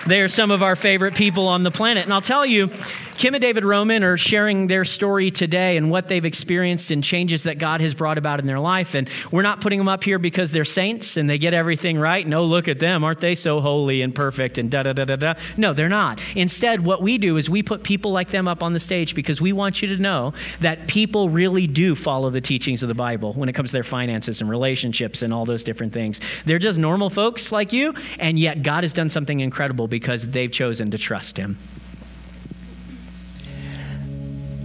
They 0.06 0.20
are 0.20 0.28
some 0.28 0.50
of 0.50 0.62
our 0.62 0.74
favorite 0.74 1.14
people 1.14 1.46
on 1.46 1.62
the 1.62 1.70
planet. 1.70 2.04
And 2.04 2.12
I'll 2.12 2.20
tell 2.20 2.44
you, 2.44 2.70
Kim 3.14 3.34
and 3.34 3.42
David 3.42 3.64
Roman 3.64 4.02
are 4.02 4.16
sharing 4.16 4.66
their 4.66 4.84
story 4.84 5.30
today 5.30 5.76
and 5.76 5.90
what 5.90 6.08
they've 6.08 6.24
experienced 6.24 6.90
and 6.90 7.04
changes 7.04 7.44
that 7.44 7.58
God 7.58 7.80
has 7.80 7.94
brought 7.94 8.18
about 8.18 8.40
in 8.40 8.46
their 8.46 8.58
life. 8.58 8.94
And 8.94 9.08
we're 9.30 9.42
not 9.42 9.60
putting 9.60 9.78
them 9.78 9.88
up 9.88 10.02
here 10.02 10.18
because 10.18 10.50
they're 10.50 10.64
saints 10.64 11.16
and 11.16 11.30
they 11.30 11.38
get 11.38 11.54
everything 11.54 11.98
right. 11.98 12.26
No, 12.26 12.44
look 12.44 12.66
at 12.66 12.80
them. 12.80 13.04
Aren't 13.04 13.20
they 13.20 13.34
so 13.34 13.60
holy 13.60 14.02
and 14.02 14.14
perfect 14.14 14.58
and 14.58 14.70
da 14.70 14.82
da 14.82 14.92
da 14.92 15.04
da 15.04 15.16
da? 15.16 15.34
No, 15.56 15.72
they're 15.72 15.88
not. 15.88 16.20
Instead, 16.34 16.84
what 16.84 17.00
we 17.02 17.18
do 17.18 17.36
is 17.36 17.48
we 17.48 17.62
put 17.62 17.82
people 17.84 18.10
like 18.12 18.30
them 18.30 18.48
up 18.48 18.62
on 18.62 18.72
the 18.72 18.80
stage 18.80 19.14
because 19.14 19.40
we 19.40 19.52
want 19.52 19.82
you 19.82 19.88
to 19.88 20.02
know 20.02 20.32
that 20.60 20.88
people 20.88 21.28
really 21.28 21.66
do 21.66 21.94
follow 21.94 22.30
the 22.30 22.40
teachings 22.40 22.82
of 22.82 22.88
the 22.88 22.94
Bible 22.94 23.34
when 23.34 23.48
it 23.48 23.52
comes 23.52 23.70
to 23.70 23.76
their 23.76 23.84
finances 23.84 24.40
and 24.40 24.50
relationships 24.50 25.22
and 25.22 25.32
all 25.32 25.44
those 25.44 25.62
different 25.62 25.92
things. 25.92 26.20
They're 26.44 26.58
just 26.58 26.78
normal 26.78 27.10
folks 27.10 27.52
like 27.52 27.72
you, 27.72 27.94
and 28.18 28.38
yet 28.38 28.62
God 28.62 28.82
has 28.82 28.92
done 28.92 29.10
something 29.10 29.40
incredible 29.40 29.86
because 29.86 30.28
they've 30.30 30.50
chosen 30.50 30.90
to 30.90 30.98
trust 30.98 31.36
Him 31.36 31.58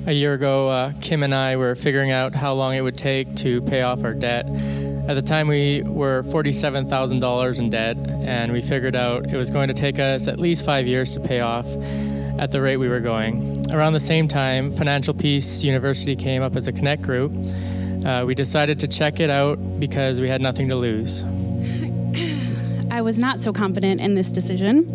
a 0.08 0.13
year 0.13 0.34
ago, 0.34 0.70
uh, 0.70 0.93
Kim 1.02 1.22
and 1.22 1.36
I 1.36 1.58
were 1.58 1.76
figuring 1.76 2.12
out 2.12 2.34
how 2.34 2.54
long 2.54 2.74
it 2.74 2.82
would 2.82 2.98
take 2.98 3.36
to 3.38 3.62
pay 3.63 3.82
off 3.82 4.06
our 4.06 4.13
debt. 4.13 4.46
At 5.10 5.15
the 5.15 5.22
time, 5.22 5.50
we 5.50 5.84
were 5.84 6.24
$47,000 6.24 7.60
in 7.60 7.70
debt, 7.70 7.98
and 7.98 8.54
we 8.54 8.62
figured 8.62 8.96
out 8.96 9.26
it 9.26 9.36
was 9.36 9.50
going 9.50 9.67
to 9.67 9.74
take 9.74 10.00
us 10.00 10.30
at 10.30 10.39
least 10.39 10.63
five 10.63 10.88
years 10.88 11.13
to 11.15 11.20
pay 11.20 11.41
off 11.41 11.65
at 12.39 12.52
the 12.52 12.62
rate 12.62 12.78
we 12.78 12.88
were 12.88 13.02
going. 13.02 13.70
Around 13.70 13.93
the 13.93 14.00
same 14.00 14.30
time, 14.30 14.72
Financial 14.72 15.13
Peace 15.13 15.62
University 15.62 16.15
came 16.15 16.41
up 16.41 16.56
as 16.56 16.67
a 16.67 16.72
Connect 16.72 17.02
group. 17.02 17.34
Uh, 18.06 18.24
we 18.26 18.34
decided 18.34 18.80
to 18.80 18.88
check 18.88 19.20
it 19.20 19.30
out 19.30 19.58
because 19.78 20.22
we 20.22 20.30
had 20.30 20.39
nothing 20.39 20.70
to 20.70 20.76
lose. 20.78 21.26
I 22.89 23.01
was 23.01 23.20
not 23.20 23.41
so 23.41 23.51
confident 23.51 24.01
in 24.01 24.16
this 24.16 24.32
decision. 24.32 24.88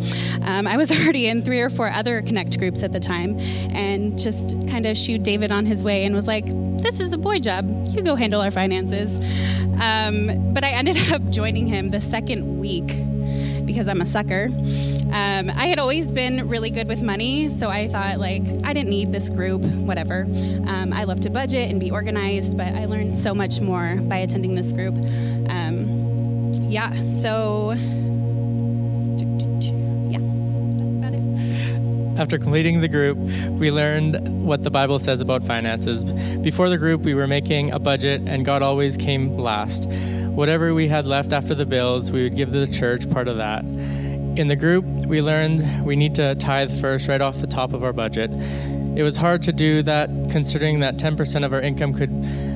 Um, 0.45 0.66
I 0.66 0.76
was 0.76 0.90
already 1.01 1.26
in 1.26 1.43
three 1.43 1.61
or 1.61 1.70
four 1.70 1.88
other 1.88 2.22
Connect 2.22 2.59
groups 2.59 2.82
at 2.82 2.93
the 2.93 3.01
time 3.01 3.38
and 3.74 4.18
just 4.18 4.51
kind 4.68 4.86
of 4.86 4.97
shooed 4.97 5.22
David 5.22 5.53
on 5.53 5.66
his 5.66 5.84
way 5.84 6.05
and 6.05 6.14
was 6.14 6.26
like, 6.26 6.47
This 6.47 7.01
is 7.01 7.12
a 7.12 7.18
boy 7.18 7.38
job. 7.38 7.68
You 7.90 8.03
go 8.03 8.14
handle 8.14 8.40
our 8.40 8.51
finances. 8.51 9.16
Um, 9.80 10.53
but 10.53 10.64
I 10.64 10.70
ended 10.70 10.97
up 11.12 11.22
joining 11.30 11.66
him 11.66 11.90
the 11.90 12.01
second 12.01 12.59
week 12.59 12.86
because 13.64 13.88
I'm 13.88 14.01
a 14.01 14.07
sucker. 14.07 14.49
Um, 15.12 15.51
I 15.51 15.66
had 15.66 15.78
always 15.78 16.11
been 16.11 16.49
really 16.49 16.70
good 16.70 16.88
with 16.88 17.03
money, 17.03 17.49
so 17.51 17.68
I 17.68 17.88
thought, 17.88 18.18
like, 18.18 18.43
I 18.64 18.72
didn't 18.72 18.88
need 18.88 19.12
this 19.12 19.28
group, 19.28 19.62
whatever. 19.62 20.22
Um, 20.66 20.93
I 20.93 21.05
love 21.05 21.20
to 21.20 21.30
budget 21.30 21.70
and 21.70 21.78
be 21.78 21.90
organized, 21.90 22.57
but 22.57 22.68
I 22.68 22.86
learned 22.86 23.12
so 23.12 23.34
much 23.34 23.61
more 23.61 23.97
by 24.03 24.16
attending 24.18 24.55
this 24.55 24.72
group. 24.72 24.95
Um, 25.49 26.53
yeah, 26.62 26.93
so. 27.07 27.76
After 32.19 32.39
completing 32.39 32.81
the 32.81 32.89
group, 32.89 33.17
we 33.17 33.71
learned 33.71 34.45
what 34.45 34.63
the 34.65 34.71
Bible 34.71 34.99
says 34.99 35.21
about 35.21 35.43
finances. 35.43 36.05
Before 36.05 36.69
the 36.69 36.77
group, 36.77 37.01
we 37.01 37.15
were 37.15 37.27
making 37.27 37.71
a 37.73 37.79
budget, 37.79 38.21
and 38.27 38.45
God 38.45 38.63
always 38.63 38.97
came 38.97 39.39
last. 39.39 39.87
Whatever 40.29 40.75
we 40.75 40.89
had 40.89 41.07
left 41.07 41.33
after 41.33 41.55
the 41.55 41.65
bills, 41.65 42.13
we 42.13 42.23
would 42.23 42.37
give 42.37 42.53
to 42.53 42.65
the 42.65 42.73
church 42.73 43.11
part 43.11 43.29
of 43.29 43.39
that. 43.39 43.65
In 43.65 44.49
the 44.49 44.57
group, 44.57 44.85
we 45.07 45.23
learned 45.23 45.85
we 45.85 45.97
need 45.97 46.15
to 46.17 46.35
tithe 46.35 46.71
first 46.81 47.09
right 47.09 47.21
off 47.21 47.39
the 47.39 47.47
top 47.47 47.73
of 47.73 47.83
our 47.83 47.93
budget. 47.93 48.31
It 48.95 49.03
was 49.03 49.17
hard 49.17 49.43
to 49.45 49.53
do 49.53 49.83
that 49.83 50.09
considering 50.31 50.81
that 50.81 50.97
10% 50.97 51.45
of 51.45 51.55
our 51.55 51.61
income 51.61 51.95
could 51.95 52.11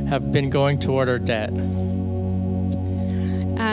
have 0.08 0.32
been 0.32 0.50
going 0.50 0.78
toward 0.78 1.08
our 1.08 1.18
debt. 1.18 1.50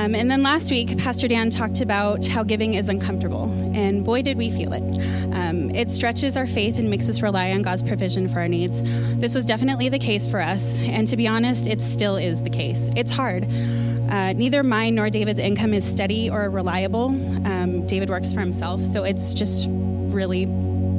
Um, 0.04 0.16
and 0.16 0.32
then 0.32 0.44
last 0.44 0.72
week, 0.72 0.98
Pastor 0.98 1.28
Dan 1.28 1.50
talked 1.50 1.82
about 1.82 2.26
how 2.26 2.44
giving 2.44 2.74
is 2.74 2.88
uncomfortable, 2.88 3.52
and 3.76 4.04
boy, 4.04 4.22
did 4.22 4.38
we 4.38 4.50
feel 4.50 4.72
it. 4.72 5.23
Um, 5.54 5.70
it 5.76 5.89
stretches 5.89 6.36
our 6.36 6.47
faith 6.47 6.80
and 6.80 6.89
makes 6.89 7.08
us 7.10 7.22
rely 7.22 7.51
on 7.51 7.62
God's 7.62 7.84
provision 7.84 8.28
for 8.28 8.39
our 8.39 8.47
needs. 8.47 8.84
This 9.20 9.36
was 9.36 9.45
definitely 9.45 9.89
the 9.89 9.99
case 9.99 10.26
for 10.26 10.39
us, 10.39 10.80
and 10.80 11.08
to 11.08 11.18
be 11.18 11.28
honest, 11.28 11.68
it 11.68 11.82
still 11.82 12.16
is 12.16 12.41
the 12.41 12.49
case. 12.49 12.91
It's 12.95 13.12
hard. 13.12 13.43
Uh, 14.10 14.34
neither 14.34 14.64
mine 14.64 14.95
nor 14.95 15.10
David's 15.10 15.39
income 15.39 15.74
is 15.74 15.86
steady 15.86 16.30
or 16.30 16.49
reliable. 16.49 17.10
Um, 17.45 17.86
David 17.86 18.10
works 18.10 18.34
for 18.34 18.39
himself, 18.39 18.82
so 18.82 19.04
it's 19.04 19.34
just 19.34 19.68
really 19.70 20.45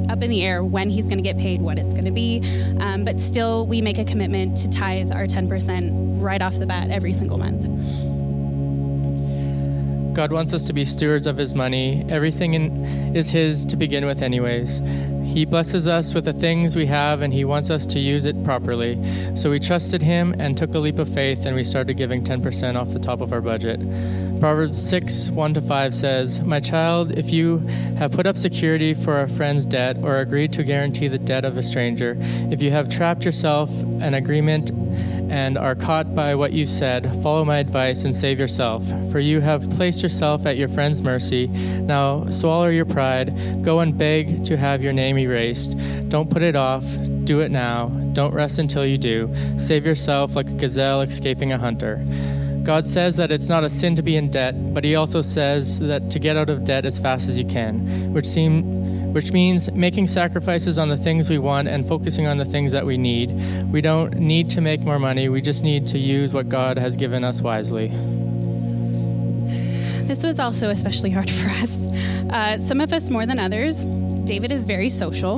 up 0.09 0.21
in 0.21 0.29
the 0.29 0.43
air 0.43 0.63
when 0.63 0.89
he's 0.89 1.05
going 1.05 1.17
to 1.17 1.23
get 1.23 1.37
paid, 1.37 1.61
what 1.61 1.77
it's 1.77 1.93
going 1.93 2.05
to 2.05 2.11
be. 2.11 2.41
Um, 2.79 3.03
but 3.03 3.19
still, 3.19 3.67
we 3.67 3.81
make 3.81 3.97
a 3.97 4.05
commitment 4.05 4.57
to 4.57 4.69
tithe 4.69 5.11
our 5.11 5.25
10% 5.25 6.21
right 6.21 6.41
off 6.41 6.57
the 6.57 6.65
bat 6.65 6.89
every 6.91 7.13
single 7.13 7.37
month. 7.37 8.14
God 10.15 10.31
wants 10.31 10.53
us 10.53 10.63
to 10.63 10.73
be 10.73 10.85
stewards 10.85 11.27
of 11.27 11.35
His 11.35 11.53
money. 11.53 12.05
Everything 12.07 12.53
in, 12.53 13.13
is 13.13 13.31
His 13.31 13.65
to 13.65 13.75
begin 13.75 14.05
with, 14.05 14.21
anyways. 14.21 14.79
He 15.25 15.43
blesses 15.43 15.87
us 15.87 16.13
with 16.13 16.23
the 16.23 16.31
things 16.31 16.73
we 16.73 16.85
have 16.85 17.21
and 17.21 17.33
He 17.33 17.43
wants 17.43 17.69
us 17.69 17.85
to 17.87 17.99
use 17.99 18.25
it 18.25 18.41
properly. 18.45 18.97
So 19.35 19.51
we 19.51 19.59
trusted 19.59 20.01
Him 20.01 20.33
and 20.39 20.57
took 20.57 20.73
a 20.73 20.79
leap 20.79 20.99
of 20.99 21.09
faith 21.13 21.45
and 21.45 21.53
we 21.53 21.65
started 21.65 21.95
giving 21.95 22.23
10% 22.23 22.79
off 22.79 22.93
the 22.93 22.99
top 22.99 23.19
of 23.19 23.33
our 23.33 23.41
budget. 23.41 23.81
Proverbs 24.39 24.81
6 24.89 25.31
1 25.31 25.53
to 25.55 25.61
5 25.61 25.93
says, 25.93 26.39
My 26.39 26.61
child, 26.61 27.17
if 27.17 27.33
you 27.33 27.57
have 27.97 28.13
put 28.13 28.25
up 28.25 28.37
security 28.37 28.93
for 28.93 29.21
a 29.21 29.27
friend's 29.27 29.65
debt 29.65 29.99
or 30.01 30.19
agreed 30.19 30.53
to 30.53 30.63
guarantee 30.63 31.09
the 31.09 31.19
debt 31.19 31.43
of 31.43 31.57
a 31.57 31.61
stranger, 31.61 32.15
if 32.49 32.61
you 32.61 32.71
have 32.71 32.87
trapped 32.87 33.25
yourself 33.25 33.69
an 33.99 34.13
agreement 34.13 34.71
and 35.35 35.57
are 35.57 35.75
caught 35.75 36.15
by 36.15 36.33
what 36.33 36.53
you 36.53 36.65
said, 36.65 37.11
follow 37.21 37.43
my 37.43 37.57
advice 37.57 38.05
and 38.05 38.15
save 38.15 38.39
yourself. 38.39 38.87
For 39.11 39.19
you 39.19 39.41
have 39.41 39.69
placed 39.71 40.01
yourself 40.01 40.45
at 40.45 40.55
your 40.55 40.69
friend's 40.69 41.01
mercy. 41.01 41.47
Now 41.81 42.29
swallow 42.29 42.69
your 42.69 42.85
pride. 42.85 43.33
Go 43.61 43.81
and 43.81 43.97
beg 43.97 44.45
to 44.45 44.55
have 44.55 44.81
your 44.81 44.93
name 44.93 45.17
erased. 45.17 45.77
Don't 46.07 46.31
put 46.31 46.41
it 46.41 46.55
off. 46.55 46.85
Do 47.25 47.41
it 47.41 47.51
now. 47.51 47.89
Don't 48.13 48.33
rest 48.33 48.59
until 48.59 48.85
you 48.85 48.97
do. 48.97 49.29
Save 49.57 49.85
yourself 49.85 50.37
like 50.37 50.47
a 50.47 50.53
gazelle 50.53 51.01
escaping 51.01 51.51
a 51.51 51.57
hunter. 51.57 51.97
God 52.63 52.87
says 52.87 53.17
that 53.17 53.29
it's 53.29 53.49
not 53.49 53.65
a 53.65 53.69
sin 53.69 53.97
to 53.97 54.01
be 54.01 54.15
in 54.15 54.31
debt, 54.31 54.55
but 54.73 54.85
He 54.85 54.95
also 54.95 55.21
says 55.21 55.81
that 55.81 56.09
to 56.11 56.17
get 56.17 56.37
out 56.37 56.49
of 56.49 56.63
debt 56.63 56.85
as 56.85 56.97
fast 56.97 57.27
as 57.27 57.37
you 57.37 57.45
can, 57.45 58.13
which 58.13 58.25
seem 58.25 58.84
which 59.15 59.31
means 59.31 59.71
making 59.71 60.05
sacrifices 60.07 60.77
on 60.77 60.89
the 60.89 60.97
things 60.97 61.29
we 61.29 61.37
want 61.37 61.69
and 61.69 61.87
focusing 61.87 62.27
on 62.27 62.37
the 62.37 62.43
things 62.43 62.73
that 62.73 62.85
we 62.85 62.97
need. 62.97 63.31
We 63.71 63.79
don't 63.79 64.15
need 64.15 64.49
to 64.49 64.59
make 64.59 64.81
more 64.81 64.99
money, 64.99 65.29
we 65.29 65.39
just 65.39 65.63
need 65.63 65.87
to 65.87 65.97
use 65.97 66.33
what 66.33 66.49
God 66.49 66.77
has 66.77 66.97
given 66.97 67.23
us 67.23 67.41
wisely. 67.41 67.87
This 70.05 70.21
was 70.21 70.37
also 70.37 70.69
especially 70.69 71.11
hard 71.11 71.29
for 71.39 71.47
us. 71.47 71.77
Uh, 72.29 72.57
some 72.57 72.81
of 72.81 72.91
us 72.91 73.09
more 73.09 73.25
than 73.25 73.39
others. 73.39 73.85
David 74.25 74.51
is 74.51 74.65
very 74.65 74.89
social, 74.89 75.37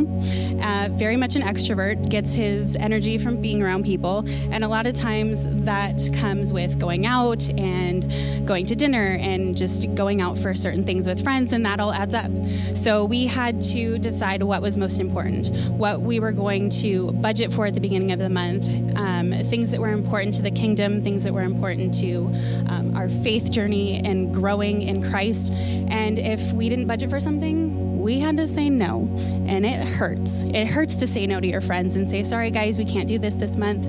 uh, 0.63 0.87
very 0.91 1.17
much 1.17 1.35
an 1.35 1.41
extrovert, 1.41 2.09
gets 2.09 2.33
his 2.33 2.75
energy 2.77 3.17
from 3.17 3.41
being 3.41 3.61
around 3.61 3.83
people. 3.83 4.23
And 4.51 4.63
a 4.63 4.67
lot 4.67 4.87
of 4.87 4.93
times 4.93 5.63
that 5.65 6.09
comes 6.19 6.53
with 6.53 6.79
going 6.79 7.05
out 7.05 7.49
and 7.57 8.05
going 8.47 8.65
to 8.67 8.75
dinner 8.75 9.17
and 9.19 9.57
just 9.57 9.93
going 9.93 10.21
out 10.21 10.37
for 10.37 10.55
certain 10.55 10.83
things 10.85 11.05
with 11.05 11.21
friends, 11.21 11.51
and 11.51 11.65
that 11.65 11.79
all 11.79 11.91
adds 11.91 12.13
up. 12.13 12.31
So 12.75 13.03
we 13.03 13.27
had 13.27 13.61
to 13.73 13.97
decide 13.97 14.41
what 14.41 14.61
was 14.61 14.77
most 14.77 14.99
important, 14.99 15.49
what 15.71 15.99
we 15.99 16.19
were 16.19 16.31
going 16.31 16.69
to 16.81 17.11
budget 17.11 17.51
for 17.51 17.65
at 17.65 17.73
the 17.73 17.81
beginning 17.81 18.11
of 18.13 18.19
the 18.19 18.29
month, 18.29 18.69
um, 18.95 19.31
things 19.43 19.71
that 19.71 19.81
were 19.81 19.91
important 19.91 20.33
to 20.35 20.41
the 20.41 20.51
kingdom, 20.51 21.03
things 21.03 21.25
that 21.25 21.33
were 21.33 21.41
important 21.41 21.93
to 21.95 22.27
um, 22.69 22.95
our 22.95 23.09
faith 23.09 23.51
journey 23.51 24.01
and 24.03 24.33
growing 24.33 24.81
in 24.81 25.03
Christ. 25.03 25.53
And 25.89 26.17
if 26.17 26.53
we 26.53 26.69
didn't 26.69 26.87
budget 26.87 27.09
for 27.09 27.19
something, 27.19 27.66
we 28.07 28.19
had 28.21 28.37
to 28.37 28.47
say 28.47 28.69
no. 28.69 29.05
And 29.47 29.65
it 29.65 29.85
hurts. 29.85 30.43
It 30.43 30.65
hurts 30.65 30.95
to 30.95 31.07
say 31.07 31.27
no 31.27 31.41
to 31.41 31.45
your 31.45 31.59
friends 31.59 31.97
and 31.97 32.09
say, 32.09 32.23
sorry, 32.23 32.51
guys, 32.51 32.77
we 32.77 32.85
can't 32.85 33.05
do 33.05 33.19
this 33.19 33.33
this 33.33 33.57
month. 33.57 33.85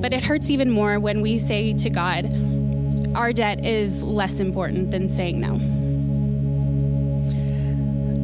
But 0.00 0.12
it 0.12 0.24
hurts 0.24 0.50
even 0.50 0.72
more 0.72 0.98
when 0.98 1.20
we 1.20 1.38
say 1.38 1.72
to 1.74 1.88
God, 1.88 2.34
our 3.14 3.32
debt 3.32 3.64
is 3.64 4.02
less 4.02 4.40
important 4.40 4.90
than 4.90 5.08
saying 5.08 5.40
no. 5.40 5.60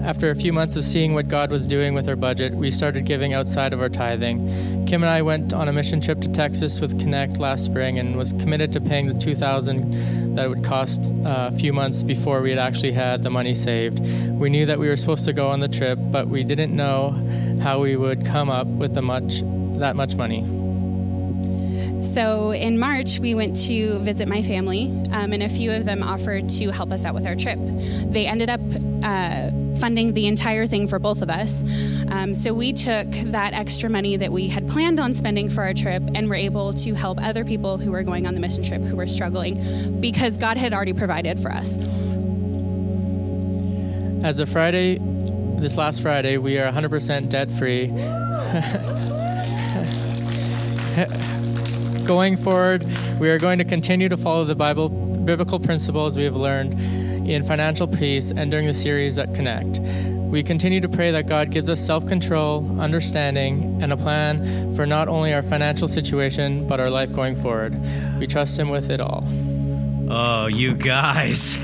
After 0.04 0.30
a 0.30 0.34
few 0.34 0.52
months 0.52 0.74
of 0.74 0.82
seeing 0.82 1.14
what 1.14 1.28
God 1.28 1.52
was 1.52 1.64
doing 1.68 1.94
with 1.94 2.08
our 2.08 2.16
budget, 2.16 2.52
we 2.52 2.72
started 2.72 3.04
giving 3.04 3.32
outside 3.32 3.72
of 3.72 3.80
our 3.80 3.88
tithing. 3.88 4.84
Kim 4.86 5.04
and 5.04 5.10
I 5.10 5.22
went 5.22 5.54
on 5.54 5.68
a 5.68 5.72
mission 5.72 6.00
trip 6.00 6.20
to 6.22 6.32
Texas 6.32 6.80
with 6.80 6.98
Connect 6.98 7.38
last 7.38 7.64
spring 7.64 8.00
and 8.00 8.16
was 8.16 8.32
committed 8.32 8.72
to 8.72 8.80
paying 8.80 9.06
the 9.06 9.14
2000 9.14 10.25
that 10.36 10.44
it 10.44 10.48
would 10.48 10.64
cost 10.64 11.12
uh, 11.24 11.50
a 11.52 11.56
few 11.56 11.72
months 11.72 12.02
before 12.02 12.42
we 12.42 12.50
had 12.50 12.58
actually 12.58 12.92
had 12.92 13.22
the 13.22 13.30
money 13.30 13.54
saved. 13.54 13.98
We 14.30 14.50
knew 14.50 14.66
that 14.66 14.78
we 14.78 14.88
were 14.88 14.96
supposed 14.96 15.24
to 15.24 15.32
go 15.32 15.48
on 15.48 15.60
the 15.60 15.68
trip, 15.68 15.98
but 16.00 16.28
we 16.28 16.44
didn't 16.44 16.74
know 16.76 17.10
how 17.62 17.80
we 17.80 17.96
would 17.96 18.24
come 18.24 18.50
up 18.50 18.66
with 18.66 18.96
much 19.00 19.40
that 19.80 19.96
much 19.96 20.14
money. 20.14 20.44
So 22.04 22.52
in 22.52 22.78
March, 22.78 23.18
we 23.18 23.34
went 23.34 23.56
to 23.66 23.98
visit 23.98 24.28
my 24.28 24.42
family, 24.42 24.86
um, 25.12 25.32
and 25.32 25.42
a 25.42 25.48
few 25.48 25.72
of 25.72 25.84
them 25.84 26.02
offered 26.02 26.48
to 26.50 26.70
help 26.70 26.92
us 26.92 27.04
out 27.04 27.14
with 27.14 27.26
our 27.26 27.34
trip. 27.34 27.58
They 27.58 28.26
ended 28.26 28.48
up 28.48 28.60
uh, 29.02 29.50
funding 29.80 30.14
the 30.14 30.26
entire 30.26 30.66
thing 30.66 30.86
for 30.86 30.98
both 30.98 31.22
of 31.22 31.30
us. 31.30 31.64
Um, 32.10 32.34
so 32.34 32.54
we 32.54 32.72
took 32.72 33.10
that 33.10 33.52
extra 33.52 33.90
money 33.90 34.16
that 34.16 34.32
we 34.32 34.48
had 34.48 34.68
planned 34.68 35.00
on 35.00 35.14
spending 35.14 35.48
for 35.48 35.62
our 35.62 35.74
trip 35.74 36.02
and 36.14 36.28
were 36.28 36.34
able 36.34 36.72
to 36.74 36.94
help 36.94 37.20
other 37.22 37.44
people 37.44 37.78
who 37.78 37.90
were 37.90 38.02
going 38.02 38.26
on 38.26 38.34
the 38.34 38.40
mission 38.40 38.62
trip 38.62 38.82
who 38.82 38.96
were 38.96 39.06
struggling 39.06 40.00
because 40.00 40.38
God 40.38 40.56
had 40.56 40.72
already 40.72 40.92
provided 40.92 41.40
for 41.40 41.50
us. 41.50 41.76
As 44.24 44.38
of 44.38 44.48
Friday, 44.48 44.98
this 45.60 45.76
last 45.76 46.02
Friday, 46.02 46.38
we 46.38 46.58
are 46.58 46.70
100% 46.70 47.28
debt 47.28 47.50
free. 47.50 47.88
going 52.06 52.36
forward, 52.36 52.84
we 53.18 53.28
are 53.28 53.38
going 53.38 53.58
to 53.58 53.64
continue 53.64 54.08
to 54.08 54.16
follow 54.16 54.44
the 54.44 54.54
Bible 54.54 54.88
biblical 54.88 55.58
principles 55.58 56.16
we 56.16 56.24
have 56.24 56.36
learned 56.36 56.74
in 57.28 57.42
financial 57.42 57.88
peace 57.88 58.30
and 58.30 58.50
during 58.50 58.66
the 58.66 58.74
series 58.74 59.18
at 59.18 59.34
Connect. 59.34 59.80
We 60.30 60.42
continue 60.42 60.80
to 60.80 60.88
pray 60.88 61.12
that 61.12 61.28
God 61.28 61.50
gives 61.50 61.70
us 61.70 61.84
self 61.84 62.06
control, 62.06 62.80
understanding, 62.80 63.82
and 63.82 63.92
a 63.92 63.96
plan 63.96 64.74
for 64.74 64.86
not 64.86 65.08
only 65.08 65.32
our 65.32 65.42
financial 65.42 65.88
situation, 65.88 66.66
but 66.66 66.80
our 66.80 66.90
life 66.90 67.12
going 67.12 67.36
forward. 67.36 67.74
We 68.18 68.26
trust 68.26 68.58
Him 68.58 68.68
with 68.68 68.90
it 68.90 69.00
all. 69.00 69.24
Oh, 70.08 70.46
you 70.46 70.74
guys. 70.74 71.56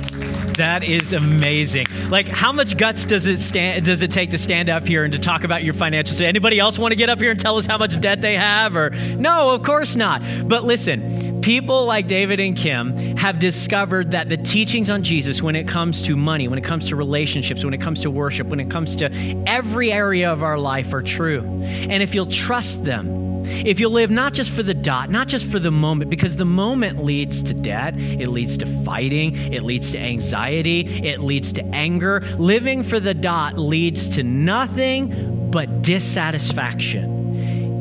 That 0.57 0.83
is 0.83 1.13
amazing. 1.13 1.87
Like, 2.09 2.27
how 2.27 2.53
much 2.53 2.77
guts 2.77 3.05
does 3.05 3.27
it 3.27 3.41
stand? 3.41 3.85
Does 3.85 4.03
it 4.03 4.11
take 4.11 4.31
to 4.31 4.39
stand 4.39 4.69
up 4.69 4.87
here 4.87 5.05
and 5.05 5.13
to 5.13 5.19
talk 5.19 5.45
about 5.45 5.63
your 5.65 5.75
financial? 5.75 6.25
Anybody 6.25 6.59
else 6.59 6.79
want 6.79 6.93
to 6.93 6.97
get 6.97 7.09
up 7.09 7.21
here 7.21 7.31
and 7.31 7.41
tell 7.41 7.57
us 7.57 7.67
how 7.67 7.79
much 7.79 8.01
debt 8.01 8.21
they 8.21 8.35
have? 8.35 8.77
Or 8.77 8.91
no, 8.91 9.51
of 9.51 9.63
course 9.63 9.97
not. 9.97 10.23
But 10.45 10.65
listen, 10.65 11.32
People 11.43 11.87
like 11.87 12.07
David 12.07 12.39
and 12.39 12.57
Kim 12.57 12.97
have 13.17 13.41
discovered 13.41 14.13
that 14.13 14.29
the 14.29 14.37
teachings 14.37 14.89
on 14.89 15.03
Jesus, 15.03 15.43
when 15.43 15.57
it 15.57 15.67
comes 15.67 16.03
to 16.03 16.17
money, 16.17 16.47
when 16.47 16.57
it 16.57 16.65
comes 16.65 16.89
to 16.89 16.97
relationships, 16.97 17.65
when 17.65 17.75
it 17.75 17.81
comes 17.81 18.03
to 18.03 18.11
worship, 18.13 18.47
when 18.47 18.61
it 18.61 18.71
comes 18.71 18.95
to 18.97 19.11
every 19.45 19.91
area 19.91 20.33
of 20.33 20.45
our 20.45 20.57
life, 20.57 20.93
are 20.95 21.03
true. 21.03 21.43
And 21.65 22.01
if 22.01 22.15
you'll 22.15 22.27
trust 22.27 22.85
them, 22.85 23.45
if 23.45 23.81
you'll 23.81 23.91
live 23.91 24.09
not 24.09 24.35
just 24.35 24.53
for 24.53 24.63
the 24.63 24.73
dot, 24.73 25.11
not 25.11 25.27
just 25.27 25.45
for 25.45 25.59
the 25.59 25.73
moment, 25.73 26.11
because 26.11 26.37
the 26.37 26.45
moment 26.45 27.05
leads 27.05 27.43
to 27.43 27.55
debt, 27.55 27.99
it 27.99 28.29
leads 28.29 28.59
to 28.59 28.67
fighting, 28.85 29.35
it 29.53 29.65
leads 29.65 29.91
to 29.93 29.99
anxiety, 29.99 30.83
it 31.05 31.21
leads 31.21 31.55
to 31.55 31.65
anger. 31.75 32.21
Living 32.39 32.85
for 32.85 33.01
the 33.01 33.15
dot 33.15 33.59
leads 33.59 34.11
to 34.11 34.23
nothing 34.23 35.51
but 35.51 35.83
dissatisfaction 35.83 37.22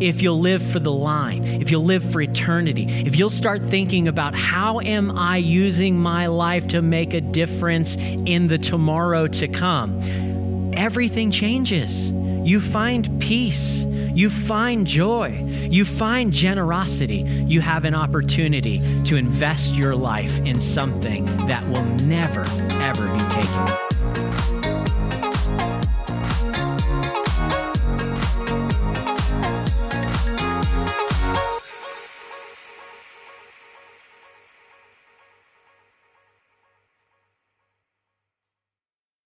if 0.02 0.22
you'll 0.22 0.40
live 0.40 0.64
for 0.64 0.80
the 0.80 0.92
line, 0.92 1.46
if 1.46 1.70
you'll 1.70 1.84
live 1.84 2.04
for 2.12 2.22
eternity, 2.22 2.86
if 3.06 3.16
you'll 3.16 3.30
start 3.30 3.62
thinking 3.62 4.08
about 4.08 4.34
how 4.34 4.80
am 4.80 5.12
I 5.18 5.38
using 5.38 5.98
my 5.98 6.28
life 6.28 6.70
to 6.70 6.82
make 6.82 7.14
a 7.14 7.22
difference 7.22 7.96
in 7.96 8.48
the 8.48 8.58
tomorrow 8.58 9.28
to 9.28 9.48
come, 9.48 10.74
everything 10.76 11.30
changes. 11.30 12.10
You 12.10 12.60
find 12.60 13.22
peace. 13.22 13.84
You 13.84 14.30
find 14.30 14.88
joy. 14.88 15.30
You 15.70 15.86
find 15.86 16.34
generosity. 16.34 17.20
You 17.22 17.62
have 17.62 17.86
an 17.86 17.94
opportunity 17.94 18.80
to 19.04 19.16
invest 19.16 19.76
your 19.76 19.96
life 19.96 20.40
in 20.40 20.60
something 20.60 21.26
that 21.48 21.66
will 21.70 21.86
never, 21.86 22.44
ever 22.82 23.08
be 23.14 23.20
taken. 23.30 23.91